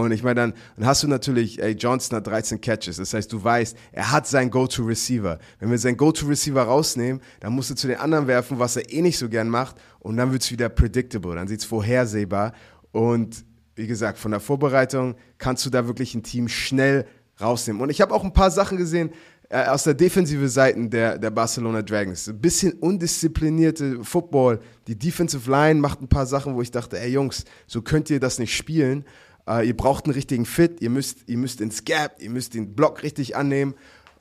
Und 0.03 0.12
ich 0.12 0.23
meine, 0.23 0.36
dann, 0.36 0.53
dann 0.77 0.88
hast 0.88 1.03
du 1.03 1.08
natürlich, 1.08 1.62
ey, 1.62 1.71
Johnson 1.71 2.17
hat 2.17 2.27
13 2.27 2.60
Catches. 2.60 2.97
Das 2.97 3.13
heißt, 3.13 3.31
du 3.31 3.41
weißt, 3.41 3.77
er 3.93 4.12
hat 4.12 4.27
seinen 4.27 4.51
Go-To-Receiver. 4.51 5.39
Wenn 5.60 5.71
wir 5.71 5.77
seinen 5.77 5.95
Go-To-Receiver 5.95 6.62
rausnehmen, 6.62 7.21
dann 7.39 7.53
musst 7.53 7.69
du 7.69 7.75
zu 7.75 7.88
den 7.88 7.97
anderen 7.97 8.27
werfen, 8.27 8.60
was 8.60 8.75
er 8.75 8.91
eh 8.91 9.01
nicht 9.01 9.17
so 9.17 9.29
gern 9.29 9.47
macht. 9.47 9.77
Und 9.99 10.17
dann 10.17 10.34
wird's 10.34 10.51
wieder 10.51 10.67
predictable. 10.67 11.36
Dann 11.36 11.47
sieht's 11.47 11.63
vorhersehbar. 11.63 12.51
Und 12.91 13.45
wie 13.75 13.88
gesagt, 13.88 14.17
von 14.17 14.31
der 14.31 14.41
Vorbereitung 14.41 15.15
kannst 15.38 15.65
du 15.65 15.69
da 15.69 15.88
wirklich 15.88 16.13
ein 16.13 16.23
Team 16.23 16.49
schnell 16.49 17.05
rausnehmen. 17.39 17.81
Und 17.81 17.89
ich 17.89 18.01
habe 18.01 18.13
auch 18.13 18.23
ein 18.23 18.34
paar 18.34 18.51
Sachen 18.51 18.77
gesehen 18.77 19.12
äh, 19.49 19.65
aus 19.65 19.84
der 19.84 19.93
defensive 19.93 20.49
Seiten 20.49 20.89
der, 20.89 21.17
der 21.17 21.29
Barcelona 21.29 21.81
Dragons. 21.81 22.27
Ein 22.27 22.41
bisschen 22.41 22.73
undisziplinierte 22.73 24.04
Football. 24.04 24.60
Die 24.87 24.98
Defensive 24.98 25.50
Line 25.50 25.79
macht 25.79 26.02
ein 26.02 26.10
paar 26.10 26.25
Sachen, 26.25 26.56
wo 26.56 26.62
ich 26.62 26.71
dachte, 26.71 27.00
ey 27.00 27.12
Jungs, 27.12 27.46
so 27.67 27.81
könnt 27.81 28.10
ihr 28.10 28.19
das 28.19 28.39
nicht 28.39 28.54
spielen. 28.54 29.06
Äh, 29.48 29.67
ihr 29.67 29.77
braucht 29.77 30.06
einen 30.06 30.13
richtigen 30.13 30.46
Fit, 30.46 30.81
ihr 30.81 30.89
müsst, 30.89 31.27
ihr 31.27 31.37
müsst 31.37 31.62
ins 31.62 31.85
Gap, 31.85 32.17
ihr 32.19 32.29
müsst 32.29 32.54
den 32.54 32.75
Block 32.75 33.04
richtig 33.04 33.35
annehmen. 33.35 33.75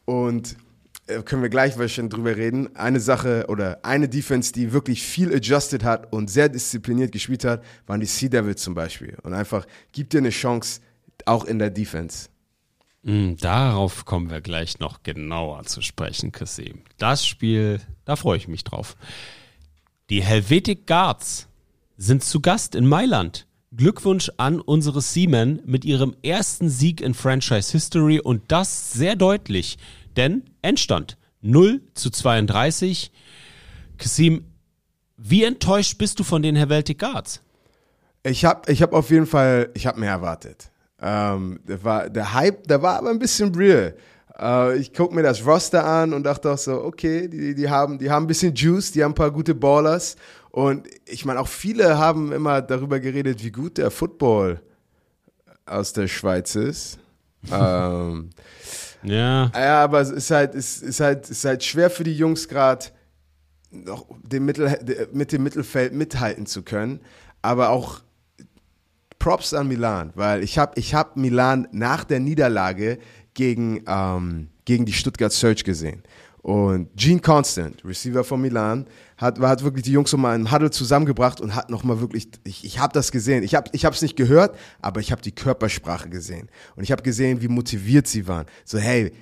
Und 0.05 0.57
äh, 1.07 1.23
können 1.23 1.43
wir 1.43 1.49
gleich 1.49 1.79
wahrscheinlich 1.79 2.15
drüber 2.15 2.37
reden. 2.37 2.75
Eine 2.77 3.01
Sache 3.01 3.47
oder 3.49 3.85
eine 3.85 4.09
Defense, 4.09 4.53
die 4.53 4.73
wirklich 4.73 5.03
viel 5.03 5.35
adjusted 5.35 5.85
hat 5.85 6.13
und 6.13 6.31
sehr 6.31 6.49
diszipliniert 6.49 7.13
gespielt 7.13 7.45
hat, 7.45 7.63
waren 7.87 8.01
die 8.01 8.07
Sea 8.07 8.29
Devils 8.29 8.63
zum 8.63 8.75
Beispiel. 8.75 9.17
Und 9.23 9.35
einfach, 9.35 9.67
gibt 9.93 10.13
dir 10.13 10.19
eine 10.19 10.31
Chance, 10.31 10.81
auch 11.27 11.45
in 11.45 11.59
der 11.59 11.71
Defense. 11.71 12.29
Mm, 13.03 13.35
Darauf 13.37 14.05
kommen 14.05 14.31
wir 14.31 14.41
gleich 14.41 14.79
noch 14.79 15.03
genauer 15.03 15.65
zu 15.65 15.83
sprechen, 15.83 16.33
Kassim. 16.33 16.83
Das 16.99 17.27
Spiel, 17.27 17.81
da 18.05 18.17
freue 18.17 18.39
ich 18.39 18.49
mich 18.49 18.65
drauf. 18.65 18.97
Die 20.11 20.23
Helvetic 20.23 20.87
Guards 20.87 21.49
sind 21.97 22.25
zu 22.25 22.41
Gast 22.41 22.75
in 22.75 22.87
Mailand. 22.87 23.47
Glückwunsch 23.77 24.31
an 24.37 24.61
unsere 24.61 25.01
Seamen 25.01 25.61
mit 25.65 25.85
ihrem 25.85 26.15
ersten 26.23 26.69
Sieg 26.69 27.01
in 27.01 27.15
Franchise 27.15 27.73
History 27.73 28.21
und 28.21 28.43
das 28.49 28.93
sehr 28.93 29.17
deutlich, 29.17 29.79
denn 30.17 30.45
Endstand 30.63 31.17
0 31.43 31.81
zu 31.95 32.11
32. 32.11 33.11
Kassim, 33.99 34.45
wie 35.17 35.45
enttäuscht 35.45 35.99
bist 35.99 36.21
du 36.21 36.25
von 36.25 36.43
den 36.43 36.57
Helvetic 36.57 36.99
Guards? 36.99 37.41
Ich 38.23 38.45
habe 38.45 38.71
ich 38.71 38.83
hab 38.83 38.93
auf 38.93 39.11
jeden 39.11 39.27
Fall, 39.27 39.71
ich 39.75 39.87
habe 39.87 40.01
mehr 40.01 40.11
erwartet. 40.11 40.71
Ähm, 41.01 41.61
der, 41.67 41.85
war, 41.85 42.09
der 42.09 42.33
Hype, 42.33 42.67
der 42.67 42.81
war 42.83 42.99
aber 42.99 43.11
ein 43.11 43.19
bisschen 43.19 43.55
real. 43.55 43.95
Äh, 44.39 44.79
ich 44.79 44.93
gucke 44.93 45.15
mir 45.15 45.23
das 45.23 45.47
Roster 45.47 45.85
an 45.85 46.13
und 46.15 46.25
dachte 46.25 46.51
auch 46.51 46.59
so, 46.59 46.83
okay, 46.83 47.29
die, 47.29 47.55
die, 47.55 47.69
haben, 47.69 47.99
die 47.99 48.11
haben 48.11 48.25
ein 48.25 48.29
bisschen 48.29 48.55
Juice, 48.55 48.93
die 48.93 49.05
haben 49.05 49.13
ein 49.13 49.17
paar 49.17 49.31
gute 49.31 49.55
Ballers. 49.55 50.17
Und 50.55 50.87
ich 51.05 51.25
meine, 51.25 51.41
auch 51.41 51.49
viele 51.49 51.99
haben 51.99 52.31
immer 52.31 52.63
darüber 52.63 53.01
geredet, 53.01 53.43
wie 53.43 53.51
gut 53.51 53.77
der 53.77 53.91
Football 53.91 54.63
aus 55.67 55.93
der 55.93 56.07
Schweiz 56.07 56.55
ist. 56.55 57.01
ähm, 57.51 58.31
Ja. 59.03 59.51
ja, 59.53 59.83
aber 59.83 60.01
es 60.01 60.11
ist 60.11 60.31
halt, 60.31 60.55
es 60.55 60.81
ist 60.81 61.01
halt, 61.01 61.25
es 61.25 61.31
ist 61.31 61.45
halt 61.45 61.65
schwer 61.65 61.91
für 61.91 62.05
die 62.05 62.17
Jungs 62.17 62.47
gerade 62.47 62.87
noch 63.73 64.07
dem 64.23 64.45
Mittel, 64.45 65.09
mit 65.13 65.33
dem 65.33 65.43
Mittelfeld 65.43 65.93
mithalten 65.93 66.47
zu 66.47 66.63
können. 66.63 67.01
Aber 67.43 67.71
auch 67.71 68.03
Props 69.19 69.55
an 69.55 69.67
Milan, 69.67 70.13
weil 70.15 70.45
ich 70.45 70.57
habe 70.57 70.75
ich 70.77 70.95
hab 70.95 71.17
Milan 71.17 71.67
nach 71.73 72.05
der 72.05 72.21
Niederlage 72.21 73.01
gegen, 73.35 73.83
ähm, 73.89 74.51
gegen 74.67 74.87
die 74.87 74.93
Stuttgart 74.93 75.33
Search 75.33 75.65
gesehen. 75.65 76.05
Und 76.45 76.91
Gene 76.95 77.21
Constant, 77.21 77.83
Receiver 77.87 78.23
von 78.23 78.39
Milan, 78.39 78.87
hat, 79.17 79.41
hat 79.41 79.65
wirklich 79.65 79.85
die 79.85 79.93
Jungs 79.93 80.13
nochmal 80.13 80.37
im 80.37 80.53
Huddle 80.53 80.71
zusammengebracht 80.71 81.41
und 81.41 81.55
hat 81.55 81.71
nochmal 81.71 82.03
wirklich, 82.03 82.29
ich, 82.45 82.67
ich 82.67 82.79
habe 82.79 82.93
das 82.93 83.13
gesehen. 83.13 83.43
Ich 83.43 83.55
habe 83.55 83.71
es 83.73 84.03
nicht 84.03 84.15
gehört, 84.15 84.55
aber 84.83 85.01
ich 85.01 85.11
habe 85.11 85.23
die 85.23 85.33
Körpersprache 85.33 86.11
gesehen. 86.11 86.51
Und 86.77 86.85
ich 86.85 86.93
habe 86.93 87.03
gesehen, 87.03 87.41
wie 87.41 87.49
motiviert 87.49 88.07
sie 88.09 88.29
waren. 88.29 88.45
So, 88.67 88.77
hey, 88.77 89.13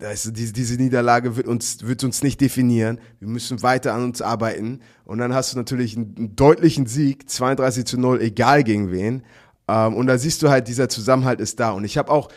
das, 0.00 0.28
diese, 0.32 0.52
diese 0.52 0.74
Niederlage 0.74 1.36
wird 1.36 1.46
uns, 1.46 1.86
wird 1.86 2.02
uns 2.02 2.24
nicht 2.24 2.40
definieren. 2.40 2.98
Wir 3.20 3.28
müssen 3.28 3.62
weiter 3.62 3.94
an 3.94 4.02
uns 4.02 4.20
arbeiten. 4.20 4.80
Und 5.04 5.18
dann 5.18 5.32
hast 5.32 5.52
du 5.52 5.58
natürlich 5.58 5.96
einen, 5.96 6.16
einen 6.18 6.34
deutlichen 6.34 6.86
Sieg, 6.86 7.30
32 7.30 7.84
zu 7.84 7.96
0, 7.96 8.20
egal 8.20 8.64
gegen 8.64 8.90
wen. 8.90 9.22
Ähm, 9.68 9.94
und 9.94 10.08
da 10.08 10.18
siehst 10.18 10.42
du 10.42 10.50
halt, 10.50 10.66
dieser 10.66 10.88
Zusammenhalt 10.88 11.40
ist 11.40 11.60
da. 11.60 11.70
Und 11.70 11.84
ich 11.84 11.96
habe 11.96 12.10
auch, 12.10 12.28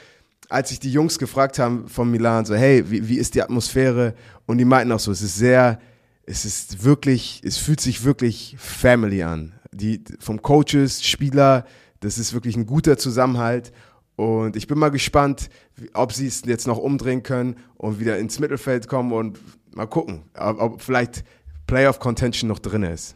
als 0.49 0.71
ich 0.71 0.79
die 0.79 0.91
Jungs 0.91 1.19
gefragt 1.19 1.59
haben 1.59 1.87
von 1.87 2.09
Milan, 2.09 2.45
so, 2.45 2.55
hey, 2.55 2.89
wie, 2.89 3.07
wie 3.07 3.17
ist 3.17 3.35
die 3.35 3.41
Atmosphäre? 3.41 4.13
Und 4.45 4.57
die 4.57 4.65
meinten 4.65 4.91
auch 4.91 4.99
so, 4.99 5.11
es 5.11 5.21
ist 5.21 5.37
sehr, 5.37 5.79
es 6.25 6.45
ist 6.45 6.83
wirklich, 6.83 7.41
es 7.43 7.57
fühlt 7.57 7.81
sich 7.81 8.03
wirklich 8.03 8.55
Family 8.59 9.23
an. 9.23 9.53
Die, 9.71 10.03
vom 10.19 10.41
Coaches, 10.41 11.03
Spieler, 11.03 11.65
das 11.99 12.17
ist 12.17 12.33
wirklich 12.33 12.55
ein 12.55 12.65
guter 12.65 12.97
Zusammenhalt. 12.97 13.71
Und 14.15 14.55
ich 14.55 14.67
bin 14.67 14.79
mal 14.79 14.91
gespannt, 14.91 15.49
ob 15.93 16.13
sie 16.13 16.27
es 16.27 16.43
jetzt 16.45 16.67
noch 16.67 16.77
umdrehen 16.77 17.23
können 17.23 17.57
und 17.75 17.99
wieder 17.99 18.17
ins 18.17 18.39
Mittelfeld 18.39 18.87
kommen 18.87 19.11
und 19.11 19.39
mal 19.75 19.87
gucken, 19.87 20.23
ob, 20.37 20.61
ob 20.61 20.81
vielleicht 20.81 21.23
Playoff 21.67 21.99
Contention 21.99 22.47
noch 22.47 22.59
drin 22.59 22.83
ist. 22.83 23.15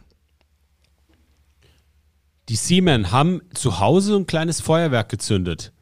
Die 2.48 2.56
Seamen 2.56 3.12
haben 3.12 3.42
zu 3.54 3.78
Hause 3.78 4.16
ein 4.16 4.26
kleines 4.26 4.60
Feuerwerk 4.60 5.08
gezündet. 5.08 5.72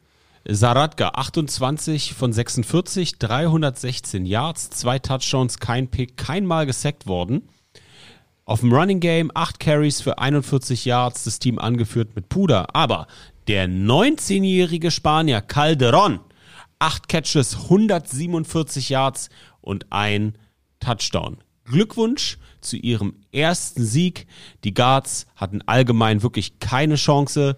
Saratka 0.47 1.09
28 1.09 2.13
von 2.13 2.31
46, 2.31 3.19
316 3.19 4.25
Yards, 4.25 4.69
zwei 4.69 4.99
Touchdowns, 4.99 5.59
kein 5.59 5.89
Pick, 5.89 6.17
kein 6.17 6.45
Mal 6.45 6.65
gesackt 6.65 7.07
worden. 7.07 7.49
Auf 8.45 8.61
dem 8.61 8.73
Running 8.73 8.99
Game 8.99 9.31
8 9.33 9.59
Carries 9.59 10.01
für 10.01 10.17
41 10.17 10.85
Yards, 10.85 11.25
das 11.25 11.39
Team 11.39 11.59
angeführt 11.59 12.15
mit 12.15 12.29
Puder. 12.29 12.75
Aber 12.75 13.07
der 13.47 13.67
19-jährige 13.67 14.91
Spanier 14.91 15.41
Calderon, 15.41 16.19
8 16.79 17.07
Catches, 17.07 17.55
147 17.55 18.89
Yards 18.89 19.29
und 19.61 19.87
ein 19.91 20.37
Touchdown. 20.79 21.37
Glückwunsch 21.65 22.37
zu 22.61 22.77
ihrem 22.77 23.15
ersten 23.31 23.85
Sieg. 23.85 24.25
Die 24.63 24.73
Guards 24.73 25.27
hatten 25.35 25.61
allgemein 25.67 26.23
wirklich 26.23 26.59
keine 26.59 26.95
Chance. 26.95 27.57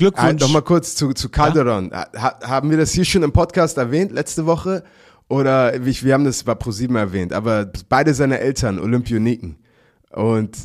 Ah, 0.00 0.10
Glückwunsch. 0.10 0.40
noch 0.40 0.50
mal 0.50 0.62
kurz 0.62 0.94
zu, 0.94 1.12
zu 1.12 1.28
Calderon. 1.28 1.90
Ha, 1.92 2.40
haben 2.42 2.70
wir 2.70 2.78
das 2.78 2.92
hier 2.92 3.04
schon 3.04 3.22
im 3.22 3.32
Podcast 3.32 3.76
erwähnt, 3.76 4.12
letzte 4.12 4.46
Woche? 4.46 4.82
Oder 5.28 5.84
wie, 5.84 5.94
wir 6.02 6.14
haben 6.14 6.24
das 6.24 6.42
bei 6.42 6.54
ProSieben 6.54 6.96
erwähnt, 6.96 7.32
aber 7.32 7.70
beide 7.88 8.14
seine 8.14 8.40
Eltern 8.40 8.80
Olympioniken. 8.80 9.56
Und 10.10 10.56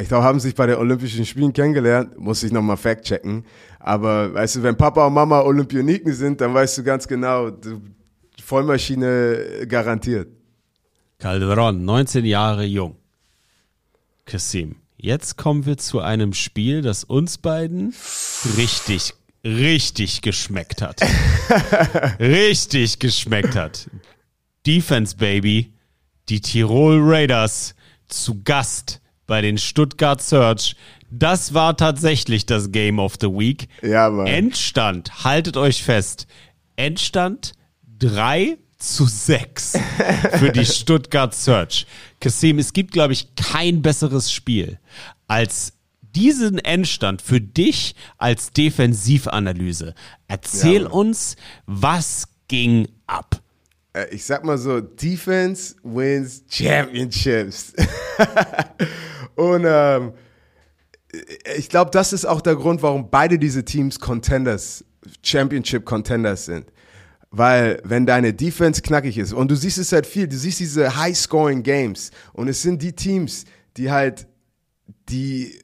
ich 0.00 0.08
glaube, 0.08 0.24
haben 0.24 0.40
sich 0.40 0.54
bei 0.54 0.66
den 0.66 0.76
Olympischen 0.76 1.26
Spielen 1.26 1.52
kennengelernt, 1.52 2.18
muss 2.18 2.42
ich 2.42 2.50
nochmal 2.50 2.76
fact-checken. 2.76 3.44
Aber 3.80 4.32
weißt 4.32 4.56
du, 4.56 4.62
wenn 4.62 4.76
Papa 4.76 5.06
und 5.06 5.14
Mama 5.14 5.42
Olympioniken 5.42 6.12
sind, 6.14 6.40
dann 6.40 6.54
weißt 6.54 6.78
du 6.78 6.82
ganz 6.84 7.06
genau, 7.06 7.50
du, 7.50 7.82
Vollmaschine 8.42 9.66
garantiert. 9.68 10.28
Calderon, 11.18 11.84
19 11.84 12.24
Jahre 12.24 12.64
jung. 12.64 12.96
Kassim, 14.24 14.76
jetzt 15.04 15.36
kommen 15.36 15.66
wir 15.66 15.76
zu 15.76 16.00
einem 16.00 16.32
Spiel, 16.32 16.80
das 16.80 17.04
uns 17.04 17.36
beiden 17.36 17.94
richtig, 18.56 19.12
richtig 19.44 20.22
geschmeckt 20.22 20.80
hat. 20.80 21.00
richtig 22.18 22.98
geschmeckt 22.98 23.54
hat. 23.54 23.90
Defense 24.66 25.16
Baby, 25.16 25.74
die 26.30 26.40
Tirol 26.40 27.00
Raiders 27.02 27.74
zu 28.08 28.42
Gast 28.42 29.02
bei 29.26 29.42
den 29.42 29.58
Stuttgart 29.58 30.22
Search. 30.22 30.74
Das 31.10 31.52
war 31.52 31.76
tatsächlich 31.76 32.46
das 32.46 32.72
Game 32.72 32.98
of 32.98 33.16
the 33.20 33.28
Week. 33.28 33.68
Ja, 33.82 34.08
Mann. 34.08 34.26
Endstand, 34.26 35.22
haltet 35.22 35.58
euch 35.58 35.82
fest. 35.82 36.26
Endstand 36.76 37.52
3 37.98 38.56
zu 38.84 39.06
6 39.06 39.78
für 40.38 40.52
die 40.52 40.66
Stuttgart 40.66 41.34
Search. 41.34 41.86
Kassim, 42.20 42.58
es 42.58 42.72
gibt, 42.72 42.92
glaube 42.92 43.12
ich, 43.12 43.34
kein 43.36 43.82
besseres 43.82 44.32
Spiel 44.32 44.78
als 45.26 45.72
diesen 46.14 46.58
Endstand 46.58 47.22
für 47.22 47.40
dich 47.40 47.94
als 48.18 48.50
Defensivanalyse. 48.52 49.94
Erzähl 50.28 50.82
Ja, 50.82 50.88
uns, 50.90 51.36
was 51.66 52.28
ging 52.48 52.88
ab? 53.06 53.40
Äh, 53.92 54.14
ich 54.14 54.24
sag 54.24 54.44
mal 54.44 54.58
so, 54.58 54.80
Defense 54.80 55.74
wins 55.82 56.44
Championships. 56.48 57.72
Und 59.34 59.64
ähm, 59.66 60.12
ich 61.56 61.68
glaube, 61.68 61.90
das 61.90 62.12
ist 62.12 62.24
auch 62.24 62.40
der 62.40 62.56
Grund, 62.56 62.82
warum 62.82 63.10
beide 63.10 63.38
diese 63.38 63.64
Teams 63.64 63.98
Contenders, 63.98 64.84
Championship 65.22 65.84
Contenders 65.84 66.44
sind. 66.46 66.66
Weil 67.36 67.80
wenn 67.82 68.06
deine 68.06 68.32
Defense 68.32 68.80
knackig 68.80 69.18
ist, 69.18 69.32
und 69.32 69.50
du 69.50 69.56
siehst 69.56 69.78
es 69.78 69.90
halt 69.90 70.06
viel, 70.06 70.28
du 70.28 70.36
siehst 70.36 70.60
diese 70.60 70.96
High-Scoring-Games 70.96 72.12
und 72.32 72.46
es 72.46 72.62
sind 72.62 72.80
die 72.80 72.92
Teams, 72.92 73.44
die 73.76 73.90
halt, 73.90 74.28
die, 75.08 75.58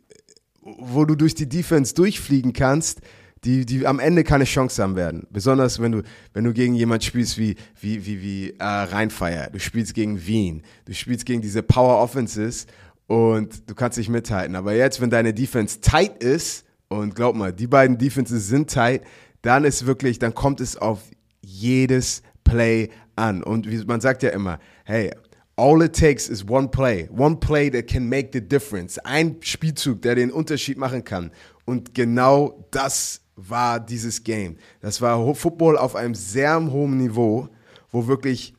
wo 0.60 1.04
du 1.04 1.14
durch 1.14 1.36
die 1.36 1.48
Defense 1.48 1.94
durchfliegen 1.94 2.52
kannst, 2.52 3.02
die, 3.44 3.64
die 3.64 3.86
am 3.86 4.00
Ende 4.00 4.24
keine 4.24 4.44
Chance 4.44 4.82
haben 4.82 4.96
werden. 4.96 5.28
Besonders 5.30 5.80
wenn 5.80 5.92
du, 5.92 6.02
wenn 6.32 6.42
du 6.42 6.52
gegen 6.52 6.74
jemand 6.74 7.04
spielst 7.04 7.38
wie, 7.38 7.54
wie, 7.80 8.04
wie, 8.04 8.20
wie 8.20 8.50
äh, 8.58 8.64
Rheinfeier, 8.64 9.50
du 9.50 9.60
spielst 9.60 9.94
gegen 9.94 10.26
Wien, 10.26 10.62
du 10.86 10.92
spielst 10.92 11.24
gegen 11.24 11.40
diese 11.40 11.62
Power 11.62 12.02
Offenses 12.02 12.66
und 13.06 13.70
du 13.70 13.76
kannst 13.76 13.96
nicht 13.96 14.08
mithalten. 14.08 14.56
Aber 14.56 14.74
jetzt, 14.74 15.00
wenn 15.00 15.10
deine 15.10 15.32
Defense 15.32 15.80
tight 15.80 16.20
ist, 16.20 16.64
und 16.88 17.14
glaub 17.14 17.36
mal, 17.36 17.52
die 17.52 17.68
beiden 17.68 17.96
Defenses 17.96 18.48
sind 18.48 18.70
tight, 18.70 19.02
dann 19.42 19.64
ist 19.64 19.86
wirklich, 19.86 20.18
dann 20.18 20.34
kommt 20.34 20.60
es 20.60 20.76
auf 20.76 20.98
jedes 21.42 22.22
Play 22.44 22.90
an. 23.16 23.42
Und 23.42 23.86
man 23.86 24.00
sagt 24.00 24.22
ja 24.22 24.30
immer, 24.30 24.58
hey, 24.84 25.12
all 25.56 25.82
it 25.82 25.94
takes 25.94 26.28
is 26.28 26.48
one 26.48 26.68
play. 26.68 27.08
One 27.10 27.36
play 27.36 27.70
that 27.70 27.86
can 27.86 28.08
make 28.08 28.30
the 28.32 28.40
difference. 28.40 28.98
Ein 28.98 29.36
Spielzug, 29.40 30.02
der 30.02 30.14
den 30.14 30.30
Unterschied 30.30 30.78
machen 30.78 31.04
kann. 31.04 31.30
Und 31.64 31.94
genau 31.94 32.66
das 32.70 33.20
war 33.36 33.80
dieses 33.80 34.24
Game. 34.24 34.56
Das 34.80 35.00
war 35.00 35.34
Football 35.34 35.78
auf 35.78 35.96
einem 35.96 36.14
sehr 36.14 36.60
hohen 36.70 36.96
Niveau, 36.96 37.48
wo 37.90 38.06
wirklich 38.06 38.54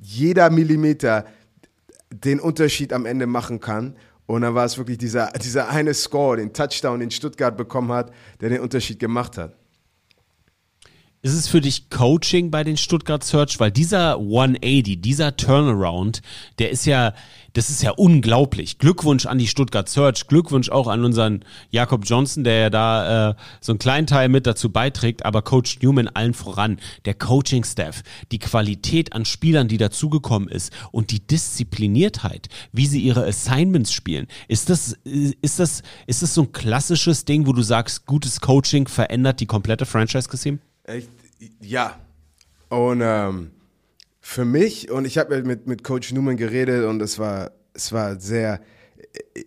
jeder 0.00 0.50
Millimeter 0.50 1.26
den 2.10 2.40
Unterschied 2.40 2.92
am 2.92 3.06
Ende 3.06 3.26
machen 3.26 3.60
kann. 3.60 3.96
Und 4.26 4.42
dann 4.42 4.54
war 4.54 4.64
es 4.64 4.78
wirklich 4.78 4.98
dieser, 4.98 5.30
dieser 5.32 5.68
eine 5.68 5.94
Score, 5.94 6.36
den 6.36 6.52
Touchdown, 6.52 7.00
den 7.00 7.10
Stuttgart 7.10 7.56
bekommen 7.56 7.92
hat, 7.92 8.12
der 8.40 8.50
den 8.50 8.60
Unterschied 8.60 8.98
gemacht 8.98 9.36
hat. 9.36 9.56
Ist 11.24 11.34
es 11.34 11.46
für 11.46 11.60
dich 11.60 11.88
Coaching 11.88 12.50
bei 12.50 12.64
den 12.64 12.76
Stuttgart 12.76 13.22
Search? 13.22 13.60
Weil 13.60 13.70
dieser 13.70 14.14
180, 14.16 15.00
dieser 15.00 15.36
Turnaround, 15.36 16.20
der 16.58 16.70
ist 16.70 16.84
ja, 16.84 17.14
das 17.52 17.70
ist 17.70 17.80
ja 17.80 17.92
unglaublich. 17.92 18.78
Glückwunsch 18.78 19.26
an 19.26 19.38
die 19.38 19.46
Stuttgart 19.46 19.88
Search, 19.88 20.26
Glückwunsch 20.26 20.68
auch 20.70 20.88
an 20.88 21.04
unseren 21.04 21.44
Jakob 21.70 22.06
Johnson, 22.06 22.42
der 22.42 22.58
ja 22.58 22.70
da 22.70 23.30
äh, 23.30 23.34
so 23.60 23.70
einen 23.70 23.78
kleinen 23.78 24.08
Teil 24.08 24.30
mit 24.30 24.48
dazu 24.48 24.72
beiträgt, 24.72 25.24
aber 25.24 25.42
Coach 25.42 25.78
Newman 25.80 26.08
allen 26.08 26.34
voran, 26.34 26.80
der 27.04 27.14
Coaching-Staff, 27.14 28.02
die 28.32 28.40
Qualität 28.40 29.12
an 29.12 29.24
Spielern, 29.24 29.68
die 29.68 29.78
dazugekommen 29.78 30.48
ist 30.48 30.72
und 30.90 31.12
die 31.12 31.24
Diszipliniertheit, 31.24 32.48
wie 32.72 32.86
sie 32.86 33.00
ihre 33.00 33.24
Assignments 33.24 33.92
spielen. 33.92 34.26
Ist 34.48 34.70
das, 34.70 34.98
ist 35.04 35.60
das, 35.60 35.84
ist 36.08 36.22
das 36.22 36.34
so 36.34 36.42
ein 36.42 36.50
klassisches 36.50 37.24
Ding, 37.24 37.46
wo 37.46 37.52
du 37.52 37.62
sagst, 37.62 38.06
gutes 38.06 38.40
Coaching 38.40 38.88
verändert 38.88 39.38
die 39.38 39.46
komplette 39.46 39.86
Franchise-Gesehen? 39.86 40.60
Echt? 40.84 41.10
Ja. 41.60 41.98
Und 42.68 43.00
ähm, 43.02 43.50
für 44.20 44.44
mich, 44.44 44.90
und 44.90 45.04
ich 45.04 45.18
habe 45.18 45.42
mit, 45.42 45.66
mit 45.66 45.84
Coach 45.84 46.12
Newman 46.12 46.36
geredet 46.36 46.86
und 46.86 47.02
es 47.02 47.18
war, 47.18 47.52
es 47.74 47.92
war 47.92 48.18
sehr, 48.20 48.60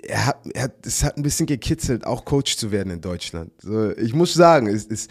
er 0.04 0.26
hat, 0.28 0.38
er 0.54 0.64
hat, 0.64 0.86
es 0.86 1.04
hat 1.04 1.18
ein 1.18 1.24
bisschen 1.24 1.46
gekitzelt, 1.46 2.06
auch 2.06 2.26
Coach 2.26 2.58
zu 2.58 2.72
werden 2.72 2.92
in 2.92 3.02
Deutschland. 3.02 3.52
So, 3.62 3.96
ich 3.98 4.14
muss 4.14 4.34
sagen, 4.34 4.68
es, 4.68 4.86
es, 4.88 5.08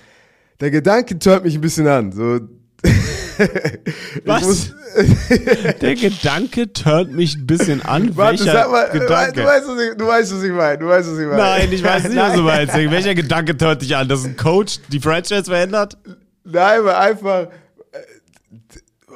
der 0.61 0.70
Gedanke 0.70 1.18
tört 1.18 1.45
mich 1.45 1.55
ein 1.55 1.61
bisschen 1.61 1.89
an. 1.89 2.12
So, 2.12 2.41
Was? 4.24 4.70
Der 5.80 5.95
Gedanke 5.97 6.72
turnt 6.72 7.12
mich 7.12 7.37
ein 7.37 7.47
bisschen 7.47 7.82
an. 7.82 8.16
warte, 8.16 8.39
Welcher 8.45 8.53
sag 8.53 8.70
mal, 8.70 8.89
Gedanke? 8.91 9.41
du 9.41 9.45
weißt, 9.47 9.68
was 9.68 9.80
ich, 9.82 9.97
du 9.97 10.07
weißt, 10.07 10.35
was 10.35 10.43
ich 10.43 10.53
meine. 10.53 10.78
Du 10.78 10.87
weißt, 10.87 11.11
was 11.11 11.18
ich 11.18 11.26
meine. 11.26 11.37
Nein, 11.37 11.72
ich 11.72 11.82
weiß 11.82 12.05
nicht, 12.09 12.16
was 12.16 12.35
du 12.35 12.43
meinst. 12.43 12.74
Welcher 12.74 13.14
Gedanke 13.14 13.57
turnt 13.57 13.82
dich 13.82 13.97
an? 13.97 14.09
Dass 14.09 14.24
ein 14.24 14.37
Coach 14.37 14.78
die 14.93 15.01
Franchise 15.01 15.45
verändert? 15.45 15.97
Nein, 16.45 16.80
aber 16.80 16.99
einfach. 16.99 17.49
äh, 17.93 17.99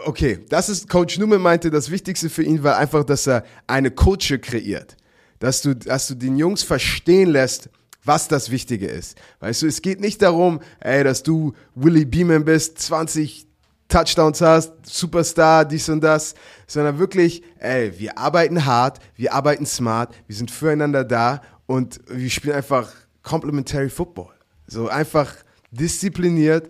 Okay, 0.05 0.39
das 0.49 0.69
ist, 0.69 0.89
Coach 0.89 1.19
Newman 1.19 1.41
meinte, 1.43 1.71
das 1.71 1.91
Wichtigste 1.91 2.31
für 2.31 2.43
ihn 2.45 2.63
war 2.63 2.77
einfach, 2.79 3.05
dass 3.05 3.27
er 3.27 3.45
eine 3.67 3.91
Culture 3.91 4.39
kreiert. 4.39 4.97
Dass 5.41 5.61
du, 5.63 5.75
dass 5.75 6.07
du 6.09 6.15
den 6.15 6.37
Jungs 6.37 6.63
verstehen 6.63 7.31
lässt, 7.31 7.69
was 8.05 8.27
das 8.29 8.51
Wichtige 8.51 8.87
ist. 8.87 9.19
Weißt 9.41 9.63
du, 9.63 9.67
es 9.67 9.83
geht 9.83 10.01
nicht 10.01 10.23
darum, 10.23 10.61
ey, 10.81 11.03
dass 11.05 11.23
du 11.25 11.53
Willie 11.75 12.07
Beeman 12.07 12.45
bist, 12.45 12.79
20 12.81 13.48
Touchdowns 13.89 14.41
hast, 14.41 14.73
Superstar, 14.85 15.65
dies 15.65 15.89
und 15.89 16.03
das, 16.03 16.35
sondern 16.67 16.99
wirklich, 16.99 17.43
ey, 17.59 17.99
wir 17.99 18.19
arbeiten 18.19 18.65
hart, 18.65 18.99
wir 19.17 19.33
arbeiten 19.33 19.67
smart, 19.67 20.15
wir 20.27 20.37
sind 20.37 20.51
füreinander 20.51 21.05
da 21.05 21.41
und 21.67 22.01
wir 22.09 22.31
spielen 22.31 22.57
einfach 22.57 22.93
Complementary 23.23 23.89
Football. 23.89 24.33
So 24.67 24.89
einfach 24.89 25.35
diszipliniert, 25.71 26.69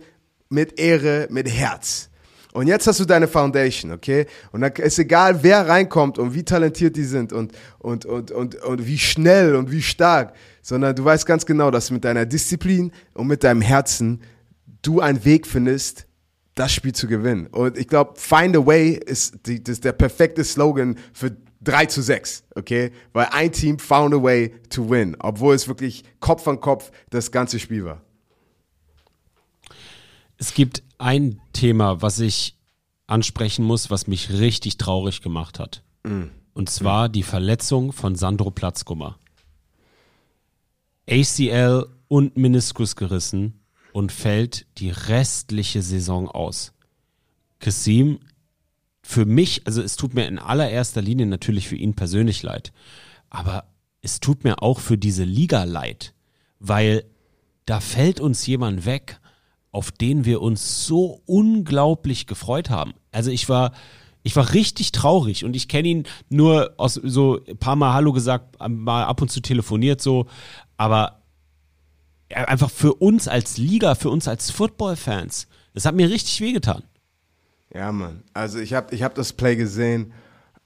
mit 0.49 0.79
Ehre, 0.79 1.27
mit 1.29 1.47
Herz. 1.47 2.09
Und 2.51 2.67
jetzt 2.67 2.87
hast 2.87 2.99
du 2.99 3.05
deine 3.05 3.27
Foundation, 3.27 3.91
okay? 3.91 4.25
Und 4.51 4.61
dann 4.61 4.71
ist 4.73 4.97
egal, 4.97 5.43
wer 5.43 5.67
reinkommt 5.67 6.17
und 6.17 6.33
wie 6.33 6.43
talentiert 6.43 6.95
die 6.95 7.03
sind 7.03 7.31
und, 7.31 7.51
und, 7.77 8.05
und, 8.05 8.31
und, 8.31 8.55
und 8.55 8.87
wie 8.87 8.97
schnell 8.97 9.55
und 9.55 9.71
wie 9.71 9.83
stark, 9.83 10.33
sondern 10.63 10.95
du 10.95 11.05
weißt 11.05 11.27
ganz 11.27 11.45
genau, 11.45 11.69
dass 11.69 11.91
mit 11.91 12.03
deiner 12.03 12.25
Disziplin 12.25 12.91
und 13.13 13.27
mit 13.27 13.43
deinem 13.43 13.61
Herzen 13.61 14.21
du 14.81 14.99
einen 14.99 15.23
Weg 15.25 15.45
findest, 15.45 16.07
das 16.59 16.73
Spiel 16.73 16.93
zu 16.93 17.07
gewinnen. 17.07 17.47
Und 17.47 17.77
ich 17.77 17.87
glaube, 17.87 18.13
Find 18.19 18.55
a 18.55 18.65
Way 18.65 18.99
ist, 19.05 19.47
die, 19.47 19.63
das 19.63 19.73
ist 19.73 19.85
der 19.85 19.93
perfekte 19.93 20.43
Slogan 20.43 20.97
für 21.13 21.37
3 21.61 21.85
zu 21.85 22.01
6, 22.01 22.43
okay? 22.55 22.91
Weil 23.13 23.27
ein 23.31 23.51
Team 23.51 23.79
found 23.79 24.13
a 24.13 24.21
way 24.21 24.53
to 24.69 24.89
win, 24.89 25.15
obwohl 25.19 25.55
es 25.55 25.67
wirklich 25.67 26.03
Kopf 26.19 26.47
an 26.47 26.59
Kopf 26.59 26.91
das 27.09 27.31
ganze 27.31 27.59
Spiel 27.59 27.85
war. 27.85 28.01
Es 30.37 30.53
gibt 30.53 30.83
ein 30.97 31.41
Thema, 31.53 32.01
was 32.01 32.19
ich 32.19 32.57
ansprechen 33.07 33.65
muss, 33.65 33.89
was 33.89 34.07
mich 34.07 34.29
richtig 34.29 34.77
traurig 34.77 35.21
gemacht 35.21 35.59
hat. 35.59 35.83
Und 36.53 36.69
zwar 36.69 37.09
die 37.09 37.23
Verletzung 37.23 37.91
von 37.91 38.15
Sandro 38.15 38.51
Platzkummer. 38.51 39.17
ACL 41.09 41.87
und 42.07 42.37
Meniskus 42.37 42.95
gerissen 42.95 43.58
und 43.93 44.11
fällt 44.11 44.65
die 44.77 44.91
restliche 44.91 45.81
Saison 45.81 46.27
aus. 46.27 46.73
Kasim, 47.59 48.19
für 49.01 49.25
mich, 49.25 49.65
also 49.65 49.81
es 49.81 49.95
tut 49.95 50.13
mir 50.13 50.27
in 50.27 50.39
allererster 50.39 51.01
Linie 51.01 51.25
natürlich 51.25 51.67
für 51.67 51.75
ihn 51.75 51.95
persönlich 51.95 52.43
leid, 52.43 52.71
aber 53.29 53.65
es 54.01 54.19
tut 54.19 54.43
mir 54.43 54.61
auch 54.61 54.79
für 54.79 54.97
diese 54.97 55.23
Liga 55.23 55.63
leid, 55.63 56.13
weil 56.59 57.03
da 57.65 57.79
fällt 57.79 58.19
uns 58.19 58.45
jemand 58.45 58.85
weg, 58.85 59.19
auf 59.71 59.91
den 59.91 60.25
wir 60.25 60.41
uns 60.41 60.85
so 60.85 61.21
unglaublich 61.25 62.27
gefreut 62.27 62.69
haben. 62.69 62.93
Also 63.11 63.29
ich 63.29 63.49
war, 63.49 63.73
ich 64.23 64.35
war 64.35 64.53
richtig 64.53 64.91
traurig 64.91 65.45
und 65.45 65.55
ich 65.55 65.67
kenne 65.67 65.87
ihn 65.87 66.03
nur 66.29 66.73
aus 66.77 66.95
so 66.95 67.39
ein 67.47 67.57
paar 67.57 67.75
Mal 67.75 67.93
Hallo 67.93 68.13
gesagt, 68.13 68.57
mal 68.67 69.03
ab 69.05 69.21
und 69.21 69.29
zu 69.29 69.41
telefoniert 69.41 70.01
so, 70.01 70.27
aber 70.77 71.03
er- 71.05 71.18
einfach 72.33 72.69
für 72.69 72.93
uns 72.95 73.27
als 73.27 73.57
Liga, 73.57 73.95
für 73.95 74.09
uns 74.09 74.27
als 74.27 74.51
Football-Fans, 74.51 75.47
das 75.73 75.85
hat 75.85 75.95
mir 75.95 76.09
richtig 76.09 76.41
wehgetan. 76.41 76.83
Ja, 77.73 77.91
Mann. 77.91 78.23
Also 78.33 78.59
ich 78.59 78.73
habe 78.73 78.93
ich 78.95 79.03
hab 79.03 79.15
das 79.15 79.33
Play 79.33 79.55
gesehen. 79.55 80.13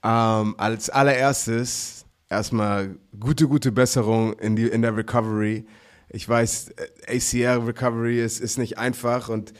Ähm, 0.02 0.54
als 0.58 0.90
allererstes 0.90 2.04
erstmal 2.28 2.96
gute, 3.18 3.46
gute 3.48 3.72
Besserung 3.72 4.34
in, 4.34 4.56
die, 4.56 4.66
in 4.66 4.82
der 4.82 4.96
Recovery. 4.96 5.66
Ich 6.08 6.28
weiß, 6.28 6.70
äh, 7.06 7.16
ACL 7.16 7.64
Recovery 7.64 8.22
ist, 8.22 8.40
ist 8.40 8.58
nicht 8.58 8.78
einfach 8.78 9.28
und 9.28 9.52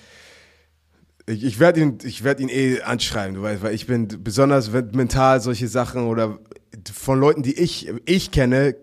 ich, 1.27 1.45
ich 1.45 1.59
werde 1.59 1.81
ihn, 1.81 1.99
werd 2.23 2.41
ihn 2.41 2.51
eh 2.51 2.83
anschreiben, 2.83 3.35
du 3.35 3.43
weißt, 3.43 3.63
weil 3.63 3.75
ich 3.75 3.87
bin 3.87 4.09
besonders 4.23 4.71
mental 4.71 5.41
solche 5.41 5.69
Sachen 5.69 6.07
oder 6.07 6.39
von 6.93 7.19
Leuten, 7.19 7.43
die 7.43 7.55
ich, 7.55 7.91
ich 8.05 8.31
kenne, 8.31 8.77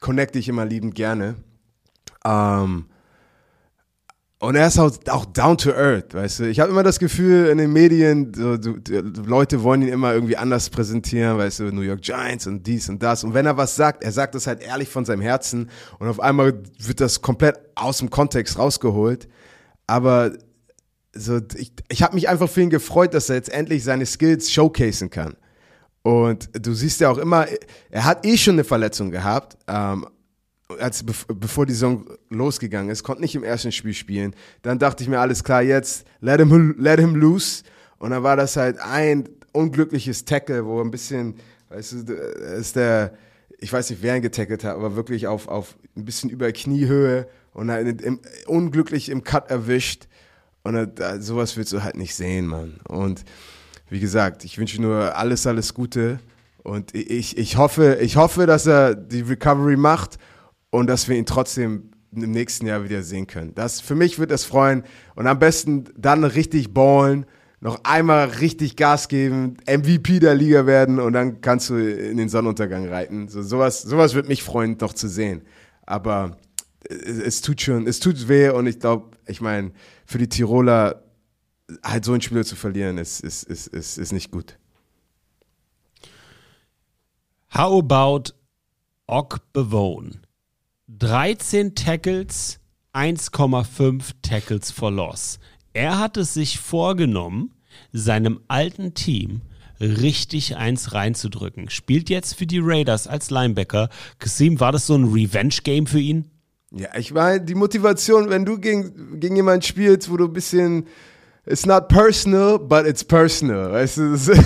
connecte 0.00 0.38
ich 0.38 0.48
immer 0.48 0.66
liebend 0.66 0.94
gerne. 0.94 1.36
Ähm, 2.28 2.84
und 4.40 4.54
er 4.54 4.68
ist 4.68 4.78
auch, 4.78 4.92
auch 5.08 5.24
down 5.24 5.58
to 5.58 5.70
earth, 5.70 6.14
weißt 6.14 6.40
du. 6.40 6.48
Ich 6.48 6.60
habe 6.60 6.70
immer 6.70 6.84
das 6.84 7.00
Gefühl 7.00 7.48
in 7.48 7.58
den 7.58 7.72
Medien, 7.72 8.32
so, 8.32 8.56
du, 8.56 8.78
die 8.78 9.00
Leute 9.26 9.64
wollen 9.64 9.82
ihn 9.82 9.88
immer 9.88 10.14
irgendwie 10.14 10.36
anders 10.36 10.70
präsentieren, 10.70 11.38
weißt 11.38 11.58
du, 11.58 11.64
New 11.72 11.80
York 11.80 12.02
Giants 12.02 12.46
und 12.46 12.64
dies 12.64 12.88
und 12.88 13.02
das. 13.02 13.24
Und 13.24 13.34
wenn 13.34 13.46
er 13.46 13.56
was 13.56 13.74
sagt, 13.74 14.04
er 14.04 14.12
sagt 14.12 14.36
das 14.36 14.46
halt 14.46 14.62
ehrlich 14.62 14.90
von 14.90 15.04
seinem 15.04 15.22
Herzen 15.22 15.68
und 15.98 16.06
auf 16.06 16.20
einmal 16.20 16.62
wird 16.78 17.00
das 17.00 17.20
komplett 17.20 17.58
aus 17.74 17.98
dem 17.98 18.10
Kontext 18.10 18.58
rausgeholt. 18.58 19.26
Aber 19.88 20.32
so, 21.12 21.40
ich, 21.56 21.72
ich 21.88 22.02
habe 22.04 22.14
mich 22.14 22.28
einfach 22.28 22.48
für 22.48 22.60
ihn 22.60 22.70
gefreut, 22.70 23.14
dass 23.14 23.30
er 23.30 23.36
jetzt 23.36 23.50
endlich 23.50 23.82
seine 23.82 24.06
Skills 24.06 24.52
showcasen 24.52 25.10
kann. 25.10 25.34
Und 26.02 26.48
du 26.52 26.74
siehst 26.74 27.00
ja 27.00 27.10
auch 27.10 27.18
immer, 27.18 27.46
er 27.90 28.04
hat 28.04 28.24
eh 28.24 28.36
schon 28.36 28.54
eine 28.54 28.64
Verletzung 28.64 29.10
gehabt, 29.10 29.58
ähm, 29.66 30.06
als 30.78 31.02
bev 31.02 31.24
bevor 31.28 31.64
die 31.64 31.72
Saison 31.72 32.04
losgegangen 32.28 32.90
ist, 32.90 33.02
konnte 33.02 33.22
nicht 33.22 33.34
im 33.34 33.42
ersten 33.42 33.72
Spiel 33.72 33.94
spielen. 33.94 34.34
Dann 34.62 34.78
dachte 34.78 35.02
ich 35.02 35.08
mir, 35.08 35.18
alles 35.18 35.42
klar, 35.42 35.62
jetzt 35.62 36.06
let 36.20 36.40
him, 36.40 36.74
let 36.78 37.00
him 37.00 37.14
loose. 37.14 37.62
Und 37.98 38.10
dann 38.10 38.22
war 38.22 38.36
das 38.36 38.56
halt 38.56 38.78
ein 38.78 39.28
unglückliches 39.52 40.24
Tackle, 40.24 40.66
wo 40.66 40.80
ein 40.80 40.90
bisschen, 40.90 41.36
weißt 41.70 42.08
du, 42.08 42.12
ist 42.12 42.76
der, 42.76 43.14
ich 43.58 43.72
weiß 43.72 43.90
nicht, 43.90 44.02
wer 44.02 44.16
ihn 44.16 44.22
getackelt 44.22 44.62
hat, 44.62 44.76
aber 44.76 44.94
wirklich 44.94 45.26
auf, 45.26 45.48
auf 45.48 45.76
ein 45.96 46.04
bisschen 46.04 46.30
über 46.30 46.52
Kniehöhe 46.52 47.26
und 47.54 47.70
halt 47.70 48.02
im, 48.02 48.20
unglücklich 48.46 49.08
im 49.08 49.24
Cut 49.24 49.50
erwischt. 49.50 50.06
Und 50.62 50.98
da, 50.98 51.20
sowas 51.20 51.56
willst 51.56 51.72
du 51.72 51.82
halt 51.82 51.96
nicht 51.96 52.14
sehen, 52.14 52.46
Mann. 52.46 52.78
Und 52.86 53.24
wie 53.88 54.00
gesagt, 54.00 54.44
ich 54.44 54.58
wünsche 54.58 54.82
nur 54.82 55.16
alles, 55.16 55.46
alles 55.46 55.72
Gute. 55.72 56.20
Und 56.62 56.94
ich, 56.94 57.38
ich, 57.38 57.56
hoffe, 57.56 57.98
ich 58.02 58.16
hoffe, 58.16 58.44
dass 58.44 58.66
er 58.66 58.94
die 58.94 59.22
Recovery 59.22 59.76
macht 59.76 60.18
und 60.70 60.86
dass 60.88 61.08
wir 61.08 61.16
ihn 61.16 61.26
trotzdem 61.26 61.90
im 62.12 62.30
nächsten 62.30 62.66
Jahr 62.66 62.84
wieder 62.84 63.02
sehen 63.02 63.26
können. 63.26 63.54
Das, 63.54 63.80
für 63.80 63.94
mich 63.94 64.18
wird 64.18 64.30
es 64.30 64.44
freuen. 64.44 64.84
Und 65.14 65.26
am 65.26 65.38
besten 65.38 65.84
dann 65.96 66.24
richtig 66.24 66.72
ballen, 66.72 67.26
noch 67.60 67.82
einmal 67.84 68.28
richtig 68.28 68.76
Gas 68.76 69.08
geben, 69.08 69.56
MVP 69.66 70.20
der 70.20 70.34
Liga 70.34 70.64
werden 70.66 71.00
und 71.00 71.12
dann 71.12 71.40
kannst 71.40 71.70
du 71.70 71.76
in 71.76 72.16
den 72.16 72.28
Sonnenuntergang 72.28 72.88
reiten. 72.88 73.28
So, 73.28 73.42
sowas, 73.42 73.82
sowas 73.82 74.14
wird 74.14 74.28
mich 74.28 74.42
freuen, 74.42 74.78
doch 74.78 74.92
zu 74.92 75.08
sehen. 75.08 75.42
Aber 75.84 76.36
es, 76.88 77.18
es 77.18 77.40
tut 77.42 77.60
schon, 77.60 77.86
es 77.86 77.98
tut 77.98 78.28
weh 78.28 78.50
und 78.50 78.66
ich 78.66 78.78
glaube, 78.78 79.16
ich 79.26 79.40
meine, 79.40 79.72
für 80.06 80.18
die 80.18 80.28
Tiroler 80.28 81.02
halt 81.82 82.04
so 82.04 82.12
einen 82.12 82.22
Spieler 82.22 82.44
zu 82.44 82.56
verlieren, 82.56 82.96
ist, 82.96 83.20
ist, 83.20 83.42
ist, 83.42 83.66
ist, 83.66 83.98
ist 83.98 84.12
nicht 84.12 84.30
gut. 84.30 84.56
How 87.52 87.82
about 87.82 88.32
Og 89.06 89.38
Bevone? 89.52 90.20
13 90.88 91.74
Tackles, 91.74 92.60
1,5 92.94 94.12
Tackles 94.22 94.70
for 94.70 94.90
Loss. 94.90 95.38
Er 95.74 95.98
hat 95.98 96.16
es 96.16 96.32
sich 96.32 96.58
vorgenommen, 96.58 97.52
seinem 97.92 98.40
alten 98.48 98.94
Team 98.94 99.42
richtig 99.80 100.56
eins 100.56 100.94
reinzudrücken. 100.94 101.68
Spielt 101.68 102.08
jetzt 102.08 102.34
für 102.34 102.46
die 102.46 102.60
Raiders 102.62 103.06
als 103.06 103.28
Linebacker. 103.28 103.90
Kasim, 104.18 104.60
war 104.60 104.72
das 104.72 104.86
so 104.86 104.94
ein 104.94 105.12
Revenge-Game 105.12 105.86
für 105.86 106.00
ihn? 106.00 106.30
Ja, 106.70 106.88
ich 106.96 107.12
meine, 107.12 107.42
die 107.42 107.54
Motivation, 107.54 108.30
wenn 108.30 108.46
du 108.46 108.58
gegen, 108.58 109.20
gegen 109.20 109.36
jemanden 109.36 109.62
spielst, 109.62 110.10
wo 110.10 110.16
du 110.16 110.24
ein 110.24 110.32
bisschen, 110.32 110.86
it's 111.44 111.66
not 111.66 111.88
personal, 111.88 112.58
but 112.58 112.86
it's 112.86 113.04
personal, 113.04 113.72
weißt 113.72 113.98
du? 113.98 114.16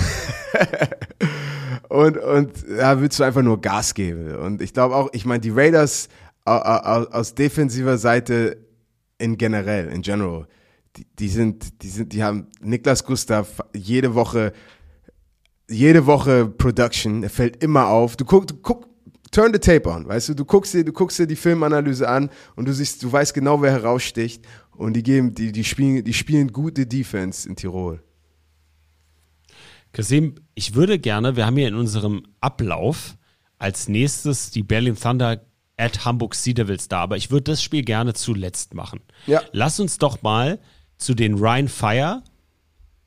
Und, 1.89 2.17
und 2.17 2.51
da 2.75 2.99
willst 2.99 3.19
du 3.19 3.23
einfach 3.23 3.43
nur 3.43 3.61
Gas 3.61 3.93
geben. 3.93 4.35
Und 4.37 4.63
ich 4.63 4.73
glaube 4.73 4.95
auch, 4.95 5.09
ich 5.13 5.25
meine, 5.25 5.41
die 5.41 5.51
Raiders 5.51 6.09
aus, 6.45 7.35
defensiver 7.35 7.97
Seite 7.97 8.57
in 9.17 9.37
generell, 9.37 9.89
in 9.89 10.01
general, 10.01 10.47
die, 10.95 11.05
die 11.17 11.29
sind, 11.29 11.81
die 11.81 11.89
sind, 11.89 12.13
die 12.13 12.23
haben 12.23 12.47
Niklas 12.61 13.03
Gustav 13.03 13.63
jede 13.73 14.13
Woche, 14.13 14.53
jede 15.69 16.05
Woche 16.05 16.47
Production, 16.47 17.23
er 17.23 17.29
fällt 17.29 17.63
immer 17.63 17.87
auf. 17.87 18.17
Du 18.17 18.25
guck, 18.25 18.47
du 18.47 18.55
guck, 18.55 18.87
turn 19.31 19.53
the 19.53 19.59
tape 19.59 19.89
on, 19.89 20.07
weißt 20.07 20.29
du, 20.29 20.33
du 20.35 20.45
guckst 20.45 20.73
dir, 20.73 20.83
du 20.83 20.93
guckst 20.93 21.17
dir 21.19 21.27
die 21.27 21.35
Filmanalyse 21.35 22.07
an 22.07 22.29
und 22.55 22.67
du 22.67 22.73
siehst, 22.73 23.01
du 23.03 23.11
weißt 23.11 23.33
genau, 23.33 23.61
wer 23.61 23.71
heraussticht 23.71 24.45
und 24.71 24.93
die 24.93 25.03
geben, 25.03 25.33
die, 25.33 25.51
die 25.51 25.63
spielen, 25.63 26.03
die 26.03 26.13
spielen 26.13 26.51
gute 26.51 26.85
Defense 26.85 27.47
in 27.47 27.55
Tirol. 27.55 28.03
Kasim, 29.91 30.35
ich 30.55 30.73
würde 30.75 30.97
gerne, 30.99 31.35
wir 31.35 31.45
haben 31.45 31.57
hier 31.57 31.67
in 31.67 31.75
unserem 31.75 32.23
Ablauf 32.41 33.15
als 33.59 33.87
nächstes 33.87 34.51
die 34.51 34.63
Berlin 34.63 34.95
Thunder 34.95 35.45
at 35.77 36.05
Hamburg 36.05 36.35
Sea 36.35 36.53
Devils 36.53 36.87
da, 36.87 37.01
aber 37.01 37.17
ich 37.17 37.31
würde 37.31 37.51
das 37.51 37.63
Spiel 37.63 37.83
gerne 37.83 38.13
zuletzt 38.13 38.73
machen. 38.73 39.01
Ja. 39.27 39.41
Lass 39.51 39.79
uns 39.79 39.97
doch 39.97 40.21
mal 40.21 40.59
zu 40.97 41.13
den 41.13 41.35
Rhine 41.35 41.67
Fire 41.67 42.23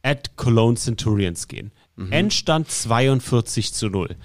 at 0.02 0.36
Cologne 0.36 0.76
Centurions 0.76 1.48
gehen. 1.48 1.72
Endstand 2.10 2.70
42 2.70 3.72
zu 3.72 3.88
0. 3.88 4.16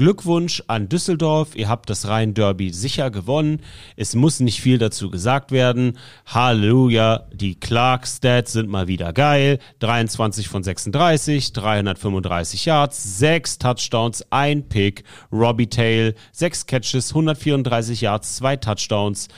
Glückwunsch 0.00 0.62
an 0.66 0.88
Düsseldorf, 0.88 1.54
ihr 1.54 1.68
habt 1.68 1.90
das 1.90 2.08
Rhein-Derby 2.08 2.70
sicher 2.70 3.10
gewonnen. 3.10 3.60
Es 3.96 4.14
muss 4.14 4.40
nicht 4.40 4.62
viel 4.62 4.78
dazu 4.78 5.10
gesagt 5.10 5.52
werden. 5.52 5.98
Halleluja, 6.24 7.26
die 7.34 7.60
Clark-Stats 7.60 8.54
sind 8.54 8.70
mal 8.70 8.88
wieder 8.88 9.12
geil. 9.12 9.58
23 9.80 10.48
von 10.48 10.62
36, 10.62 11.52
335 11.52 12.64
Yards, 12.64 13.18
6 13.18 13.58
Touchdowns, 13.58 14.24
ein 14.30 14.70
Pick, 14.70 15.04
Robbie 15.30 15.68
Tail, 15.68 16.14
6 16.32 16.64
Catches, 16.64 17.10
134 17.10 18.00
Yards, 18.00 18.36
2 18.36 18.56
Touchdowns. 18.56 19.28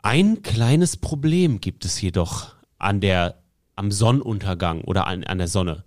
Ein 0.00 0.40
kleines 0.40 0.96
Problem 0.96 1.60
gibt 1.60 1.84
es 1.84 2.00
jedoch 2.00 2.54
an 2.78 3.02
der, 3.02 3.42
am 3.76 3.90
Sonnenuntergang 3.90 4.80
oder 4.80 5.06
an, 5.06 5.24
an 5.24 5.36
der 5.36 5.48
Sonne. 5.48 5.84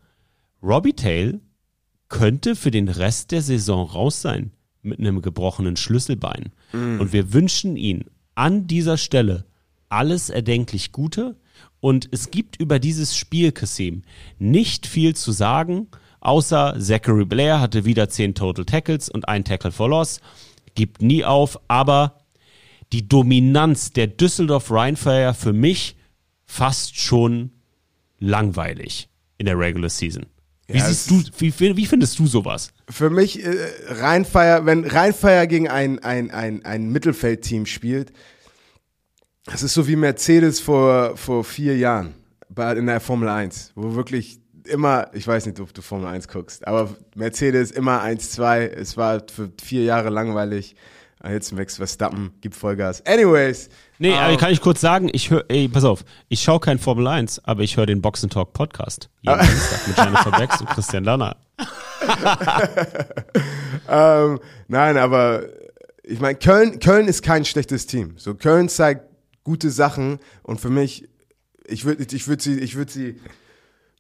Robbie 0.62 0.94
Tail 0.94 1.42
könnte 2.14 2.56
für 2.56 2.70
den 2.70 2.90
Rest 2.90 3.32
der 3.32 3.42
Saison 3.42 3.90
raus 3.90 4.22
sein 4.22 4.52
mit 4.84 5.00
einem 5.00 5.24
gebrochenen 5.24 5.78
Schlüsselbein. 5.78 6.52
Und 7.00 7.12
wir 7.12 7.34
wünschen 7.34 7.76
ihn 7.76 8.06
an 8.36 8.68
dieser 8.68 8.98
Stelle 8.98 9.46
alles 9.90 10.30
erdenklich 10.30 10.92
Gute. 10.92 11.36
Und 11.80 12.08
es 12.12 12.30
gibt 12.30 12.60
über 12.60 12.78
dieses 12.78 13.18
Spiel, 13.18 13.52
Kassim, 13.52 14.04
nicht 14.38 14.86
viel 14.86 15.16
zu 15.16 15.32
sagen, 15.32 15.88
außer 16.20 16.76
Zachary 16.80 17.26
Blair 17.26 17.60
hatte 17.60 17.84
wieder 17.84 18.08
10 18.10 18.36
Total 18.36 18.64
Tackles 18.64 19.10
und 19.10 19.28
ein 19.28 19.44
Tackle 19.44 19.72
for 19.72 19.90
Loss. 19.90 20.22
Gibt 20.76 21.02
nie 21.02 21.26
auf, 21.26 21.60
aber 21.68 22.20
die 22.92 23.10
Dominanz 23.10 23.92
der 23.92 24.06
Düsseldorf 24.06 24.70
Rheinfire 24.70 25.34
für 25.34 25.54
mich 25.54 25.96
fast 26.46 26.96
schon 26.96 27.50
langweilig 28.20 29.10
in 29.40 29.48
der 29.48 29.58
Regular 29.58 29.90
Season. 29.90 30.28
Wie 30.68 30.78
Ja, 30.78 30.86
siehst 30.86 31.10
du, 31.10 31.22
wie, 31.38 31.54
wie 31.78 31.86
findest 31.86 32.18
du 32.20 32.28
sowas? 32.28 32.72
Für 32.90 33.10
mich, 33.10 33.44
äh, 33.44 33.56
Rheinfeier, 33.88 34.66
wenn 34.66 34.86
Rheinfeier 34.86 35.46
gegen 35.48 35.68
ein, 35.68 36.00
ein, 36.00 36.32
ein, 36.32 36.64
ein 36.64 36.90
Mittelfeldteam 36.90 37.66
spielt, 37.66 38.14
das 39.46 39.62
ist 39.62 39.74
so 39.74 39.88
wie 39.88 39.98
Mercedes 39.98 40.62
vor, 40.62 41.18
vor 41.18 41.44
vier 41.44 41.78
Jahren 41.78 42.14
bei, 42.50 42.74
in 42.76 42.86
der 42.86 43.02
Formel 43.02 43.28
1, 43.28 43.74
wo 43.76 43.96
wirklich 43.96 44.40
immer, 44.66 45.10
ich 45.14 45.28
weiß 45.28 45.46
nicht, 45.46 45.60
ob 45.60 45.74
du 45.74 45.82
Formel 45.82 46.08
1 46.08 46.28
guckst, 46.30 46.66
aber 46.66 46.96
Mercedes 47.16 47.72
immer 47.72 48.02
1-2, 48.02 48.68
es 48.68 48.96
war 48.96 49.22
für 49.30 49.52
vier 49.62 49.84
Jahre 49.84 50.10
langweilig. 50.10 50.76
Ah, 51.26 51.32
Jetzt 51.32 51.56
wächst 51.56 51.78
Verstappen, 51.78 52.34
gibt 52.42 52.54
Vollgas. 52.54 53.06
Anyways. 53.06 53.70
Nee, 53.98 54.12
ähm, 54.12 54.18
aber 54.18 54.36
kann 54.38 54.52
ich 54.52 54.60
kurz 54.60 54.82
sagen, 54.82 55.10
ich 55.14 55.30
höre, 55.30 55.46
ey, 55.48 55.70
pass 55.70 55.86
auf, 55.86 56.04
ich 56.28 56.42
schaue 56.42 56.60
kein 56.60 56.78
Formel 56.80 57.08
1, 57.08 57.46
aber 57.46 57.62
ich 57.64 57.78
höre 57.78 57.86
den 57.86 58.02
Boxen 58.02 58.30
Talk 58.30 58.52
Podcast. 58.52 59.10
Jeden 59.22 59.40
Dienstag 59.40 59.88
mit 59.88 59.98
Jennifer 59.98 60.32
Becks 60.32 60.60
und 60.60 60.70
Christian 60.70 61.04
Lanner. 61.06 61.38
Ähm, 63.90 64.40
nein, 64.68 64.98
aber 64.98 65.44
ich 66.04 66.20
meine, 66.20 66.38
Köln, 66.38 66.80
Köln 66.80 67.08
ist 67.08 67.22
kein 67.22 67.46
schlechtes 67.46 67.86
Team. 67.86 68.14
So, 68.18 68.34
Köln 68.36 68.70
zeigt 68.70 69.06
gute 69.44 69.70
Sachen 69.72 70.20
und 70.42 70.62
für 70.62 70.70
mich, 70.70 71.10
ich 71.66 71.86
würde 71.86 72.06
ich 72.16 72.28
würd 72.28 72.42
sie, 72.42 72.60
ich 72.60 72.76
würd 72.76 72.90
sie 72.90 73.20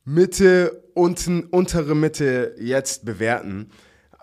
Mitte, 0.05 0.83
unten, 0.93 1.43
untere 1.45 1.95
Mitte 1.95 2.55
jetzt 2.59 3.05
bewerten. 3.05 3.71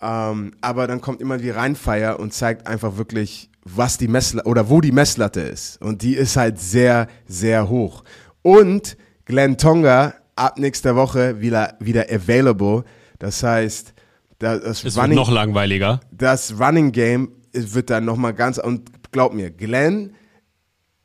Ähm, 0.03 0.53
aber 0.61 0.87
dann 0.87 1.01
kommt 1.01 1.21
immer 1.21 1.39
die 1.39 1.51
Rheinfeier 1.51 2.19
und 2.19 2.33
zeigt 2.33 2.67
einfach 2.67 2.97
wirklich, 2.97 3.51
was 3.65 3.99
die 3.99 4.09
Messlatte 4.09 4.49
oder 4.49 4.69
wo 4.71 4.81
die 4.81 4.93
Messlatte 4.93 5.41
ist. 5.41 5.81
Und 5.83 6.03
die 6.03 6.15
ist 6.15 6.37
halt 6.37 6.59
sehr, 6.59 7.09
sehr 7.27 7.69
hoch. 7.69 8.05
Und 8.43 8.97
Glenn 9.27 9.59
Tonga 9.59 10.15
ab 10.37 10.59
nächster 10.59 10.97
Woche 10.97 11.41
wieder, 11.41 11.77
wieder 11.81 12.07
available. 12.11 12.85
Das 13.19 13.43
heißt, 13.43 13.93
das, 14.39 14.85
Es 14.85 14.97
wird 14.97 15.11
noch 15.11 15.31
langweiliger. 15.31 16.01
das 16.11 16.59
Running 16.59 16.93
Game 16.93 17.33
wird 17.53 17.91
dann 17.91 18.07
nochmal 18.07 18.33
ganz, 18.33 18.57
und 18.59 19.13
glaub 19.13 19.35
mir, 19.35 19.51
Glenn 19.51 20.15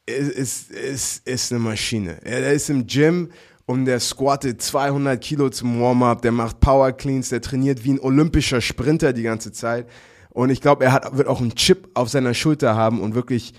ist, 0.06 0.72
ist, 0.72 1.28
ist, 1.28 1.52
eine 1.52 1.60
Maschine. 1.60 2.20
Er 2.24 2.54
ist 2.54 2.70
im 2.70 2.88
Gym 2.88 3.30
und 3.66 3.86
der 3.86 4.00
squattet 4.00 4.62
200 4.62 5.20
Kilo 5.20 5.50
zum 5.50 5.82
Warm-up, 5.82 6.22
der 6.22 6.32
macht 6.32 6.60
Power 6.60 6.92
Cleans, 6.92 7.30
der 7.30 7.42
trainiert 7.42 7.84
wie 7.84 7.94
ein 7.94 8.00
olympischer 8.00 8.62
Sprinter 8.62 9.14
die 9.14 9.24
ganze 9.24 9.52
Zeit. 9.52 9.88
Und 10.30 10.50
ich 10.50 10.62
glaube, 10.62 10.86
er 10.86 10.92
hat, 10.92 11.18
wird 11.18 11.28
auch 11.28 11.42
einen 11.42 11.56
Chip 11.56 11.90
auf 11.94 12.10
seiner 12.10 12.34
Schulter 12.34 12.76
haben 12.76 13.02
und 13.02 13.16
wirklich, 13.16 13.54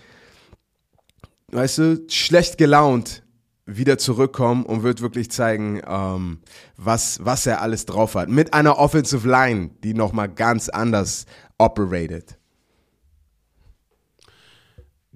weißt 1.50 1.78
du, 1.78 2.04
schlecht 2.08 2.58
gelaunt 2.58 3.22
wieder 3.66 3.98
zurückkommen 3.98 4.64
und 4.64 4.84
wird 4.84 5.00
wirklich 5.00 5.30
zeigen, 5.30 5.82
ähm, 5.86 6.38
was, 6.76 7.24
was 7.24 7.46
er 7.46 7.60
alles 7.60 7.84
drauf 7.84 8.14
hat. 8.14 8.28
Mit 8.28 8.54
einer 8.54 8.78
Offensive 8.78 9.28
Line, 9.28 9.70
die 9.82 9.92
nochmal 9.92 10.28
ganz 10.28 10.68
anders 10.68 11.26
operated. 11.58 12.38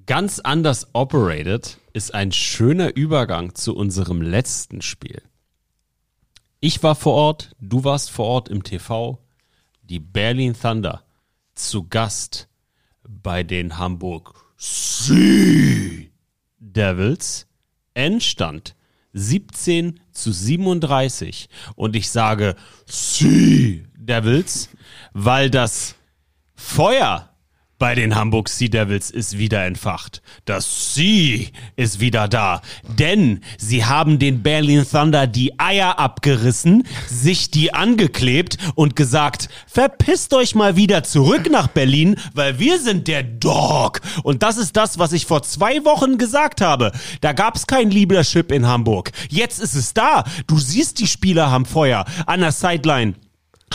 Ganz 0.06 0.40
anders 0.40 0.88
operated 0.94 1.79
ist 1.92 2.14
ein 2.14 2.32
schöner 2.32 2.96
Übergang 2.96 3.54
zu 3.54 3.74
unserem 3.74 4.22
letzten 4.22 4.82
Spiel. 4.82 5.22
Ich 6.60 6.82
war 6.82 6.94
vor 6.94 7.14
Ort, 7.14 7.56
du 7.60 7.84
warst 7.84 8.10
vor 8.10 8.26
Ort 8.26 8.48
im 8.48 8.62
TV. 8.62 9.18
Die 9.82 9.98
Berlin 9.98 10.54
Thunder 10.54 11.04
zu 11.54 11.88
Gast 11.88 12.48
bei 13.08 13.42
den 13.42 13.78
Hamburg 13.78 14.44
Sea 14.56 16.06
Devils. 16.58 17.46
Endstand 17.94 18.76
17 19.14 20.00
zu 20.12 20.32
37. 20.32 21.48
Und 21.76 21.96
ich 21.96 22.10
sage 22.10 22.56
Sea 22.86 23.84
Devils, 23.96 24.68
weil 25.12 25.50
das 25.50 25.96
Feuer 26.54 27.29
bei 27.80 27.94
den 27.94 28.14
Hamburg 28.14 28.50
Sea 28.50 28.68
Devils 28.68 29.10
ist 29.10 29.38
wieder 29.38 29.64
entfacht. 29.64 30.22
Das 30.44 30.94
Sea 30.94 31.46
ist 31.76 31.98
wieder 31.98 32.28
da. 32.28 32.60
Denn 32.98 33.40
sie 33.58 33.86
haben 33.86 34.18
den 34.20 34.42
Berlin 34.42 34.86
Thunder 34.88 35.26
die 35.26 35.58
Eier 35.58 35.98
abgerissen, 35.98 36.86
sich 37.08 37.50
die 37.50 37.72
angeklebt 37.74 38.58
und 38.74 38.94
gesagt, 38.94 39.48
verpisst 39.66 40.34
euch 40.34 40.54
mal 40.54 40.76
wieder 40.76 41.02
zurück 41.02 41.50
nach 41.50 41.68
Berlin, 41.68 42.16
weil 42.34 42.58
wir 42.58 42.78
sind 42.78 43.08
der 43.08 43.22
Dog. 43.22 44.02
Und 44.22 44.42
das 44.42 44.58
ist 44.58 44.76
das, 44.76 44.98
was 44.98 45.12
ich 45.12 45.24
vor 45.24 45.42
zwei 45.42 45.82
Wochen 45.84 46.18
gesagt 46.18 46.60
habe. 46.60 46.92
Da 47.22 47.32
gab's 47.32 47.66
kein 47.66 47.90
Leadership 47.90 48.52
in 48.52 48.66
Hamburg. 48.66 49.10
Jetzt 49.30 49.58
ist 49.58 49.74
es 49.74 49.94
da. 49.94 50.24
Du 50.46 50.58
siehst, 50.58 51.00
die 51.00 51.06
Spieler 51.06 51.50
haben 51.50 51.64
Feuer 51.64 52.04
an 52.26 52.40
der 52.40 52.52
Sideline. 52.52 53.14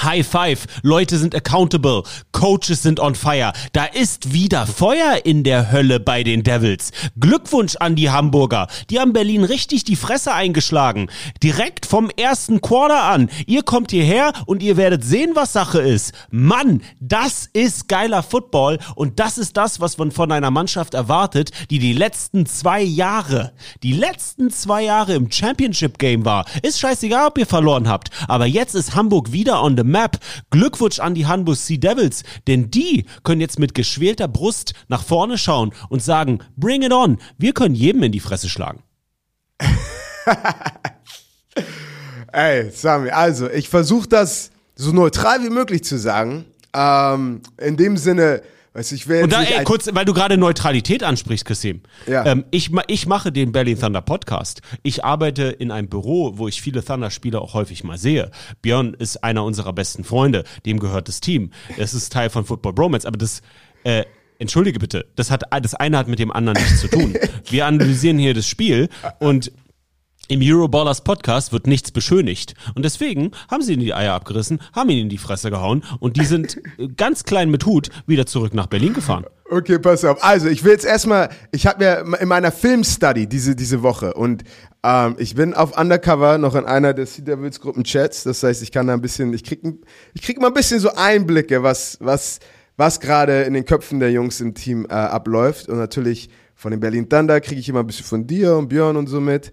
High 0.02 0.28
Five, 0.28 0.66
Leute 0.84 1.18
sind 1.18 1.34
accountable, 1.34 2.04
Coaches 2.32 2.84
sind 2.84 3.00
on 3.00 3.16
fire. 3.16 3.54
Da 3.72 3.86
ist 3.86 4.34
wieder 4.34 4.68
Feuer 4.68 5.22
in 5.24 5.44
der 5.44 5.72
Hölle 5.72 6.00
bei 6.00 6.24
den 6.24 6.44
Devils. 6.44 6.92
Glückwunsch 7.20 7.78
an 7.78 7.96
die 7.96 8.12
Hamburger. 8.12 8.68
Die 8.90 9.00
haben 9.00 9.14
Berlin 9.14 9.44
richtig 9.46 9.86
die 9.86 9.96
Fresse 9.96 10.34
eingeschlagen. 10.34 11.10
Direkt 11.42 11.86
vom 11.86 12.10
ersten 12.10 12.62
Quarter 12.62 13.04
an. 13.04 13.30
Ihr 13.48 13.64
kommt 13.64 13.92
hierher 13.92 14.34
und 14.46 14.62
ihr 14.62 14.76
werdet 14.78 15.04
sehen, 15.04 15.32
was 15.34 15.54
Sache 15.54 15.80
ist. 15.80 16.12
Mann, 16.30 16.82
das 17.00 17.50
ist 17.54 17.88
geiler 17.88 18.22
Football 18.22 18.80
und 18.96 19.20
das 19.20 19.38
ist 19.38 19.56
das, 19.56 19.80
was 19.80 19.98
man 19.98 20.12
von 20.12 20.32
einer 20.32 20.52
Mannschaft 20.52 20.94
erwartet, 20.94 21.52
die 21.70 21.80
die 21.80 21.94
letzten 21.94 22.46
zwei 22.46 22.82
Jahre, 22.82 23.54
die 23.82 23.94
letzten 23.94 24.52
zwei 24.52 24.84
Jahre 24.84 25.14
im 25.14 25.32
Championship 25.32 25.98
Game 25.98 26.26
war. 26.26 26.46
Ist 26.64 26.80
scheißegal, 26.80 27.28
ob 27.28 27.38
ihr 27.38 27.48
verloren 27.48 27.88
habt. 27.88 28.10
Aber 28.28 28.46
jetzt 28.46 28.76
ist 28.76 28.94
Hamburg 28.94 29.32
wieder 29.32 29.64
on 29.64 29.78
the 29.78 29.85
map. 29.86 30.20
Glückwunsch 30.50 31.00
an 31.00 31.16
die 31.16 31.26
Hanbus 31.26 31.66
Sea 31.66 31.78
Devils, 31.78 32.24
denn 32.48 32.72
die 32.72 33.06
können 33.24 33.42
jetzt 33.42 33.60
mit 33.60 33.74
geschwelter 33.74 34.28
Brust 34.28 34.74
nach 34.88 35.04
vorne 35.04 35.38
schauen 35.38 35.74
und 35.90 36.04
sagen, 36.04 36.40
bring 36.58 36.82
it 36.84 36.92
on, 36.92 37.18
wir 37.38 37.54
können 37.54 37.76
jedem 37.76 38.04
in 38.04 38.12
die 38.12 38.20
Fresse 38.20 38.50
schlagen. 38.50 38.84
Ey, 42.32 42.70
Sami, 42.72 43.10
also 43.12 43.50
ich 43.50 43.70
versuche 43.70 44.10
das 44.10 44.52
so 44.76 44.92
neutral 44.92 45.44
wie 45.44 45.50
möglich 45.50 45.84
zu 45.84 45.98
sagen. 45.98 46.46
Ähm, 46.74 47.42
in 47.58 47.78
dem 47.78 47.96
Sinne, 47.96 48.42
weiß 48.76 48.92
ich 48.92 49.08
will 49.08 49.24
Und 49.24 49.32
da, 49.32 49.42
ey, 49.42 49.64
kurz, 49.64 49.90
weil 49.94 50.06
du 50.06 50.14
gerade 50.14 50.38
Neutralität 50.38 51.02
ansprichst, 51.02 51.46
Kassim. 51.46 51.82
Ja. 52.08 52.26
Ähm, 52.26 52.46
ich, 52.52 52.72
ich 52.88 53.08
mache 53.08 53.32
den 53.32 53.52
Berlin 53.52 53.80
Thunder 53.80 54.02
Podcast. 54.02 54.62
Ich 54.84 55.06
arbeite 55.06 55.44
in 55.44 55.72
einem 55.72 55.88
Büro, 55.88 56.38
wo 56.38 56.48
ich 56.48 56.62
viele 56.62 56.84
Thunder-Spieler 56.84 57.42
auch 57.42 57.54
häufig 57.54 57.84
mal 57.84 57.98
sehe. 57.98 58.32
Björn 58.62 58.94
ist 58.94 59.24
einer 59.24 59.44
unserer 59.46 59.72
besten 59.74 60.04
Freunde. 60.04 60.44
Dem 60.66 60.80
gehört 60.80 61.08
das 61.08 61.22
Team. 61.22 61.52
Es 61.78 61.94
ist 61.94 62.12
Teil 62.12 62.30
von 62.30 62.44
Football 62.44 62.74
Bromance. 62.74 63.08
Aber 63.08 63.18
das, 63.18 63.42
äh, 63.84 64.04
entschuldige 64.40 64.80
bitte, 64.80 65.06
das 65.16 65.32
hat, 65.32 65.44
das 65.62 65.74
eine 65.76 65.98
hat 65.98 66.08
mit 66.08 66.20
dem 66.20 66.32
anderen 66.32 66.62
nichts 66.62 66.82
zu 66.82 66.90
tun. 66.90 67.16
Wir 67.50 67.66
analysieren 67.66 68.18
hier 68.18 68.34
das 68.34 68.48
Spiel 68.48 68.90
und 69.20 69.52
im 70.28 70.42
Euroballers 70.42 71.04
Podcast 71.04 71.52
wird 71.54 71.68
nichts 71.68 71.92
beschönigt. 71.92 72.54
Und 72.76 72.84
deswegen 72.84 73.32
haben 73.50 73.62
sie 73.62 73.74
ihm 73.74 73.80
die 73.80 73.94
Eier 73.94 74.14
abgerissen, 74.14 74.60
haben 74.74 74.90
ihn 74.90 75.00
in 75.04 75.10
die 75.10 75.18
Fresse 75.18 75.50
gehauen 75.52 75.84
und 76.00 76.18
die 76.18 76.26
sind 76.26 76.58
äh, 76.78 76.88
ganz 76.88 77.24
klein 77.24 77.50
mit 77.52 77.66
Hut 77.66 77.90
wieder 78.08 78.26
zurück 78.26 78.54
nach 78.54 78.68
Berlin 78.68 78.94
gefahren. 78.94 79.26
Okay, 79.50 79.78
pass 79.78 80.04
auf. 80.04 80.24
Also, 80.24 80.48
ich 80.48 80.64
will 80.64 80.72
jetzt 80.72 80.86
erstmal, 80.86 81.30
ich 81.52 81.68
habe 81.68 81.84
mir 81.84 82.20
in 82.20 82.28
meiner 82.28 82.52
Filmstudy 82.52 83.28
diese, 83.28 83.56
diese 83.56 83.84
Woche 83.84 84.16
und 84.16 84.44
ähm, 84.84 85.16
ich 85.20 85.36
bin 85.36 85.54
auf 85.54 85.78
Undercover 85.78 86.40
noch 86.40 86.56
in 86.56 86.66
einer 86.66 86.96
der 86.96 87.06
Sea 87.06 87.24
Devils 87.24 87.60
Gruppen 87.62 87.84
Chats. 87.84 88.24
Das 88.24 88.42
heißt, 88.42 88.64
ich 88.64 88.72
kann 88.72 88.88
da 88.88 88.94
ein 88.94 89.02
bisschen, 89.02 89.34
ich 89.34 89.44
krieg, 89.44 89.64
ein- 89.64 89.82
ich 90.16 90.24
krieg 90.24 90.42
mal 90.42 90.48
ein 90.48 90.54
bisschen 90.56 90.80
so 90.80 90.90
Einblicke, 90.96 91.62
was, 91.62 91.98
was, 92.02 92.40
was 92.76 93.00
gerade 93.00 93.44
in 93.44 93.54
den 93.54 93.66
Köpfen 93.66 94.00
der 94.00 94.12
Jungs 94.12 94.42
im 94.42 94.56
Team 94.56 94.86
äh, 94.90 94.94
abläuft. 94.94 95.70
Und 95.70 95.78
natürlich 95.78 96.30
von 96.56 96.72
den 96.72 96.80
Berlin 96.80 97.08
Thunder 97.08 97.40
kriege 97.40 97.60
ich 97.62 97.70
immer 97.70 97.82
ein 97.82 97.88
bisschen 97.88 98.06
von 98.06 98.26
dir 98.26 98.56
und 98.56 98.70
Björn 98.70 98.98
und 98.98 99.06
so 99.08 99.22
mit. 99.22 99.52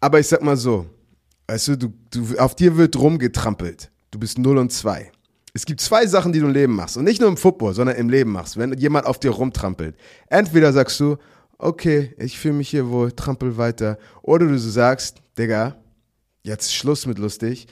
Aber 0.00 0.20
ich 0.20 0.28
sag 0.28 0.42
mal 0.42 0.56
so, 0.56 0.86
weißt 1.48 1.68
du, 1.68 1.76
du, 1.76 1.92
du 2.10 2.38
auf 2.38 2.54
dir 2.54 2.76
wird 2.76 2.96
rumgetrampelt. 2.96 3.90
Du 4.10 4.18
bist 4.18 4.38
0 4.38 4.58
und 4.58 4.72
2. 4.72 5.10
Es 5.54 5.64
gibt 5.64 5.80
zwei 5.80 6.06
Sachen, 6.06 6.32
die 6.32 6.40
du 6.40 6.46
im 6.46 6.52
Leben 6.52 6.74
machst. 6.74 6.98
Und 6.98 7.04
nicht 7.04 7.20
nur 7.20 7.30
im 7.30 7.36
Football, 7.38 7.72
sondern 7.72 7.96
im 7.96 8.10
Leben 8.10 8.30
machst. 8.30 8.58
Wenn 8.58 8.74
jemand 8.74 9.06
auf 9.06 9.18
dir 9.18 9.30
rumtrampelt. 9.30 9.96
Entweder 10.28 10.72
sagst 10.72 11.00
du, 11.00 11.16
okay, 11.58 12.14
ich 12.18 12.38
fühle 12.38 12.54
mich 12.54 12.68
hier 12.68 12.90
wohl, 12.90 13.12
trampel 13.12 13.56
weiter. 13.56 13.98
Oder 14.22 14.46
du 14.46 14.58
sagst, 14.58 15.22
Digga, 15.38 15.76
jetzt 16.42 16.74
Schluss 16.74 17.06
mit 17.06 17.18
lustig. 17.18 17.66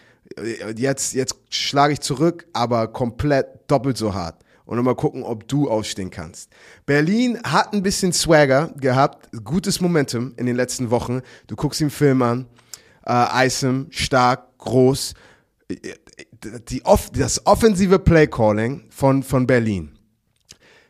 Jetzt, 0.76 1.12
jetzt 1.12 1.36
schlage 1.50 1.92
ich 1.92 2.00
zurück, 2.00 2.46
aber 2.54 2.88
komplett 2.88 3.46
doppelt 3.70 3.98
so 3.98 4.14
hart. 4.14 4.43
Und 4.66 4.76
dann 4.76 4.84
mal 4.84 4.94
gucken, 4.94 5.22
ob 5.22 5.46
du 5.46 5.68
aufstehen 5.68 6.10
kannst. 6.10 6.50
Berlin 6.86 7.38
hat 7.44 7.74
ein 7.74 7.82
bisschen 7.82 8.12
Swagger 8.12 8.72
gehabt, 8.78 9.28
gutes 9.44 9.80
Momentum 9.80 10.32
in 10.36 10.46
den 10.46 10.56
letzten 10.56 10.90
Wochen. 10.90 11.20
Du 11.46 11.54
guckst 11.54 11.80
den 11.80 11.90
Film 11.90 12.22
an, 12.22 12.46
äh, 13.06 13.46
Isom, 13.46 13.88
stark, 13.90 14.56
groß. 14.58 15.14
Die 16.68 16.84
off 16.84 17.10
das 17.10 17.46
offensive 17.46 17.98
Playcalling 17.98 18.84
von, 18.90 19.22
von 19.22 19.46
Berlin. 19.46 19.98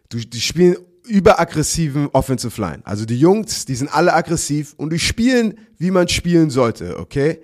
Du, 0.08 0.18
die 0.18 0.40
spielen 0.40 0.76
überaggressiven 1.04 2.08
Offensive 2.12 2.60
Line. 2.60 2.80
Also 2.84 3.04
die 3.04 3.18
Jungs, 3.18 3.64
die 3.64 3.74
sind 3.74 3.94
alle 3.94 4.14
aggressiv 4.14 4.74
und 4.76 4.92
die 4.92 4.98
spielen, 4.98 5.58
wie 5.78 5.90
man 5.90 6.08
spielen 6.08 6.50
sollte, 6.50 6.98
okay? 6.98 7.42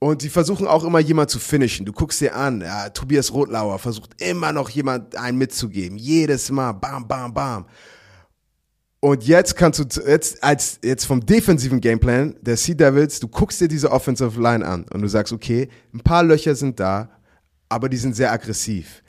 Und 0.00 0.22
die 0.22 0.28
versuchen 0.28 0.68
auch 0.68 0.84
immer 0.84 1.00
jemand 1.00 1.30
zu 1.30 1.40
finishen. 1.40 1.84
Du 1.84 1.92
guckst 1.92 2.20
dir 2.20 2.36
an, 2.36 2.60
ja, 2.60 2.88
Tobias 2.90 3.32
Rotlauer 3.32 3.78
versucht 3.78 4.22
immer 4.22 4.52
noch 4.52 4.70
jemand 4.70 5.16
einen 5.16 5.38
mitzugeben. 5.38 5.98
Jedes 5.98 6.50
Mal, 6.50 6.72
bam, 6.72 7.06
bam, 7.08 7.34
bam. 7.34 7.66
Und 9.00 9.24
jetzt 9.24 9.56
kannst 9.56 9.78
du, 9.78 10.00
jetzt, 10.08 10.42
als, 10.42 10.80
jetzt 10.82 11.04
vom 11.04 11.24
defensiven 11.24 11.80
Gameplan 11.80 12.34
der 12.40 12.56
Sea 12.56 12.74
Devils, 12.74 13.20
du 13.20 13.28
guckst 13.28 13.60
dir 13.60 13.68
diese 13.68 13.90
Offensive 13.92 14.40
Line 14.40 14.66
an 14.66 14.86
und 14.92 15.02
du 15.02 15.08
sagst, 15.08 15.32
okay, 15.32 15.68
ein 15.92 16.00
paar 16.00 16.24
Löcher 16.24 16.54
sind 16.54 16.80
da, 16.80 17.08
aber 17.68 17.88
die 17.88 17.96
sind 17.96 18.16
sehr 18.16 18.32
aggressiv. 18.32 19.02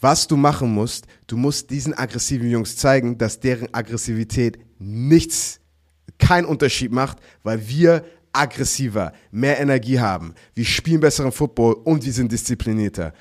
Was 0.00 0.26
du 0.26 0.36
machen 0.36 0.72
musst, 0.72 1.06
du 1.28 1.36
musst 1.36 1.70
diesen 1.70 1.94
aggressiven 1.94 2.50
Jungs 2.50 2.76
zeigen, 2.76 3.18
dass 3.18 3.40
deren 3.40 3.72
Aggressivität 3.72 4.58
nichts, 4.78 5.60
keinen 6.18 6.44
Unterschied 6.44 6.92
macht, 6.92 7.18
weil 7.42 7.68
wir 7.68 8.04
aggressiver, 8.32 9.12
mehr 9.30 9.60
Energie 9.60 10.00
haben. 10.00 10.34
Wir 10.54 10.64
spielen 10.64 11.00
besseren 11.00 11.32
Football 11.32 11.74
und 11.84 12.04
wir 12.04 12.12
sind 12.12 12.32
disziplinierter. 12.32 13.12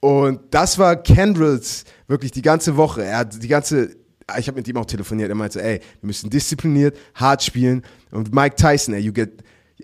Und 0.00 0.40
das 0.50 0.78
war 0.78 0.96
Kendrills 0.96 1.84
wirklich 2.08 2.32
die 2.32 2.42
ganze 2.42 2.76
Woche. 2.76 3.04
Er 3.04 3.18
hat 3.18 3.42
die 3.42 3.48
ganze, 3.48 3.96
ich 4.38 4.48
habe 4.48 4.56
mit 4.56 4.68
ihm 4.68 4.76
auch 4.78 4.86
telefoniert. 4.86 5.28
Er 5.28 5.34
meinte, 5.34 5.62
ey, 5.62 5.80
wir 6.00 6.06
müssen 6.06 6.30
diszipliniert, 6.30 6.96
hart 7.14 7.42
spielen. 7.42 7.82
Und 8.10 8.34
Mike 8.34 8.56
Tyson, 8.56 8.94
ey, 8.94 9.00
you 9.00 9.12
get, 9.12 9.42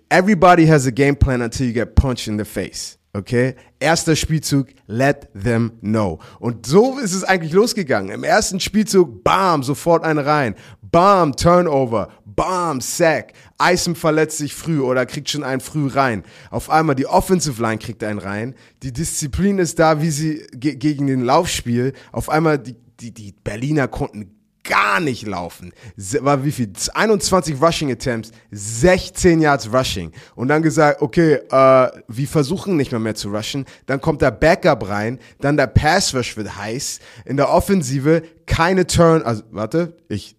everybody 0.09 0.67
has 0.67 0.87
a 0.87 0.91
game 0.91 1.17
plan 1.17 1.43
until 1.43 1.67
you 1.67 1.75
get 1.75 1.95
punched 1.95 2.29
in 2.29 2.39
the 2.39 2.45
face. 2.45 2.99
Okay? 3.17 3.55
Erster 3.79 4.15
Spielzug, 4.15 4.69
let 4.87 5.29
them 5.33 5.73
know. 5.81 6.19
Und 6.39 6.67
so 6.67 6.99
ist 6.99 7.15
es 7.15 7.25
eigentlich 7.25 7.53
losgegangen. 7.53 8.11
Im 8.11 8.25
ersten 8.25 8.61
Spielzug, 8.61 9.25
bam, 9.25 9.63
sofort 9.63 10.05
eine 10.05 10.25
rein. 10.27 10.55
Bam, 10.83 11.35
Turnover. 11.35 12.11
Bam, 12.25 12.81
Sack. 12.81 13.33
Eisen 13.59 13.95
verletzt 13.95 14.39
sich 14.39 14.55
früh 14.55 14.81
oder 14.81 15.07
kriegt 15.07 15.31
schon 15.31 15.45
einen 15.45 15.61
früh 15.61 15.89
rein. 15.89 16.25
Auf 16.51 16.71
einmal 16.71 16.95
die 16.95 17.07
Offensive 17.07 17.61
Line 17.61 17.79
kriegt 17.79 18.05
einen 18.05 18.19
rein. 18.19 18.55
Die 18.83 18.93
Disziplin 18.93 19.59
ist 19.59 19.79
da, 19.79 20.03
wie 20.03 20.11
sie 20.11 20.47
ge 20.53 20.77
gegen 20.77 21.07
den 21.07 21.23
Laufspiel. 21.23 21.93
Auf 22.13 22.29
einmal 22.29 22.59
die, 22.59 22.77
die, 23.01 23.13
die 23.13 23.33
Berliner 23.45 23.89
konnten 23.89 24.37
gar 24.67 25.01
nicht 25.01 25.27
laufen. 25.27 25.73
War 25.97 26.45
wie 26.45 26.53
viel? 26.53 26.73
21 26.95 27.61
Rushing 27.61 27.91
Attempts, 27.91 28.33
16 28.51 29.41
Yards 29.41 29.73
Rushing. 29.73 30.13
Und 30.35 30.49
dann 30.49 30.63
gesagt, 30.63 31.03
okay, 31.03 31.35
äh, 31.35 31.91
wir 32.09 32.29
versuchen 32.29 32.77
nicht 32.77 32.91
mehr 32.91 33.01
mehr 33.01 33.15
zu 33.15 33.29
rushen. 33.29 33.65
Dann 33.87 34.01
kommt 34.01 34.23
der 34.23 34.31
Backup 34.31 34.89
rein, 34.89 35.19
dann 35.41 35.57
der 35.57 35.69
Pass 35.69 36.15
Rush 36.15 36.37
wird 36.37 36.57
heiß. 36.57 37.01
In 37.25 37.37
der 37.37 37.51
Offensive 37.51 38.23
keine 38.47 38.87
Turn, 38.87 39.23
also 39.23 39.43
warte, 39.51 39.97
ich 40.09 40.36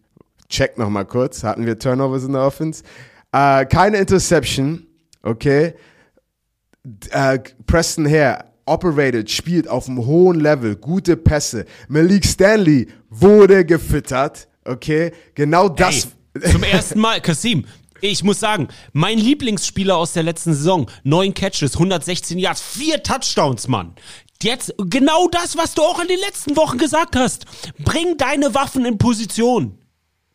check 0.49 0.77
noch 0.77 0.89
mal 0.89 1.05
kurz. 1.05 1.43
Hatten 1.43 1.65
wir 1.65 1.77
Turnovers 1.77 2.23
in 2.23 2.33
der 2.33 2.41
Offense? 2.41 2.83
Äh, 3.31 3.65
keine 3.65 3.97
Interception, 3.97 4.87
okay 5.23 5.73
äh, 7.11 7.39
Preston 7.65 8.07
Hare 8.09 8.45
operated, 8.65 9.29
spielt 9.29 9.67
auf 9.67 9.87
einem 9.87 10.05
hohen 10.05 10.39
Level, 10.39 10.75
gute 10.75 11.15
Pässe. 11.15 11.65
Malik 11.87 12.25
Stanley 12.25 12.87
wurde 13.09 13.65
gefüttert, 13.65 14.47
okay? 14.65 15.11
Genau 15.35 15.69
das. 15.69 16.09
Ey, 16.33 16.51
zum 16.51 16.63
ersten 16.63 16.99
Mal, 16.99 17.21
Kasim, 17.21 17.65
ich 18.01 18.23
muss 18.23 18.39
sagen, 18.39 18.67
mein 18.91 19.17
Lieblingsspieler 19.17 19.95
aus 19.95 20.13
der 20.13 20.23
letzten 20.23 20.53
Saison, 20.53 20.89
neun 21.03 21.33
Catches, 21.33 21.73
116 21.75 22.37
Yards, 22.37 22.61
vier 22.61 23.01
Touchdowns, 23.01 23.67
Mann. 23.67 23.95
Jetzt 24.43 24.73
genau 24.77 25.29
das, 25.29 25.57
was 25.57 25.73
du 25.73 25.81
auch 25.81 25.99
in 25.99 26.07
den 26.09 26.19
letzten 26.19 26.55
Wochen 26.57 26.77
gesagt 26.77 27.15
hast. 27.15 27.45
Bring 27.79 28.17
deine 28.17 28.53
Waffen 28.53 28.85
in 28.85 28.99
Position. 28.99 29.79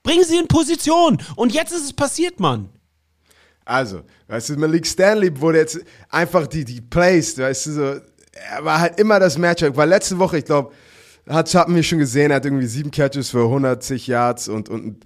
Bring 0.02 0.22
sie 0.24 0.36
in 0.38 0.48
Position. 0.48 1.18
Und 1.36 1.52
jetzt 1.52 1.72
ist 1.72 1.84
es 1.84 1.92
passiert, 1.92 2.40
Mann. 2.40 2.68
Also, 3.64 4.02
weißt 4.26 4.50
du, 4.50 4.56
Malik 4.56 4.86
Stanley 4.86 5.40
wurde 5.40 5.58
jetzt 5.58 5.78
einfach 6.08 6.46
die, 6.48 6.64
die 6.64 6.80
Plays, 6.80 7.38
weißt 7.38 7.66
du, 7.66 7.70
so, 7.72 7.82
er 7.82 8.64
war 8.64 8.80
halt 8.80 8.98
immer 8.98 9.20
das 9.20 9.38
Matchup. 9.38 9.76
Weil 9.76 9.88
letzte 9.88 10.18
Woche, 10.18 10.38
ich 10.38 10.44
glaube, 10.44 10.72
hat, 11.28 11.54
hatten 11.54 11.74
wir 11.74 11.82
schon 11.84 11.98
gesehen, 12.00 12.30
er 12.32 12.36
hat 12.38 12.44
irgendwie 12.44 12.66
sieben 12.66 12.90
Catches 12.90 13.30
für 13.30 13.44
110 13.44 13.98
Yards 14.06 14.48
und, 14.48 14.68
und 14.68 15.04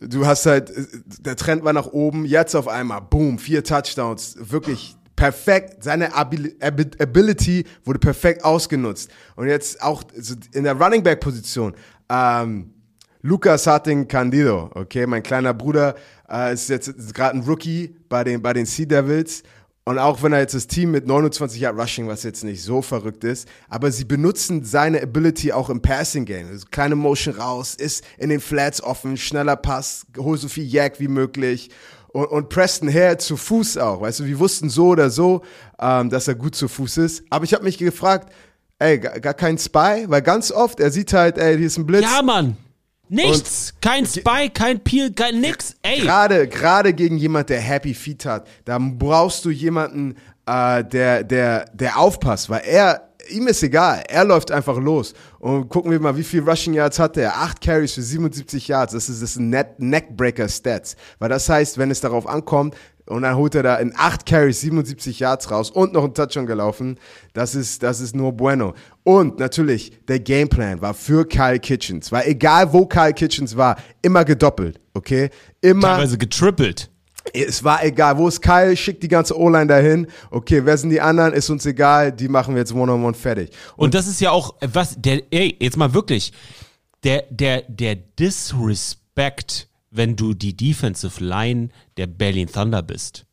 du 0.00 0.24
hast 0.24 0.46
halt, 0.46 0.72
der 1.20 1.34
Trend 1.34 1.64
war 1.64 1.72
nach 1.72 1.88
oben, 1.88 2.24
jetzt 2.24 2.54
auf 2.54 2.68
einmal, 2.68 3.00
boom, 3.02 3.40
vier 3.40 3.64
Touchdowns, 3.64 4.36
wirklich 4.38 4.94
perfekt, 5.16 5.82
seine 5.82 6.14
Abil 6.14 6.54
Abi- 6.60 6.90
Ability 7.00 7.64
wurde 7.84 7.98
perfekt 7.98 8.44
ausgenutzt. 8.44 9.10
Und 9.34 9.48
jetzt 9.48 9.82
auch 9.82 10.04
in 10.52 10.62
der 10.62 10.74
Running 10.80 11.02
Back 11.02 11.18
Position, 11.18 11.74
ähm, 12.08 12.72
Lucas 13.22 13.66
Harting 13.66 14.06
Candido, 14.06 14.70
okay, 14.74 15.06
mein 15.06 15.22
kleiner 15.22 15.52
Bruder 15.52 15.96
äh, 16.30 16.52
ist 16.52 16.68
jetzt 16.68 17.14
gerade 17.14 17.36
ein 17.36 17.42
Rookie 17.42 17.96
bei 18.08 18.22
den, 18.22 18.40
bei 18.40 18.52
den 18.52 18.64
Sea 18.64 18.86
Devils. 18.86 19.42
Und 19.84 19.98
auch 19.98 20.22
wenn 20.22 20.34
er 20.34 20.40
jetzt 20.40 20.54
das 20.54 20.66
Team 20.66 20.90
mit 20.90 21.06
29 21.06 21.60
Yard 21.60 21.76
Rushing, 21.78 22.08
was 22.08 22.22
jetzt 22.22 22.44
nicht 22.44 22.62
so 22.62 22.82
verrückt 22.82 23.24
ist, 23.24 23.48
aber 23.70 23.90
sie 23.90 24.04
benutzen 24.04 24.62
seine 24.62 25.02
Ability 25.02 25.50
auch 25.50 25.70
im 25.70 25.80
Passing 25.80 26.26
Game. 26.26 26.46
Also 26.46 26.66
kleine 26.70 26.94
Motion 26.94 27.34
raus, 27.34 27.74
ist 27.74 28.04
in 28.18 28.28
den 28.28 28.40
Flats 28.40 28.82
offen, 28.82 29.16
schneller 29.16 29.56
Pass, 29.56 30.06
hol 30.18 30.36
so 30.36 30.46
viel 30.46 30.66
Jack 30.66 31.00
wie 31.00 31.08
möglich. 31.08 31.70
Und, 32.08 32.26
und 32.26 32.50
Preston 32.50 32.92
Hare 32.92 33.16
zu 33.16 33.36
Fuß 33.36 33.78
auch. 33.78 34.02
Weißt 34.02 34.20
du, 34.20 34.26
wir 34.26 34.38
wussten 34.38 34.68
so 34.68 34.88
oder 34.88 35.10
so, 35.10 35.42
ähm, 35.80 36.10
dass 36.10 36.28
er 36.28 36.34
gut 36.34 36.54
zu 36.54 36.68
Fuß 36.68 36.98
ist. 36.98 37.24
Aber 37.30 37.46
ich 37.46 37.54
habe 37.54 37.64
mich 37.64 37.78
gefragt, 37.78 38.32
ey, 38.78 38.98
gar, 38.98 39.18
gar 39.20 39.34
kein 39.34 39.58
Spy, 39.58 40.04
weil 40.06 40.22
ganz 40.22 40.52
oft, 40.52 40.80
er 40.80 40.90
sieht 40.90 41.12
halt, 41.14 41.38
ey, 41.38 41.56
hier 41.56 41.66
ist 41.66 41.78
ein 41.78 41.86
Blitz. 41.86 42.02
Ja, 42.02 42.22
Mann. 42.22 42.56
Nichts. 43.08 43.74
kein 43.80 44.06
Spy, 44.06 44.50
kein 44.52 44.80
Peel, 44.80 45.12
kein 45.12 45.40
nix. 45.40 45.74
Ey. 45.82 46.00
Gerade, 46.00 46.48
gerade 46.48 46.92
gegen 46.92 47.16
jemand, 47.16 47.48
der 47.48 47.60
Happy 47.60 47.94
Feet 47.94 48.24
hat, 48.24 48.46
da 48.64 48.78
brauchst 48.78 49.44
du 49.44 49.50
jemanden, 49.50 50.16
äh, 50.46 50.84
der, 50.84 51.24
der, 51.24 51.66
der 51.72 51.98
aufpasst, 51.98 52.50
weil 52.50 52.62
er 52.64 53.08
ihm 53.30 53.46
ist 53.46 53.62
egal. 53.62 54.02
Er 54.08 54.24
läuft 54.24 54.50
einfach 54.50 54.76
los. 54.78 55.14
Und 55.38 55.68
gucken 55.68 55.90
wir 55.90 56.00
mal, 56.00 56.16
wie 56.16 56.24
viel 56.24 56.42
Rushing 56.42 56.74
Yards 56.74 56.98
hatte 56.98 57.22
er? 57.22 57.36
Acht 57.36 57.60
Carries 57.60 57.92
für 57.92 58.02
77 58.02 58.68
Yards. 58.68 58.92
Das 58.92 59.08
ist 59.08 59.22
das 59.22 59.36
Net 59.36 59.78
Neckbreaker 59.78 60.48
Stats. 60.48 60.96
Weil 61.18 61.28
das 61.28 61.48
heißt, 61.48 61.78
wenn 61.78 61.90
es 61.90 62.00
darauf 62.00 62.26
ankommt, 62.26 62.74
und 63.08 63.22
dann 63.22 63.36
holt 63.36 63.54
er 63.54 63.62
da 63.62 63.76
in 63.76 63.92
acht 63.96 64.26
Carries 64.26 64.60
77 64.60 65.18
Yards 65.20 65.50
raus 65.50 65.70
und 65.70 65.92
noch 65.92 66.04
einen 66.04 66.14
Touchdown 66.14 66.46
gelaufen. 66.46 66.98
Das 67.32 67.54
ist, 67.54 67.82
das 67.82 68.00
ist 68.00 68.14
nur 68.14 68.32
bueno. 68.32 68.74
Und 69.02 69.38
natürlich, 69.38 69.92
der 70.06 70.20
Gameplan 70.20 70.80
war 70.80 70.94
für 70.94 71.26
Kyle 71.26 71.58
Kitchens. 71.58 72.12
Weil 72.12 72.28
egal 72.28 72.72
wo 72.72 72.86
Kyle 72.86 73.14
Kitchens 73.14 73.56
war, 73.56 73.76
immer 74.02 74.24
gedoppelt, 74.24 74.80
okay? 74.94 75.30
Immer. 75.60 75.88
Teilweise 75.88 76.18
getrippelt. 76.18 76.90
Es 77.34 77.62
war 77.64 77.84
egal, 77.84 78.16
wo 78.16 78.28
ist 78.28 78.40
Kyle, 78.40 78.76
schickt 78.76 79.02
die 79.02 79.08
ganze 79.08 79.38
O-Line 79.38 79.66
dahin. 79.66 80.06
Okay, 80.30 80.64
wer 80.64 80.76
sind 80.78 80.90
die 80.90 81.00
anderen, 81.00 81.32
ist 81.32 81.50
uns 81.50 81.66
egal, 81.66 82.12
die 82.12 82.28
machen 82.28 82.54
wir 82.54 82.60
jetzt 82.60 82.72
One-on-One 82.72 83.14
fertig. 83.14 83.50
Und 83.76 83.94
das 83.94 84.06
ist 84.06 84.20
ja 84.20 84.30
auch, 84.30 84.54
was, 84.60 84.94
der, 84.98 85.22
ey, 85.30 85.56
jetzt 85.60 85.76
mal 85.76 85.92
wirklich, 85.92 86.32
der, 87.04 87.24
der, 87.30 87.62
der 87.68 87.96
Disrespect, 87.96 89.68
wenn 89.90 90.16
du 90.16 90.34
die 90.34 90.56
Defensive 90.56 91.22
Line 91.24 91.68
der 91.96 92.06
Berlin 92.06 92.48
Thunder 92.48 92.82
bist. 92.82 93.26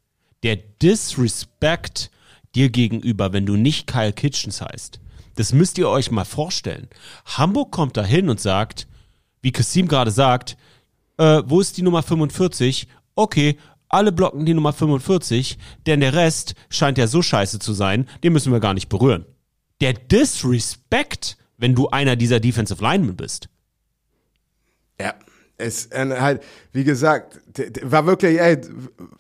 Der 0.44 0.56
Disrespect 0.56 2.12
dir 2.54 2.70
gegenüber, 2.70 3.34
wenn 3.34 3.46
du 3.46 3.56
nicht 3.56 3.88
Kyle 3.88 4.14
Kitchens 4.14 4.62
heißt. 4.62 5.00
Das 5.36 5.54
müsst 5.54 5.78
ihr 5.78 5.90
euch 5.90 6.12
mal 6.12 6.26
vorstellen. 6.26 6.88
Hamburg 7.26 7.72
kommt 7.72 7.98
da 7.98 8.04
hin 8.04 8.30
und 8.30 8.40
sagt, 8.40 8.88
wie 9.42 9.52
Kasim 9.52 9.88
gerade 9.88 10.12
sagt, 10.12 10.58
äh, 11.18 11.44
wo 11.46 11.60
ist 11.60 11.78
die 11.78 11.82
Nummer 11.82 12.04
45? 12.04 12.88
Okay, 13.16 13.58
alle 13.90 14.12
blocken 14.12 14.46
die 14.46 14.54
Nummer 14.54 14.74
45, 14.74 15.58
denn 15.86 16.00
der 16.00 16.14
Rest 16.14 16.56
scheint 16.70 16.98
ja 16.98 17.08
so 17.08 17.22
scheiße 17.22 17.60
zu 17.60 17.74
sein, 17.74 18.08
den 18.24 18.34
müssen 18.34 18.52
wir 18.52 18.60
gar 18.60 18.74
nicht 18.74 18.90
berühren. 18.90 19.26
Der 19.82 19.94
Disrespect, 19.94 21.38
wenn 21.58 21.76
du 21.76 21.90
einer 21.90 22.16
dieser 22.16 22.40
Defensive 22.40 22.82
Linemen 22.82 23.16
bist. 23.16 23.50
Ja. 25.00 25.14
Es 25.58 25.88
äh, 25.88 26.16
halt, 26.20 26.44
wie 26.74 26.84
gesagt, 26.84 27.40
war 27.84 28.06
wirklich, 28.06 28.40
ey, 28.40 28.58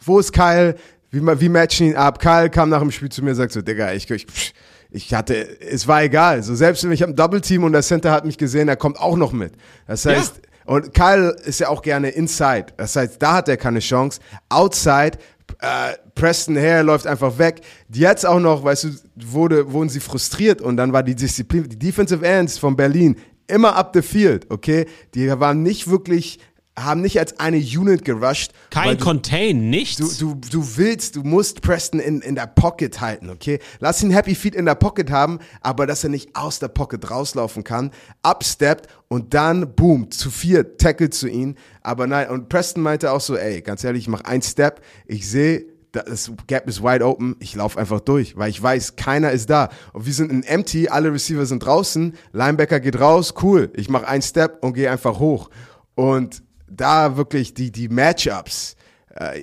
wo 0.03 0.19
ist 0.19 0.33
Kyle? 0.33 0.75
Wie, 1.11 1.21
wie 1.21 1.49
matchen 1.49 1.87
ihn 1.87 1.95
ab? 1.95 2.19
Kyle 2.19 2.49
kam 2.49 2.69
nach 2.69 2.81
dem 2.81 2.91
Spiel 2.91 3.09
zu 3.09 3.23
mir 3.23 3.31
und 3.31 3.35
sagt 3.35 3.53
so, 3.53 3.61
Digga, 3.61 3.93
ich, 3.93 4.09
ich, 4.11 4.53
ich 4.91 5.13
hatte, 5.13 5.61
es 5.61 5.87
war 5.87 6.03
egal. 6.03 6.43
So, 6.43 6.55
selbst 6.55 6.83
wenn 6.83 6.91
ich 6.91 7.03
ein 7.03 7.15
Double 7.15 7.41
Team 7.41 7.63
und 7.63 7.71
der 7.71 7.83
Center 7.83 8.11
hat 8.11 8.25
mich 8.25 8.37
gesehen, 8.37 8.67
er 8.67 8.75
kommt 8.75 8.99
auch 8.99 9.15
noch 9.15 9.31
mit. 9.31 9.53
Das 9.87 10.05
heißt, 10.05 10.41
und 10.65 10.93
Kyle 10.93 11.35
ist 11.45 11.59
ja 11.59 11.69
auch 11.69 11.81
gerne 11.81 12.09
inside. 12.09 12.67
Das 12.77 12.95
heißt, 12.95 13.21
da 13.21 13.35
hat 13.35 13.49
er 13.49 13.57
keine 13.57 13.79
Chance. 13.79 14.19
Outside, 14.49 15.17
äh, 15.59 15.93
Preston 16.15 16.57
Hare 16.57 16.81
läuft 16.81 17.07
einfach 17.07 17.37
weg. 17.37 17.61
Jetzt 17.89 18.25
auch 18.25 18.39
noch, 18.39 18.63
weißt 18.63 18.85
du, 18.85 18.89
wurde, 19.15 19.71
wurden 19.71 19.89
sie 19.89 19.99
frustriert 19.99 20.61
und 20.61 20.77
dann 20.77 20.91
war 20.91 21.03
die 21.03 21.15
Disziplin, 21.15 21.69
die 21.69 21.77
Defensive 21.77 22.25
Ends 22.25 22.57
von 22.57 22.75
Berlin 22.75 23.15
immer 23.47 23.75
up 23.75 23.91
the 23.93 24.01
field, 24.01 24.49
okay? 24.51 24.85
Die 25.13 25.27
waren 25.39 25.63
nicht 25.63 25.89
wirklich, 25.89 26.39
haben 26.77 27.01
nicht 27.01 27.17
als 27.19 27.39
eine 27.39 27.57
Unit 27.57 28.03
gerusht. 28.03 28.51
Kein 28.69 28.97
du- 28.97 29.03
Contain, 29.03 29.69
nichts. 29.69 30.17
Du, 30.17 30.33
du, 30.35 30.49
du 30.49 30.77
willst, 30.77 31.15
du 31.15 31.23
musst 31.23 31.61
Preston 31.61 31.99
in, 31.99 32.21
in 32.21 32.35
der 32.35 32.47
Pocket 32.47 32.99
halten, 32.99 33.29
okay? 33.29 33.59
Lass 33.79 34.03
ihn 34.03 34.11
Happy 34.11 34.35
Feet 34.35 34.55
in 34.55 34.65
der 34.65 34.75
Pocket 34.75 35.09
haben, 35.09 35.39
aber 35.61 35.87
dass 35.87 36.03
er 36.03 36.09
nicht 36.09 36.35
aus 36.35 36.59
der 36.59 36.67
Pocket 36.67 37.09
rauslaufen 37.09 37.63
kann, 37.63 37.91
upsteppt 38.27 38.87
und 39.07 39.33
dann, 39.33 39.73
boom, 39.75 40.11
zu 40.11 40.29
vier 40.31 40.77
tackelt 40.77 41.13
zu 41.13 41.27
ihn. 41.29 41.55
Aber 41.81 42.07
nein, 42.07 42.29
und 42.29 42.49
Preston 42.49 42.83
meinte 42.83 43.11
auch 43.11 43.21
so, 43.21 43.37
ey, 43.37 43.61
ganz 43.61 43.83
ehrlich, 43.83 44.03
ich 44.03 44.07
mach 44.09 44.21
einen 44.21 44.41
Step, 44.41 44.81
ich 45.05 45.29
sehe, 45.29 45.65
das 45.95 46.31
Gap 46.47 46.67
ist 46.67 46.83
wide 46.83 47.05
open, 47.05 47.35
ich 47.39 47.55
laufe 47.55 47.79
einfach 47.79 47.99
durch, 47.99 48.37
weil 48.37 48.49
ich 48.49 48.61
weiß, 48.61 48.95
keiner 48.95 49.31
ist 49.31 49.49
da. 49.49 49.69
Und 49.93 50.05
wir 50.05 50.13
sind 50.13 50.31
in 50.31 50.43
empty, 50.43 50.89
alle 50.89 51.11
Receiver 51.11 51.45
sind 51.45 51.65
draußen, 51.65 52.15
Linebacker 52.33 52.79
geht 52.79 52.99
raus, 52.99 53.33
cool, 53.41 53.71
ich 53.75 53.89
mache 53.89 54.07
einen 54.07 54.21
Step 54.21 54.63
und 54.63 54.73
gehe 54.73 54.91
einfach 54.91 55.19
hoch. 55.19 55.49
Und 55.95 56.43
da 56.67 57.17
wirklich 57.17 57.53
die, 57.53 57.71
die 57.71 57.89
Matchups, 57.89 58.75
äh, 59.15 59.41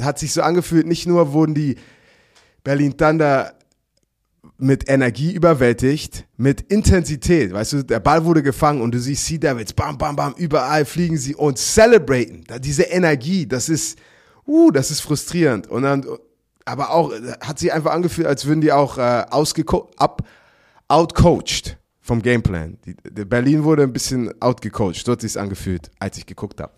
hat 0.00 0.18
sich 0.18 0.32
so 0.32 0.42
angefühlt, 0.42 0.86
nicht 0.86 1.06
nur 1.06 1.32
wurden 1.32 1.54
die 1.54 1.76
Berlin 2.64 2.96
Thunder 2.96 3.54
mit 4.56 4.88
Energie 4.88 5.32
überwältigt, 5.32 6.26
mit 6.36 6.60
Intensität. 6.60 7.52
Weißt 7.52 7.72
du, 7.72 7.82
der 7.84 8.00
Ball 8.00 8.24
wurde 8.24 8.42
gefangen 8.42 8.80
und 8.80 8.92
du 8.92 8.98
siehst 8.98 9.26
Sea 9.26 9.38
Devils, 9.38 9.72
bam, 9.72 9.98
bam, 9.98 10.16
bam, 10.16 10.34
überall 10.36 10.84
fliegen 10.84 11.16
sie 11.16 11.34
und 11.34 11.58
celebraten. 11.58 12.44
Diese 12.60 12.84
Energie, 12.84 13.46
das 13.46 13.68
ist, 13.68 13.98
uh, 14.46 14.70
das 14.70 14.90
ist 14.90 15.00
frustrierend. 15.00 15.66
Und 15.68 15.82
dann, 15.82 16.06
aber 16.64 16.90
auch, 16.90 17.12
äh, 17.12 17.32
hat 17.40 17.58
sich 17.58 17.72
einfach 17.72 17.92
angefühlt, 17.92 18.26
als 18.26 18.46
würden 18.46 18.60
die 18.60 18.72
auch 18.72 18.98
äh, 18.98 19.26
ab, 19.96 20.22
outcoached 20.88 21.78
vom 22.00 22.22
Gameplan. 22.22 22.78
Die, 22.84 22.96
der 23.02 23.24
Berlin 23.24 23.64
wurde 23.64 23.82
ein 23.82 23.92
bisschen 23.92 24.30
outgecoacht. 24.40 25.04
So 25.04 25.12
hat 25.12 25.20
sich's 25.22 25.36
angefühlt, 25.36 25.90
als 25.98 26.18
ich 26.18 26.26
geguckt 26.26 26.60
habe. 26.60 26.72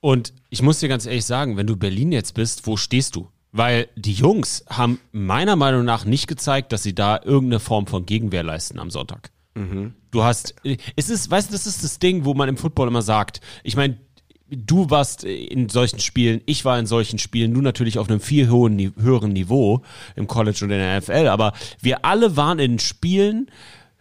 Und 0.00 0.32
ich 0.48 0.62
muss 0.62 0.80
dir 0.80 0.88
ganz 0.88 1.06
ehrlich 1.06 1.26
sagen, 1.26 1.56
wenn 1.56 1.66
du 1.66 1.76
Berlin 1.76 2.10
jetzt 2.12 2.34
bist, 2.34 2.66
wo 2.66 2.76
stehst 2.76 3.16
du? 3.16 3.28
Weil 3.52 3.88
die 3.96 4.12
Jungs 4.12 4.64
haben 4.68 5.00
meiner 5.12 5.56
Meinung 5.56 5.84
nach 5.84 6.04
nicht 6.04 6.26
gezeigt, 6.26 6.72
dass 6.72 6.82
sie 6.82 6.94
da 6.94 7.20
irgendeine 7.22 7.60
Form 7.60 7.86
von 7.86 8.06
Gegenwehr 8.06 8.42
leisten 8.42 8.78
am 8.78 8.90
Sonntag. 8.90 9.30
Du 10.10 10.22
hast, 10.22 10.54
es 10.96 11.10
ist, 11.10 11.30
weißt 11.30 11.48
du, 11.48 11.52
das 11.52 11.66
ist 11.66 11.84
das 11.84 11.98
Ding, 11.98 12.24
wo 12.24 12.34
man 12.34 12.48
im 12.48 12.56
Football 12.56 12.88
immer 12.88 13.02
sagt, 13.02 13.40
ich 13.62 13.76
meine, 13.76 13.98
du 14.50 14.90
warst 14.90 15.24
in 15.24 15.68
solchen 15.68 16.00
Spielen, 16.00 16.40
ich 16.46 16.64
war 16.64 16.78
in 16.78 16.86
solchen 16.86 17.18
Spielen, 17.18 17.54
du 17.54 17.60
natürlich 17.60 17.98
auf 17.98 18.08
einem 18.08 18.20
viel 18.20 18.50
hohen, 18.50 18.94
höheren 18.96 19.32
Niveau 19.32 19.82
im 20.16 20.26
College 20.26 20.64
und 20.64 20.70
in 20.70 20.78
der 20.78 21.00
NFL, 21.00 21.28
aber 21.28 21.52
wir 21.80 22.04
alle 22.04 22.36
waren 22.36 22.58
in 22.58 22.78
Spielen, 22.78 23.50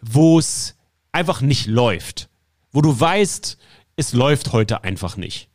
wo 0.01 0.39
es 0.39 0.75
einfach 1.11 1.41
nicht 1.41 1.67
läuft. 1.67 2.29
Wo 2.71 2.81
du 2.81 2.99
weißt, 2.99 3.57
es 3.95 4.13
läuft 4.13 4.53
heute 4.53 4.83
einfach 4.83 5.17
nicht. 5.17 5.49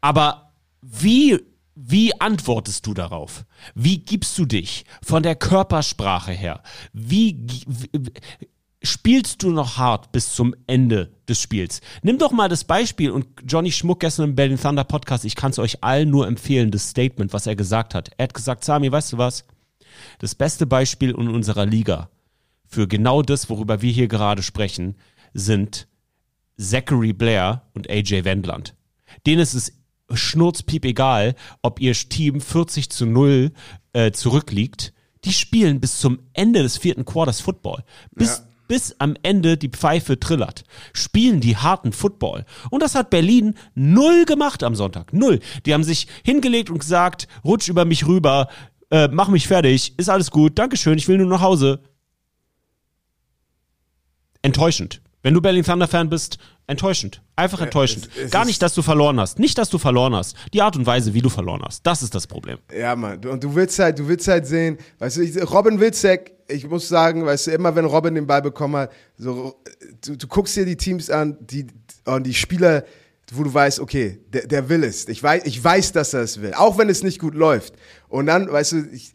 Aber 0.00 0.52
wie, 0.82 1.38
wie 1.74 2.18
antwortest 2.20 2.86
du 2.86 2.94
darauf? 2.94 3.44
Wie 3.74 3.98
gibst 3.98 4.38
du 4.38 4.46
dich 4.46 4.84
von 5.02 5.22
der 5.22 5.36
Körpersprache 5.36 6.32
her? 6.32 6.62
Wie, 6.92 7.46
wie 7.66 8.12
spielst 8.82 9.42
du 9.42 9.50
noch 9.50 9.76
hart 9.76 10.12
bis 10.12 10.34
zum 10.34 10.54
Ende 10.66 11.12
des 11.28 11.40
Spiels? 11.40 11.80
Nimm 12.02 12.18
doch 12.18 12.32
mal 12.32 12.48
das 12.48 12.64
Beispiel 12.64 13.10
und 13.10 13.26
Johnny 13.46 13.72
Schmuck 13.72 14.00
gestern 14.00 14.30
im 14.30 14.34
Berlin 14.34 14.60
Thunder 14.60 14.84
Podcast, 14.84 15.24
ich 15.24 15.36
kann 15.36 15.50
es 15.50 15.58
euch 15.58 15.82
allen 15.84 16.10
nur 16.10 16.26
empfehlen, 16.26 16.70
das 16.70 16.90
Statement, 16.90 17.32
was 17.32 17.46
er 17.46 17.56
gesagt 17.56 17.94
hat. 17.94 18.10
Er 18.16 18.24
hat 18.24 18.34
gesagt, 18.34 18.64
Sami, 18.64 18.90
weißt 18.90 19.12
du 19.12 19.18
was? 19.18 19.44
Das 20.18 20.34
beste 20.34 20.66
Beispiel 20.66 21.10
in 21.10 21.28
unserer 21.28 21.66
Liga 21.66 22.10
für 22.70 22.86
genau 22.86 23.22
das, 23.22 23.50
worüber 23.50 23.82
wir 23.82 23.90
hier 23.90 24.08
gerade 24.08 24.42
sprechen, 24.42 24.94
sind 25.34 25.88
Zachary 26.56 27.12
Blair 27.12 27.62
und 27.74 27.90
AJ 27.90 28.24
Wendland. 28.24 28.74
Denen 29.26 29.40
ist 29.40 29.54
es 29.54 29.72
schnurzpiep 30.12 30.84
egal, 30.84 31.34
ob 31.62 31.80
ihr 31.80 31.92
Team 31.94 32.40
40 32.40 32.90
zu 32.90 33.06
0 33.06 33.52
äh, 33.92 34.12
zurückliegt. 34.12 34.92
Die 35.24 35.32
spielen 35.32 35.80
bis 35.80 35.98
zum 35.98 36.20
Ende 36.32 36.62
des 36.62 36.78
vierten 36.78 37.04
Quarters 37.04 37.40
Football. 37.40 37.84
Bis, 38.12 38.42
bis 38.70 38.94
am 39.00 39.16
Ende 39.24 39.56
die 39.56 39.68
Pfeife 39.68 40.20
trillert. 40.20 40.62
Spielen 40.92 41.40
die 41.40 41.56
harten 41.56 41.92
Football. 41.92 42.44
Und 42.70 42.84
das 42.84 42.94
hat 42.94 43.10
Berlin 43.10 43.54
null 43.74 44.24
gemacht 44.26 44.62
am 44.62 44.76
Sonntag. 44.76 45.12
Null. 45.12 45.40
Die 45.66 45.74
haben 45.74 45.82
sich 45.82 46.06
hingelegt 46.22 46.70
und 46.70 46.78
gesagt, 46.78 47.26
rutsch 47.44 47.68
über 47.68 47.84
mich 47.84 48.06
rüber, 48.06 48.46
äh, 48.92 49.08
mach 49.10 49.26
mich 49.26 49.48
fertig, 49.48 49.98
ist 49.98 50.08
alles 50.08 50.30
gut, 50.30 50.56
Dankeschön, 50.56 50.98
ich 50.98 51.08
will 51.08 51.18
nur 51.18 51.26
nach 51.26 51.40
Hause 51.40 51.82
enttäuschend. 54.42 55.02
Wenn 55.22 55.34
du 55.34 55.40
Berlin 55.40 55.64
Thunder 55.64 55.88
Fan 55.88 56.08
bist, 56.08 56.38
enttäuschend. 56.68 57.22
Einfach 57.40 57.60
enttäuschend. 57.60 58.08
es- 58.16 58.24
es 58.26 58.30
Gar 58.30 58.44
nicht, 58.44 58.60
dass 58.62 58.74
du 58.74 58.82
verloren 58.82 59.18
hast. 59.18 59.38
Nicht, 59.38 59.58
dass 59.58 59.68
du 59.70 59.78
verloren 59.78 60.14
hast. 60.14 60.36
Die 60.52 60.62
Art 60.62 60.76
und 60.76 60.86
Weise, 60.86 61.12
wie 61.14 61.20
du 61.22 61.28
verloren 61.28 61.62
hast. 61.64 61.84
Das 61.86 62.02
ist 62.02 62.14
das 62.14 62.26
Problem. 62.26 62.58
Ja, 62.76 62.94
Mann. 62.96 63.24
Und 63.24 63.42
du 63.42 63.54
willst 63.54 63.78
halt, 63.78 63.98
du 63.98 64.06
willst 64.08 64.28
halt 64.28 64.46
sehen, 64.46 64.78
weißt 64.98 65.16
du, 65.16 65.22
ich, 65.22 65.50
Robin 65.50 65.80
Wilczek, 65.80 66.32
ich 66.48 66.68
muss 66.68 66.88
sagen, 66.88 67.24
weißt 67.24 67.48
du, 67.48 67.50
immer 67.52 67.74
wenn 67.74 67.84
Robin 67.84 68.14
den 68.14 68.26
Ball 68.26 68.42
bekommen 68.42 68.76
hat, 68.76 68.92
so, 69.16 69.60
du, 70.04 70.16
du 70.16 70.26
guckst 70.26 70.56
dir 70.56 70.64
die 70.64 70.76
Teams 70.76 71.08
an, 71.10 71.36
die, 71.40 71.66
und 72.06 72.24
die 72.26 72.34
Spieler, 72.34 72.84
wo 73.32 73.44
du 73.44 73.54
weißt, 73.54 73.78
okay, 73.78 74.18
der, 74.32 74.46
der 74.48 74.68
will 74.68 74.82
es. 74.82 75.06
Ich 75.08 75.22
weiß, 75.22 75.42
ich 75.44 75.62
weiß, 75.62 75.92
dass 75.92 76.12
er 76.14 76.22
es 76.22 76.40
will. 76.42 76.52
Auch 76.54 76.78
wenn 76.78 76.88
es 76.88 77.04
nicht 77.04 77.20
gut 77.20 77.34
läuft. 77.34 77.74
Und 78.08 78.26
dann, 78.26 78.50
weißt 78.50 78.72
du, 78.72 78.78
ich, 78.92 79.12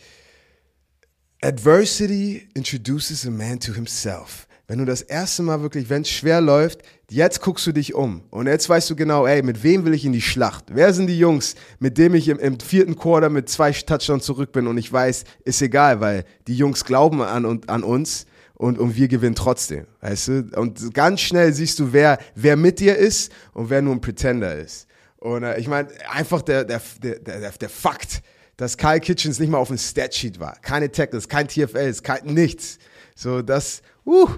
Adversity 1.42 2.48
introduces 2.56 3.26
a 3.28 3.30
man 3.30 3.60
to 3.60 3.74
himself. 3.74 4.48
Wenn 4.68 4.80
du 4.80 4.86
das 4.86 5.02
erste 5.02 5.44
Mal 5.44 5.62
wirklich, 5.62 5.90
wenn 5.90 6.02
es 6.02 6.10
schwer 6.10 6.42
läuft, 6.42 6.82
jetzt 7.10 7.42
guckst 7.42 7.66
du 7.68 7.72
dich 7.72 7.94
um. 7.94 8.24
Und 8.30 8.48
jetzt 8.48 8.68
weißt 8.70 8.90
du 8.90 8.96
genau, 8.96 9.26
ey, 9.26 9.42
mit 9.42 9.64
wem 9.64 9.86
will 9.86 9.94
ich 9.94 10.06
in 10.06 10.14
die 10.14 10.22
Schlacht? 10.22 10.66
Wer 10.72 10.94
sind 10.94 11.08
die 11.08 11.20
Jungs, 11.20 11.56
mit 11.80 11.98
denen 11.98 12.16
ich 12.16 12.28
im, 12.28 12.40
im 12.40 12.60
vierten 12.60 12.96
Quarter 12.96 13.30
mit 13.30 13.50
zwei 13.50 13.72
Touchdowns 13.72 14.26
zurück 14.26 14.52
bin 14.52 14.68
und 14.68 14.78
ich 14.78 14.92
weiß, 14.92 15.24
ist 15.44 15.62
egal, 15.62 16.02
weil 16.02 16.26
die 16.48 16.56
Jungs 16.56 16.86
glauben 16.86 17.22
an, 17.22 17.62
an 17.68 17.84
uns 17.84 18.26
und, 18.56 18.80
und 18.80 18.96
wir 18.96 19.08
gewinnen 19.08 19.36
trotzdem. 19.36 19.86
Weißt 20.02 20.28
du? 20.28 20.50
Und 20.56 20.94
ganz 20.94 21.22
schnell 21.22 21.54
siehst 21.54 21.80
du, 21.80 21.94
wer, 21.94 22.18
wer 22.34 22.56
mit 22.56 22.80
dir 22.80 22.96
ist 22.96 23.32
und 23.54 23.70
wer 23.70 23.82
nur 23.82 23.94
ein 23.94 24.02
Pretender 24.02 24.56
ist. 24.56 24.88
Und 25.18 25.44
äh, 25.44 25.60
ich 25.60 25.68
meine, 25.68 25.90
einfach 26.12 26.42
der, 26.42 26.64
der, 26.64 26.82
der, 27.02 27.20
der, 27.20 27.52
der 27.52 27.70
Fakt, 27.70 28.22
dass 28.58 28.78
Kyle 28.78 29.00
Kitchens 29.00 29.40
nicht 29.40 29.50
mal 29.50 29.58
auf 29.58 29.68
dem 29.68 29.78
Statsheet 29.78 30.40
war. 30.40 30.58
Keine 30.62 30.92
Tackles, 30.92 31.28
kein 31.28 31.48
TFLs, 31.48 32.04
kein 32.04 32.26
nichts. 32.26 32.78
So, 33.16 33.42
das, 33.42 33.82
uh, 34.06 34.30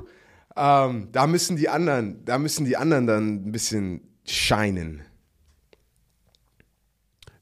ähm, 0.58 1.10
da 1.12 1.28
müssen 1.28 1.56
die 1.56 1.70
anderen, 1.70 2.26
da 2.26 2.38
müssen 2.38 2.66
die 2.66 2.76
anderen 2.78 3.08
dann 3.08 3.28
ein 3.48 3.52
bisschen 3.52 4.02
scheinen. 4.26 5.02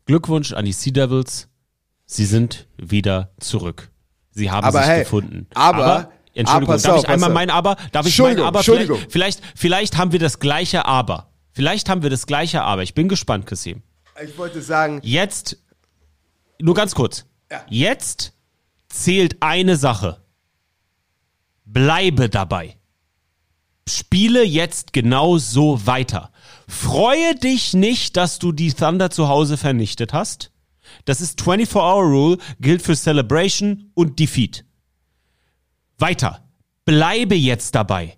Glückwunsch 0.06 0.54
an 0.54 0.66
die 0.66 0.74
Sea 0.74 0.94
Devils. 0.94 1.48
Sie 2.06 2.26
sind 2.26 2.68
wieder 2.78 3.32
zurück. 3.40 3.90
Sie 4.32 4.52
haben 4.52 4.66
Aber 4.66 4.80
sich 4.80 4.88
hey, 4.90 5.04
gefunden. 5.04 5.48
aber- 5.56 6.12
Entschuldigung, 6.38 6.64
aber 6.68 6.74
pass 6.74 6.82
darf 6.84 6.96
auf, 6.98 7.04
ich 7.04 7.10
einmal 7.10 7.30
mein 7.30 7.50
Aber? 7.50 7.76
Darf 7.76 7.86
ich 7.86 7.94
mein 7.94 8.06
Entschuldigung, 8.08 8.46
Aber? 8.46 8.60
Entschuldigung. 8.60 8.98
Vielleicht, 9.10 9.40
vielleicht, 9.40 9.58
vielleicht 9.58 9.98
haben 9.98 10.12
wir 10.12 10.20
das 10.20 10.40
gleiche 10.40 10.86
Aber. 10.86 11.32
Vielleicht 11.54 11.88
haben 11.88 12.04
wir 12.04 12.10
das 12.10 12.28
gleiche 12.28 12.62
Aber. 12.62 12.84
Ich 12.84 12.94
bin 12.94 13.08
gespannt, 13.08 13.46
Kassim. 13.46 13.82
Ich 14.22 14.38
wollte 14.38 14.62
sagen, 14.62 15.00
Jetzt, 15.02 15.58
nur 16.60 16.76
ganz 16.76 16.94
kurz. 16.94 17.26
Ja. 17.50 17.66
Jetzt 17.70 18.34
zählt 18.90 19.38
eine 19.42 19.78
Sache. 19.78 20.22
Bleibe 21.64 22.30
dabei. 22.30 22.76
Spiele 23.88 24.44
jetzt 24.44 24.94
genau 24.94 25.38
so 25.38 25.86
weiter. 25.86 26.32
Freue 26.68 27.36
dich 27.36 27.74
nicht, 27.74 28.18
dass 28.18 28.40
du 28.40 28.52
die 28.52 28.74
Thunder 28.74 29.12
zu 29.12 29.28
Hause 29.28 29.58
vernichtet 29.58 30.14
hast. 30.14 30.52
Das 31.06 31.22
ist 31.22 31.40
24-Hour-Rule, 31.42 32.38
gilt 32.60 32.82
für 32.82 32.96
Celebration 32.96 33.92
und 33.94 34.20
Defeat. 34.20 34.66
Weiter. 35.98 36.42
Bleibe 36.86 37.36
jetzt 37.36 37.76
dabei. 37.76 38.18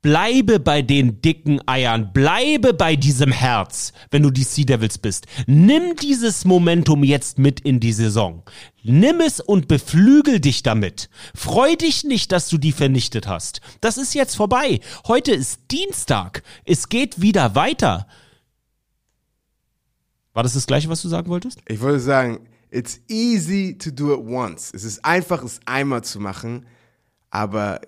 Bleibe 0.00 0.60
bei 0.60 0.80
den 0.80 1.20
dicken 1.22 1.60
Eiern, 1.66 2.12
bleibe 2.12 2.72
bei 2.72 2.94
diesem 2.94 3.32
Herz, 3.32 3.92
wenn 4.12 4.22
du 4.22 4.30
die 4.30 4.44
Sea 4.44 4.64
Devils 4.64 4.96
bist. 4.96 5.26
Nimm 5.48 5.96
dieses 5.96 6.44
Momentum 6.44 7.02
jetzt 7.02 7.38
mit 7.38 7.58
in 7.60 7.80
die 7.80 7.92
Saison. 7.92 8.44
Nimm 8.84 9.20
es 9.20 9.40
und 9.40 9.66
beflügel 9.66 10.38
dich 10.38 10.62
damit. 10.62 11.10
Freu 11.34 11.74
dich 11.74 12.04
nicht, 12.04 12.30
dass 12.30 12.48
du 12.48 12.58
die 12.58 12.70
vernichtet 12.70 13.26
hast. 13.26 13.60
Das 13.80 13.98
ist 13.98 14.14
jetzt 14.14 14.36
vorbei. 14.36 14.78
Heute 15.08 15.32
ist 15.32 15.62
Dienstag. 15.72 16.44
Es 16.64 16.88
geht 16.88 17.20
wieder 17.20 17.56
weiter. 17.56 18.06
War 20.32 20.44
das 20.44 20.54
das 20.54 20.68
gleiche, 20.68 20.88
was 20.88 21.02
du 21.02 21.08
sagen 21.08 21.28
wolltest? 21.28 21.58
ich 21.66 21.80
würde 21.80 21.98
sagen, 21.98 22.46
it's 22.70 23.00
easy 23.08 23.76
to 23.76 23.90
do 23.90 24.14
it 24.14 24.20
once. 24.20 24.70
Es 24.72 24.84
ist 24.84 25.04
einfach, 25.04 25.42
es 25.42 25.58
einmal 25.66 26.04
zu 26.04 26.20
machen, 26.20 26.66
aber 27.30 27.80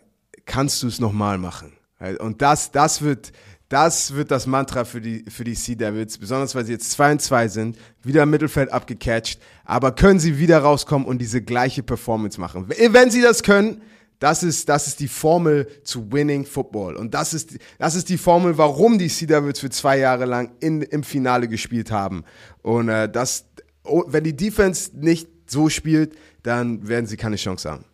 kannst 0.45 0.83
du 0.83 0.89
es 0.89 0.99
nochmal 0.99 1.39
machen? 1.39 1.73
Und 2.19 2.43
das, 2.43 2.71
das 2.71 3.03
wird, 3.03 3.33
das 3.69 4.15
wird 4.15 4.31
das 4.31 4.47
Mantra 4.47 4.85
für 4.85 5.01
die, 5.01 5.25
für 5.29 5.45
die 5.45 5.55
Sea 5.55 5.77
Devils, 5.77 6.19
besonders 6.19 6.55
weil 6.55 6.65
sie 6.65 6.73
jetzt 6.73 6.91
2 6.91 7.13
und 7.13 7.23
2 7.23 7.49
sind, 7.49 7.79
wieder 8.03 8.25
im 8.25 8.31
Mittelfeld 8.31 8.73
abgecatcht, 8.73 9.41
aber 9.65 9.93
können 9.93 10.19
sie 10.19 10.39
wieder 10.39 10.59
rauskommen 10.59 11.07
und 11.07 11.19
diese 11.19 11.41
gleiche 11.41 11.83
Performance 11.83 12.41
machen? 12.41 12.67
Wenn 12.69 13.11
sie 13.11 13.23
das 13.23 13.43
können, 13.43 13.83
das 14.19 14.43
ist, 14.43 14.69
das 14.69 14.87
ist 14.87 15.01
die 15.01 15.09
Formel 15.09 15.67
zu 15.83 16.13
Winning 16.13 16.45
Football. 16.45 16.97
Und 16.97 17.15
das 17.15 17.33
ist, 17.33 17.59
das 17.79 17.95
ist 17.95 18.09
die 18.11 18.19
Formel, 18.19 18.59
warum 18.59 18.99
die 18.99 19.09
Sea 19.09 19.27
Devils 19.27 19.61
für 19.61 19.71
zwei 19.71 19.99
Jahre 19.99 20.27
lang 20.27 20.53
in, 20.61 20.83
im 20.83 21.03
Finale 21.03 21.49
gespielt 21.49 21.91
haben. 21.91 22.25
Und 22.63 22.91
äh, 22.91 23.09
das, 23.09 23.47
oh, 23.83 24.05
wenn 24.09 24.25
die 24.25 24.37
Defense 24.37 24.91
nicht 24.95 25.29
so 25.47 25.69
spielt, 25.71 26.17
dann 26.43 26.87
werden 26.87 27.07
sie 27.07 27.17
keine 27.17 27.37
Chance 27.37 27.71
haben. 27.71 27.85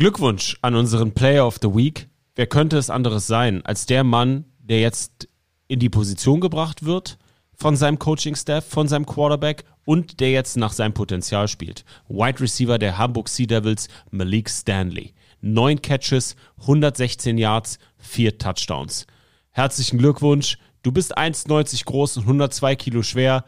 Glückwunsch 0.00 0.56
an 0.62 0.74
unseren 0.76 1.12
Player 1.12 1.46
of 1.46 1.58
the 1.60 1.68
Week. 1.74 2.08
Wer 2.34 2.46
könnte 2.46 2.78
es 2.78 2.88
anderes 2.88 3.26
sein 3.26 3.62
als 3.66 3.84
der 3.84 4.02
Mann, 4.02 4.46
der 4.58 4.80
jetzt 4.80 5.28
in 5.68 5.78
die 5.78 5.90
Position 5.90 6.40
gebracht 6.40 6.86
wird 6.86 7.18
von 7.52 7.76
seinem 7.76 7.98
Coaching-Staff, 7.98 8.64
von 8.66 8.88
seinem 8.88 9.04
Quarterback 9.04 9.64
und 9.84 10.20
der 10.20 10.30
jetzt 10.30 10.56
nach 10.56 10.72
seinem 10.72 10.94
Potenzial 10.94 11.48
spielt. 11.48 11.84
Wide 12.08 12.40
Receiver 12.40 12.78
der 12.78 12.96
Hamburg 12.96 13.28
Sea 13.28 13.44
Devils, 13.44 13.88
Malik 14.10 14.48
Stanley. 14.48 15.12
Neun 15.42 15.82
Catches, 15.82 16.34
116 16.60 17.36
Yards, 17.36 17.78
vier 17.98 18.38
Touchdowns. 18.38 19.06
Herzlichen 19.50 19.98
Glückwunsch. 19.98 20.56
Du 20.82 20.92
bist 20.92 21.18
1,90 21.18 21.84
groß 21.84 22.16
und 22.16 22.22
102 22.22 22.74
Kilo 22.74 23.02
schwer. 23.02 23.44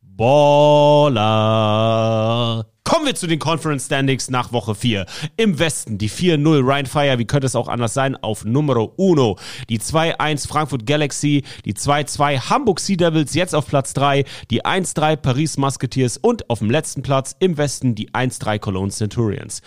Baller. 0.00 1.06
Kommen 2.96 3.08
wir 3.08 3.14
zu 3.14 3.26
den 3.26 3.38
Conference 3.38 3.84
Standings 3.84 4.30
nach 4.30 4.52
Woche 4.52 4.74
4. 4.74 5.04
Im 5.36 5.58
Westen 5.58 5.98
die 5.98 6.08
4-0 6.08 6.66
Ryan 6.66 6.86
Fire, 6.86 7.18
wie 7.18 7.26
könnte 7.26 7.46
es 7.46 7.54
auch 7.54 7.68
anders 7.68 7.92
sein, 7.92 8.16
auf 8.16 8.46
Numero 8.46 8.94
1. 8.98 9.38
Die 9.68 9.78
2-1 9.78 10.48
Frankfurt 10.48 10.86
Galaxy, 10.86 11.44
die 11.66 11.74
2-2 11.74 12.48
Hamburg 12.48 12.80
Sea 12.80 12.96
Devils 12.96 13.34
jetzt 13.34 13.54
auf 13.54 13.66
Platz 13.66 13.92
3, 13.92 14.24
die 14.50 14.64
1-3 14.64 15.16
Paris 15.16 15.58
Musketeers 15.58 16.16
und 16.16 16.48
auf 16.48 16.60
dem 16.60 16.70
letzten 16.70 17.02
Platz 17.02 17.36
im 17.38 17.58
Westen 17.58 17.94
die 17.94 18.12
1-3 18.12 18.58
Cologne 18.60 18.90
Centurions 18.90 19.60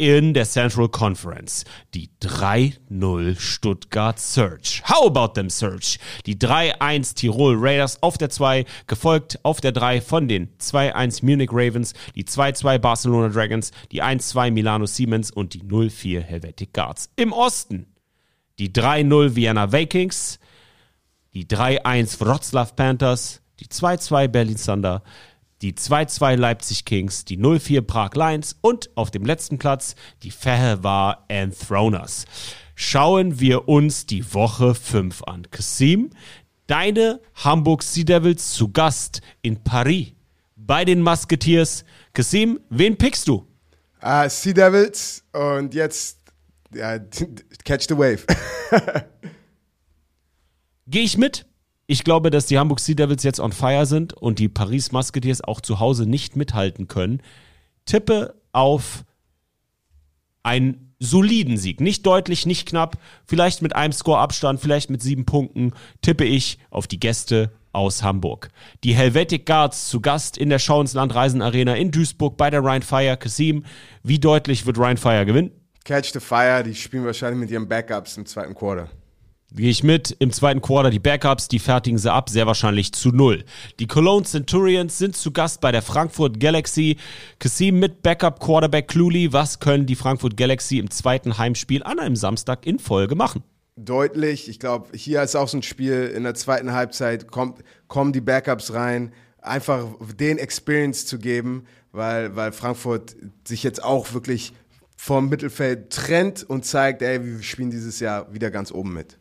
in 0.00 0.32
der 0.32 0.46
Central 0.46 0.88
Conference. 0.88 1.66
Die 1.92 2.08
3-0 2.22 3.38
Stuttgart 3.38 4.18
Search. 4.18 4.82
How 4.88 5.06
about 5.06 5.34
them 5.34 5.50
Search? 5.50 5.98
Die 6.24 6.36
3-1 6.36 7.14
Tirol 7.14 7.54
Raiders 7.58 8.02
auf 8.02 8.16
der 8.16 8.30
2, 8.30 8.64
gefolgt 8.86 9.38
auf 9.42 9.60
der 9.60 9.72
3 9.72 10.00
von 10.00 10.26
den 10.26 10.56
2-1 10.58 11.22
Munich 11.22 11.50
Ravens, 11.52 11.92
die 12.14 12.24
2-2 12.24 12.78
Barcelona 12.78 13.28
Dragons, 13.28 13.72
die 13.92 14.02
1-2 14.02 14.50
Milano 14.50 14.86
Siemens 14.86 15.30
und 15.30 15.52
die 15.52 15.62
0-4 15.64 16.20
Helvetic 16.20 16.72
Guards. 16.72 17.10
Im 17.16 17.34
Osten 17.34 17.84
die 18.58 18.70
3-0 18.70 19.36
Vienna 19.36 19.70
Vikings, 19.70 20.38
die 21.34 21.44
3-1 21.44 22.20
Wroclaw 22.20 22.72
Panthers, 22.74 23.42
die 23.58 23.66
2-2 23.66 24.28
Berlin 24.28 24.56
Thunder, 24.56 25.02
die 25.62 25.74
2-2 25.74 26.36
Leipzig 26.36 26.84
Kings, 26.84 27.24
die 27.24 27.38
0-4 27.38 27.82
Prag 27.82 28.14
Lions 28.14 28.56
und 28.60 28.90
auf 28.96 29.10
dem 29.10 29.24
letzten 29.24 29.58
Platz 29.58 29.94
die 30.22 30.30
Fehervar 30.30 31.24
Enthroners. 31.28 32.24
Schauen 32.74 33.40
wir 33.40 33.68
uns 33.68 34.06
die 34.06 34.32
Woche 34.32 34.74
5 34.74 35.22
an. 35.24 35.50
Kasim, 35.50 36.10
deine 36.66 37.20
Hamburg 37.34 37.82
Sea 37.82 38.04
Devils 38.04 38.52
zu 38.52 38.70
Gast 38.72 39.20
in 39.42 39.62
Paris 39.62 40.12
bei 40.56 40.84
den 40.84 41.02
Musketeers. 41.02 41.84
Kasim, 42.12 42.60
wen 42.70 42.96
pickst 42.96 43.28
du? 43.28 43.46
Uh, 44.02 44.28
sea 44.28 44.54
Devils 44.54 45.22
und 45.32 45.74
jetzt 45.74 46.20
ja, 46.72 46.98
catch 47.64 47.86
the 47.88 47.96
wave. 47.96 48.24
Gehe 50.86 51.02
ich 51.02 51.18
mit. 51.18 51.46
Ich 51.90 52.04
glaube, 52.04 52.30
dass 52.30 52.46
die 52.46 52.56
Hamburg 52.56 52.78
Sea 52.78 52.94
Devils 52.94 53.24
jetzt 53.24 53.40
on 53.40 53.50
fire 53.50 53.84
sind 53.84 54.12
und 54.12 54.38
die 54.38 54.48
Paris 54.48 54.92
Musketeers 54.92 55.42
auch 55.42 55.60
zu 55.60 55.80
Hause 55.80 56.06
nicht 56.06 56.36
mithalten 56.36 56.86
können. 56.86 57.20
Tippe 57.84 58.36
auf 58.52 59.02
einen 60.44 60.94
soliden 61.00 61.56
Sieg. 61.56 61.80
Nicht 61.80 62.06
deutlich, 62.06 62.46
nicht 62.46 62.68
knapp. 62.68 62.96
Vielleicht 63.26 63.60
mit 63.60 63.74
einem 63.74 63.92
Score-Abstand, 63.92 64.60
vielleicht 64.60 64.90
mit 64.90 65.02
sieben 65.02 65.24
Punkten. 65.24 65.72
Tippe 66.00 66.22
ich 66.22 66.58
auf 66.70 66.86
die 66.86 67.00
Gäste 67.00 67.50
aus 67.72 68.04
Hamburg. 68.04 68.50
Die 68.84 68.94
Helvetic 68.94 69.44
Guards 69.44 69.88
zu 69.88 70.00
Gast 70.00 70.38
in 70.38 70.48
der 70.48 70.60
Schau 70.60 70.80
ins 70.80 70.94
Land 70.94 71.12
Reisen 71.16 71.42
Arena 71.42 71.74
in 71.74 71.90
Duisburg 71.90 72.36
bei 72.36 72.50
der 72.50 72.62
Rhein 72.62 72.82
Fire. 72.82 73.16
Kasim, 73.16 73.64
wie 74.04 74.20
deutlich 74.20 74.64
wird 74.64 74.78
Rhein 74.78 74.96
Fire 74.96 75.26
gewinnen? 75.26 75.50
Catch 75.84 76.12
the 76.12 76.20
Fire, 76.20 76.62
die 76.62 76.76
spielen 76.76 77.04
wahrscheinlich 77.04 77.40
mit 77.40 77.50
ihren 77.50 77.66
Backups 77.68 78.16
im 78.16 78.26
zweiten 78.26 78.54
Quarter. 78.54 78.88
Gehe 79.52 79.70
ich 79.70 79.82
mit. 79.82 80.14
Im 80.20 80.32
zweiten 80.32 80.60
Quarter 80.60 80.90
die 80.90 81.00
Backups, 81.00 81.48
die 81.48 81.58
fertigen 81.58 81.98
sie 81.98 82.12
ab, 82.12 82.30
sehr 82.30 82.46
wahrscheinlich 82.46 82.92
zu 82.92 83.08
null. 83.08 83.44
Die 83.80 83.88
Cologne 83.88 84.24
Centurions 84.24 84.96
sind 84.96 85.16
zu 85.16 85.32
Gast 85.32 85.60
bei 85.60 85.72
der 85.72 85.82
Frankfurt 85.82 86.38
Galaxy. 86.38 86.98
Kassim 87.40 87.80
mit 87.80 88.00
Backup 88.00 88.38
Quarterback 88.38 88.86
Cluley. 88.86 89.32
Was 89.32 89.58
können 89.58 89.86
die 89.86 89.96
Frankfurt 89.96 90.36
Galaxy 90.36 90.78
im 90.78 90.88
zweiten 90.90 91.36
Heimspiel 91.36 91.82
an 91.82 91.98
einem 91.98 92.14
Samstag 92.14 92.64
in 92.64 92.78
Folge 92.78 93.16
machen? 93.16 93.42
Deutlich, 93.74 94.48
ich 94.48 94.60
glaube, 94.60 94.96
hier 94.96 95.20
ist 95.22 95.34
auch 95.34 95.48
so 95.48 95.58
ein 95.58 95.62
Spiel, 95.62 96.12
in 96.14 96.22
der 96.22 96.34
zweiten 96.34 96.72
Halbzeit 96.72 97.28
kommt, 97.28 97.64
kommen 97.88 98.12
die 98.12 98.20
Backups 98.20 98.72
rein, 98.72 99.12
einfach 99.40 99.86
den 100.16 100.38
Experience 100.38 101.06
zu 101.06 101.18
geben, 101.18 101.64
weil, 101.90 102.36
weil 102.36 102.52
Frankfurt 102.52 103.16
sich 103.48 103.64
jetzt 103.64 103.82
auch 103.82 104.12
wirklich 104.12 104.52
vom 104.96 105.28
Mittelfeld 105.28 105.90
trennt 105.90 106.44
und 106.44 106.64
zeigt, 106.64 107.02
ey, 107.02 107.24
wir 107.24 107.42
spielen 107.42 107.70
dieses 107.70 107.98
Jahr 107.98 108.32
wieder 108.32 108.50
ganz 108.50 108.70
oben 108.70 108.92
mit. 108.92 109.18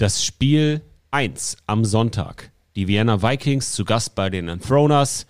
Das 0.00 0.24
Spiel 0.24 0.80
1 1.10 1.58
am 1.66 1.84
Sonntag. 1.84 2.50
Die 2.74 2.88
Vienna 2.88 3.22
Vikings 3.22 3.72
zu 3.72 3.84
Gast 3.84 4.14
bei 4.14 4.30
den 4.30 4.48
Enthroners. 4.48 5.26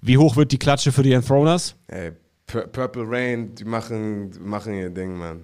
Wie 0.00 0.16
hoch 0.16 0.36
wird 0.36 0.50
die 0.50 0.58
Klatsche 0.58 0.92
für 0.92 1.02
die 1.02 1.12
Enthroners? 1.12 1.76
Ey, 1.88 2.12
Pur 2.46 2.62
Purple 2.62 3.04
Rain, 3.06 3.54
die 3.54 3.66
machen, 3.66 4.30
machen 4.40 4.72
ihr 4.72 4.88
Ding, 4.88 5.18
Mann. 5.18 5.42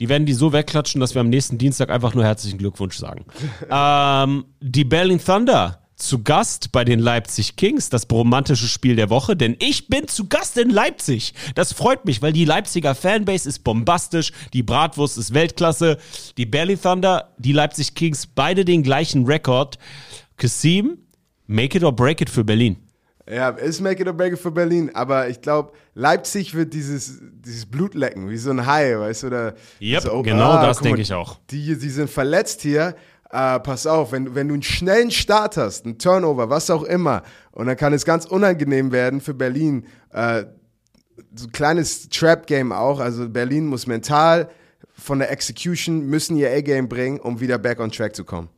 Die 0.00 0.08
werden 0.08 0.26
die 0.26 0.32
so 0.32 0.52
wegklatschen, 0.52 1.00
dass 1.00 1.14
wir 1.14 1.20
am 1.20 1.28
nächsten 1.28 1.56
Dienstag 1.56 1.90
einfach 1.90 2.14
nur 2.14 2.24
herzlichen 2.24 2.58
Glückwunsch 2.58 2.96
sagen. 2.96 3.26
ähm, 3.70 4.46
die 4.60 4.84
Berlin 4.84 5.20
Thunder 5.24 5.80
zu 5.98 6.22
Gast 6.22 6.72
bei 6.72 6.84
den 6.84 7.00
Leipzig 7.00 7.56
Kings, 7.56 7.90
das 7.90 8.06
romantische 8.10 8.68
Spiel 8.68 8.96
der 8.96 9.10
Woche, 9.10 9.36
denn 9.36 9.56
ich 9.58 9.88
bin 9.88 10.08
zu 10.08 10.28
Gast 10.28 10.56
in 10.56 10.70
Leipzig. 10.70 11.34
Das 11.54 11.72
freut 11.72 12.04
mich, 12.04 12.22
weil 12.22 12.32
die 12.32 12.44
Leipziger 12.44 12.94
Fanbase 12.94 13.48
ist 13.48 13.64
bombastisch, 13.64 14.32
die 14.52 14.62
Bratwurst 14.62 15.18
ist 15.18 15.34
Weltklasse, 15.34 15.98
die 16.36 16.46
Berlin 16.46 16.80
Thunder, 16.80 17.34
die 17.38 17.52
Leipzig 17.52 17.94
Kings, 17.94 18.26
beide 18.26 18.64
den 18.64 18.82
gleichen 18.82 19.26
Rekord. 19.26 19.78
Kasim, 20.36 20.98
make 21.46 21.76
it 21.76 21.84
or 21.84 21.92
break 21.92 22.20
it 22.20 22.30
für 22.30 22.44
Berlin. 22.44 22.76
Ja, 23.30 23.50
ist 23.50 23.80
Make 23.80 24.00
it 24.00 24.08
or 24.08 24.14
Break 24.14 24.32
it 24.32 24.38
für 24.38 24.50
Berlin, 24.50 24.90
aber 24.94 25.28
ich 25.28 25.42
glaube, 25.42 25.72
Leipzig 25.94 26.54
wird 26.54 26.72
dieses, 26.72 27.20
dieses 27.44 27.66
Blut 27.66 27.94
lecken, 27.94 28.30
wie 28.30 28.38
so 28.38 28.50
ein 28.50 28.64
Hai, 28.64 28.98
weißt 28.98 29.24
du? 29.24 29.26
Oder 29.26 29.54
Yep, 29.82 30.02
so, 30.02 30.12
oh, 30.12 30.22
genau 30.22 30.52
ah, 30.52 30.66
das 30.66 30.78
denke 30.78 31.02
ich 31.02 31.12
auch. 31.12 31.38
Die, 31.50 31.78
die 31.78 31.90
sind 31.90 32.08
verletzt 32.08 32.62
hier. 32.62 32.94
Äh, 33.30 33.60
pass 33.60 33.86
auf, 33.86 34.12
wenn, 34.12 34.34
wenn 34.34 34.48
du 34.48 34.54
einen 34.54 34.62
schnellen 34.62 35.10
Start 35.10 35.56
hast, 35.56 35.84
einen 35.84 35.98
Turnover, 35.98 36.48
was 36.48 36.70
auch 36.70 36.82
immer, 36.82 37.22
und 37.52 37.66
dann 37.66 37.76
kann 37.76 37.92
es 37.92 38.04
ganz 38.04 38.24
unangenehm 38.24 38.90
werden 38.90 39.20
für 39.20 39.34
Berlin. 39.34 39.86
Äh, 40.10 40.44
so 41.34 41.46
ein 41.46 41.52
kleines 41.52 42.08
Trap-Game 42.08 42.72
auch. 42.72 43.00
Also 43.00 43.28
Berlin 43.28 43.66
muss 43.66 43.86
mental 43.86 44.48
von 44.92 45.18
der 45.18 45.30
Execution 45.30 46.06
müssen 46.06 46.36
ihr 46.36 46.50
A-Game 46.50 46.88
bringen, 46.88 47.20
um 47.20 47.40
wieder 47.40 47.58
back 47.58 47.80
on 47.80 47.90
track 47.90 48.16
zu 48.16 48.24
kommen. 48.24 48.48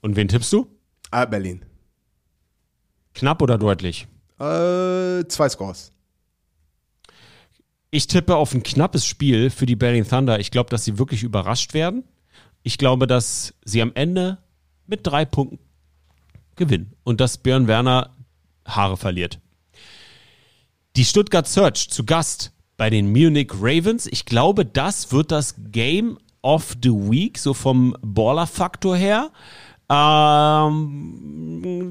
Und 0.00 0.16
wen 0.16 0.28
tippst 0.28 0.52
du? 0.52 0.66
Ah, 1.10 1.24
Berlin. 1.24 1.64
Knapp 3.14 3.42
oder 3.42 3.58
deutlich? 3.58 4.06
Äh, 4.40 5.24
zwei 5.28 5.48
Scores. 5.48 5.92
Ich 7.90 8.06
tippe 8.06 8.36
auf 8.36 8.54
ein 8.54 8.62
knappes 8.62 9.04
Spiel 9.04 9.50
für 9.50 9.66
die 9.66 9.76
Berlin 9.76 10.08
Thunder. 10.08 10.40
Ich 10.40 10.50
glaube, 10.50 10.70
dass 10.70 10.84
sie 10.84 10.98
wirklich 10.98 11.22
überrascht 11.22 11.74
werden. 11.74 12.04
Ich 12.62 12.78
glaube, 12.78 13.06
dass 13.06 13.54
sie 13.64 13.82
am 13.82 13.92
Ende 13.94 14.38
mit 14.86 15.06
drei 15.06 15.24
Punkten 15.24 15.58
gewinnen 16.56 16.92
und 17.04 17.20
dass 17.20 17.38
Björn 17.38 17.66
Werner 17.66 18.14
Haare 18.66 18.96
verliert. 18.96 19.40
Die 20.96 21.04
Stuttgart 21.04 21.48
Search 21.48 21.90
zu 21.90 22.04
Gast 22.04 22.52
bei 22.76 22.90
den 22.90 23.10
Munich 23.10 23.52
Ravens. 23.54 24.06
Ich 24.06 24.24
glaube, 24.24 24.64
das 24.66 25.12
wird 25.12 25.32
das 25.32 25.54
Game 25.70 26.18
of 26.42 26.76
the 26.82 26.90
Week, 26.90 27.38
so 27.38 27.54
vom 27.54 27.96
Baller-Faktor 28.02 28.96
her. 28.96 29.30
Ähm, 29.88 30.72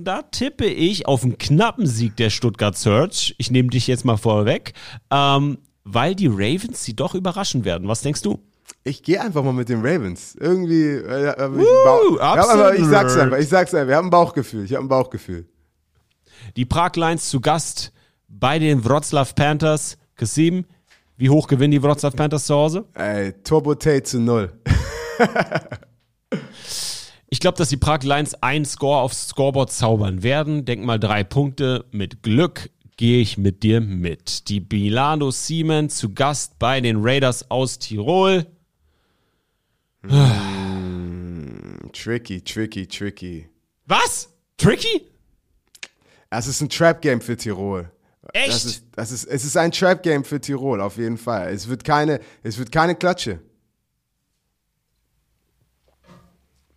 da 0.03 0.22
tippe 0.24 0.65
ich 0.65 1.07
auf 1.07 1.24
einen 1.24 1.38
knappen 1.38 1.88
Sieg 1.88 2.15
der 2.17 2.30
Stuttgart 2.30 2.78
Search. 2.78 3.36
Ich 3.38 3.51
nehme 3.51 3.69
dich 3.69 3.88
jetzt 3.88 4.05
mal 4.05 4.17
vorweg, 4.17 4.74
ähm, 5.11 5.59
weil 5.84 6.15
die 6.15 6.28
Ravens 6.28 6.84
sie 6.84 6.95
doch 6.95 7.15
überraschen 7.15 7.65
werden. 7.65 7.88
Was 7.88 8.01
denkst 8.01 8.22
du? 8.22 8.39
Ich 8.84 9.04
gehe 9.04 9.22
einfach 9.22 9.44
mal 9.44 9.54
mit 9.54 9.70
den 9.70 9.86
Ravens. 9.86 10.36
Irgendwie. 10.36 10.88
Äh, 10.88 11.28
hab 11.28 11.52
ich, 11.52 11.60
Woo, 11.60 12.18
ja, 12.18 12.50
aber 12.50 12.76
ich 12.76 12.86
sag's 12.86 13.16
einfach. 13.16 13.38
Ich 13.38 13.48
sag's 13.48 13.74
einfach. 13.74 13.88
Wir 13.88 13.96
haben 13.96 14.08
ein 14.08 14.12
Bauchgefühl. 14.12 14.66
Ich 14.66 14.74
habe 14.74 14.86
ein 14.86 14.90
Bauchgefühl. 14.90 15.48
Die 16.56 16.66
Prag 16.66 16.96
Lions 16.96 17.30
zu 17.30 17.40
Gast 17.40 17.92
bei 18.28 18.58
den 18.58 18.84
Wroclaw 18.84 19.32
Panthers. 19.36 19.98
Kasim, 20.16 20.66
wie 21.18 21.30
hoch 21.30 21.48
gewinnen 21.48 21.72
die 21.72 21.84
Wroclaw 21.84 22.16
Panthers 22.16 22.46
zu 22.46 22.56
Hause? 22.56 22.86
Ey, 22.96 23.34
Turbo 23.44 23.76
Tate 23.76 24.04
zu 24.04 24.20
null. 24.20 24.52
Ich 27.34 27.40
glaube, 27.40 27.58
dass 27.58 27.70
die 27.70 27.78
Prag 27.78 28.04
Lions 28.04 28.34
einen 28.44 28.66
Score 28.66 29.00
aufs 29.00 29.30
Scoreboard 29.30 29.72
zaubern 29.72 30.22
werden. 30.22 30.66
Denk 30.66 30.84
mal 30.84 31.00
drei 31.00 31.24
Punkte. 31.24 31.86
Mit 31.92 32.24
Glück 32.24 32.70
gehe 32.98 33.22
ich 33.22 33.38
mit 33.38 33.64
dir 33.64 33.80
mit. 33.80 34.50
Die 34.50 34.60
Milano 34.60 35.32
Siemens 35.32 35.96
zu 35.96 36.14
Gast 36.14 36.60
bei 36.60 36.82
den 36.82 36.98
Raiders 37.00 37.50
aus 37.50 37.80
Tirol. 37.80 38.48
Tricky, 41.93 42.41
tricky, 42.41 42.88
tricky. 42.88 43.49
Was? 43.86 44.30
Tricky? 44.58 45.08
Es 46.30 46.47
ist 46.47 46.62
ein 46.62 46.70
Trap-Game 46.70 47.22
für 47.22 47.38
Tirol. 47.38 47.91
Echt? 48.34 48.49
Das 48.49 48.66
ist, 48.66 48.86
das 48.95 49.12
ist, 49.12 49.26
es 49.26 49.43
ist 49.43 49.58
ein 49.58 49.72
Trap-Game 49.72 50.24
für 50.24 50.39
Tirol, 50.39 50.82
auf 50.82 50.97
jeden 50.97 51.18
Fall. 51.18 51.52
Es 51.54 51.68
wird 51.68 51.84
keine, 51.84 52.20
es 52.43 52.58
wird 52.58 52.72
keine 52.72 52.95
Klatsche. 52.95 53.41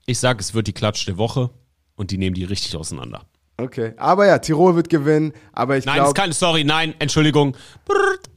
Ich 0.06 0.18
sage, 0.18 0.40
es 0.40 0.52
wird 0.52 0.66
die 0.66 0.72
Klatsch 0.72 1.06
der 1.06 1.16
Woche 1.16 1.50
und 1.96 2.10
die 2.10 2.18
nehmen 2.18 2.34
die 2.34 2.44
richtig 2.44 2.76
auseinander. 2.76 3.24
Okay. 3.56 3.94
Aber 3.96 4.26
ja, 4.26 4.38
Tirol 4.38 4.74
wird 4.74 4.88
gewinnen. 4.88 5.32
Aber 5.52 5.78
ich 5.78 5.84
Nein, 5.86 5.98
das 5.98 6.08
ist 6.08 6.14
glaube. 6.14 6.20
keine, 6.20 6.32
sorry, 6.34 6.64
nein, 6.64 6.94
Entschuldigung. 6.98 7.56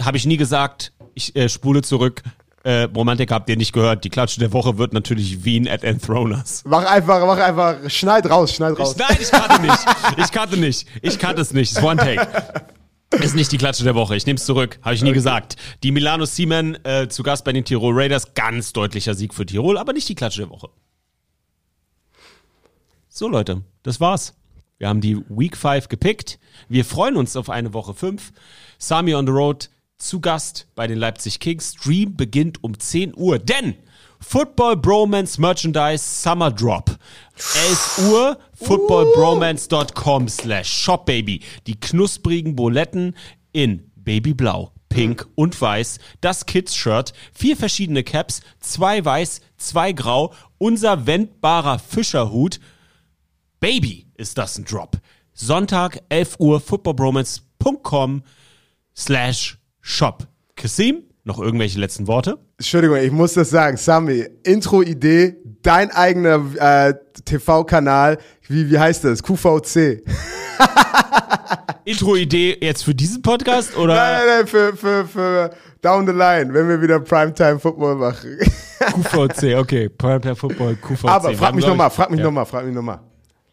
Habe 0.01 0.17
ich 0.17 0.25
nie 0.25 0.38
gesagt. 0.38 0.93
Ich 1.15 1.35
äh, 1.35 1.49
spule 1.49 1.81
zurück. 1.81 2.21
Äh, 2.68 2.89
Romantik 2.93 3.32
habt 3.32 3.47
ihr 3.47 3.55
nicht 3.55 3.72
gehört. 3.72 4.03
Die 4.03 4.09
Klatsche 4.09 4.41
der 4.41 4.51
Woche 4.51 4.78
wird 4.78 4.91
natürlich 4.91 5.45
Wien 5.45 5.70
at 5.70 5.86
Enthroners. 5.86 6.63
Mach 6.65 6.84
einfach, 6.84 7.26
mach 7.26 7.38
einfach, 7.38 7.89
schneid 7.89 8.30
raus, 8.30 8.53
schneid 8.55 8.78
raus. 8.78 8.91
Ich, 8.91 8.97
nein, 8.97 9.18
ich 9.22 9.32
kannte 9.32 9.61
nicht. 9.61 9.86
Ich 10.18 10.32
kannte 10.34 10.57
nicht. 10.57 10.88
Ich 11.01 11.18
kannte 11.18 11.41
es 11.41 11.53
nicht. 11.53 11.72
Es 11.72 11.78
ist 11.78 11.84
One 11.86 11.95
Take. 11.95 12.28
Ist 13.24 13.36
nicht 13.36 13.53
die 13.53 13.57
Klatsche 13.57 13.86
der 13.86 13.95
Woche. 13.95 14.18
Ich 14.18 14.26
nehme 14.26 14.36
es 14.36 14.43
zurück. 14.43 14.80
Habe 14.82 14.95
ich 14.95 15.01
nie 15.01 15.13
gesagt. 15.13 15.55
Die 15.82 15.93
Milano 15.93 16.26
Siemen 16.26 16.78
äh, 16.84 17.07
zu 17.07 17.24
Gast 17.24 17.45
bei 17.45 17.53
den 17.53 17.63
Tirol 17.63 17.97
Raiders. 17.97 18.34
Ganz 18.34 18.74
deutlicher 18.74 19.13
Sieg 19.13 19.34
für 19.34 19.45
Tirol, 19.45 19.78
aber 19.78 19.93
nicht 19.93 20.09
die 20.09 20.15
Klatsche 20.15 20.41
der 20.41 20.49
Woche. 20.49 20.68
So, 23.07 23.30
Leute, 23.30 23.61
das 23.84 24.01
war's. 24.01 24.34
Wir 24.78 24.89
haben 24.89 24.99
die 24.99 25.15
Week 25.30 25.55
5 25.55 25.88
gepickt. 25.88 26.38
Wir 26.68 26.84
freuen 26.84 27.15
uns 27.15 27.38
auf 27.38 27.49
eine 27.49 27.74
Woche 27.74 27.93
5. 27.93 28.34
Sami 28.78 29.15
on 29.15 29.26
the 29.26 29.32
Road 29.32 29.70
zu 29.97 30.19
Gast 30.19 30.67
bei 30.75 30.87
den 30.87 30.97
Leipzig 30.97 31.39
Kings. 31.39 31.73
Stream 31.77 32.15
beginnt 32.15 32.63
um 32.63 32.79
10 32.79 33.15
Uhr, 33.15 33.39
denn 33.39 33.75
Football 34.19 34.77
Bromance 34.77 35.39
Merchandise 35.39 36.03
Summer 36.03 36.51
Drop. 36.51 36.97
11 37.35 38.09
Uhr, 38.09 38.37
footballbromance.com 38.53 40.27
slash 40.27 40.67
shop, 40.67 41.05
baby. 41.05 41.41
Die 41.67 41.79
knusprigen 41.79 42.55
Buletten 42.55 43.15
in 43.51 43.91
Babyblau, 43.95 44.71
Pink 44.89 45.27
und 45.35 45.59
Weiß. 45.59 45.99
Das 46.21 46.45
Kids-Shirt, 46.45 47.13
vier 47.33 47.55
verschiedene 47.55 48.03
Caps, 48.03 48.41
zwei 48.59 49.03
weiß, 49.03 49.41
zwei 49.57 49.91
grau. 49.91 50.33
Unser 50.57 51.05
wendbarer 51.05 51.79
Fischerhut. 51.79 52.59
Baby, 53.59 54.07
ist 54.15 54.37
das 54.37 54.57
ein 54.57 54.65
Drop. 54.65 54.97
Sonntag, 55.33 56.01
11 56.09 56.39
Uhr, 56.39 56.59
footballbromance.com 56.59 58.23
slash 58.95 59.56
shop. 59.88 60.27
Kasim, 60.57 61.03
noch 61.23 61.39
irgendwelche 61.39 61.79
letzten 61.79 62.07
Worte? 62.07 62.38
Entschuldigung, 62.57 62.97
ich 62.97 63.11
muss 63.11 63.33
das 63.35 63.49
sagen. 63.49 63.77
Sami, 63.77 64.25
Intro-Idee, 64.43 65.38
dein 65.61 65.91
eigener 65.91 66.43
äh, 66.59 66.93
TV-Kanal. 67.23 68.17
Wie, 68.49 68.69
wie 68.69 68.77
heißt 68.77 69.05
das? 69.05 69.23
QVC. 69.23 70.03
Intro-Idee 71.85 72.57
jetzt 72.59 72.83
für 72.83 72.93
diesen 72.93 73.21
Podcast 73.21 73.77
oder 73.77 73.95
Nein, 73.95 74.13
nein, 74.17 74.27
nein, 74.39 74.47
für, 74.47 74.75
für, 74.75 75.05
für 75.07 75.51
Down 75.81 76.05
the 76.05 76.11
Line, 76.11 76.53
wenn 76.53 76.67
wir 76.67 76.81
wieder 76.81 76.99
Primetime 76.99 77.59
Football 77.59 77.95
machen. 77.95 78.38
QVC? 78.79 79.55
Okay, 79.57 79.88
Primetime 79.88 80.35
Football, 80.35 80.75
QVC. 80.75 81.05
Aber 81.07 81.33
frag 81.33 81.55
mich 81.55 81.65
nochmal, 81.65 81.89
frag 81.89 82.09
mich 82.11 82.19
Ja. 82.19 82.25
nochmal, 82.25 82.45
frag 82.45 82.65
mich 82.65 82.75
nochmal. 82.75 82.99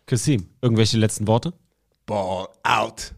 Kasim, 0.06 0.48
irgendwelche 0.60 0.96
letzten 0.98 1.28
Worte? 1.28 1.52
Ball 2.06 2.48
out. 2.64 3.14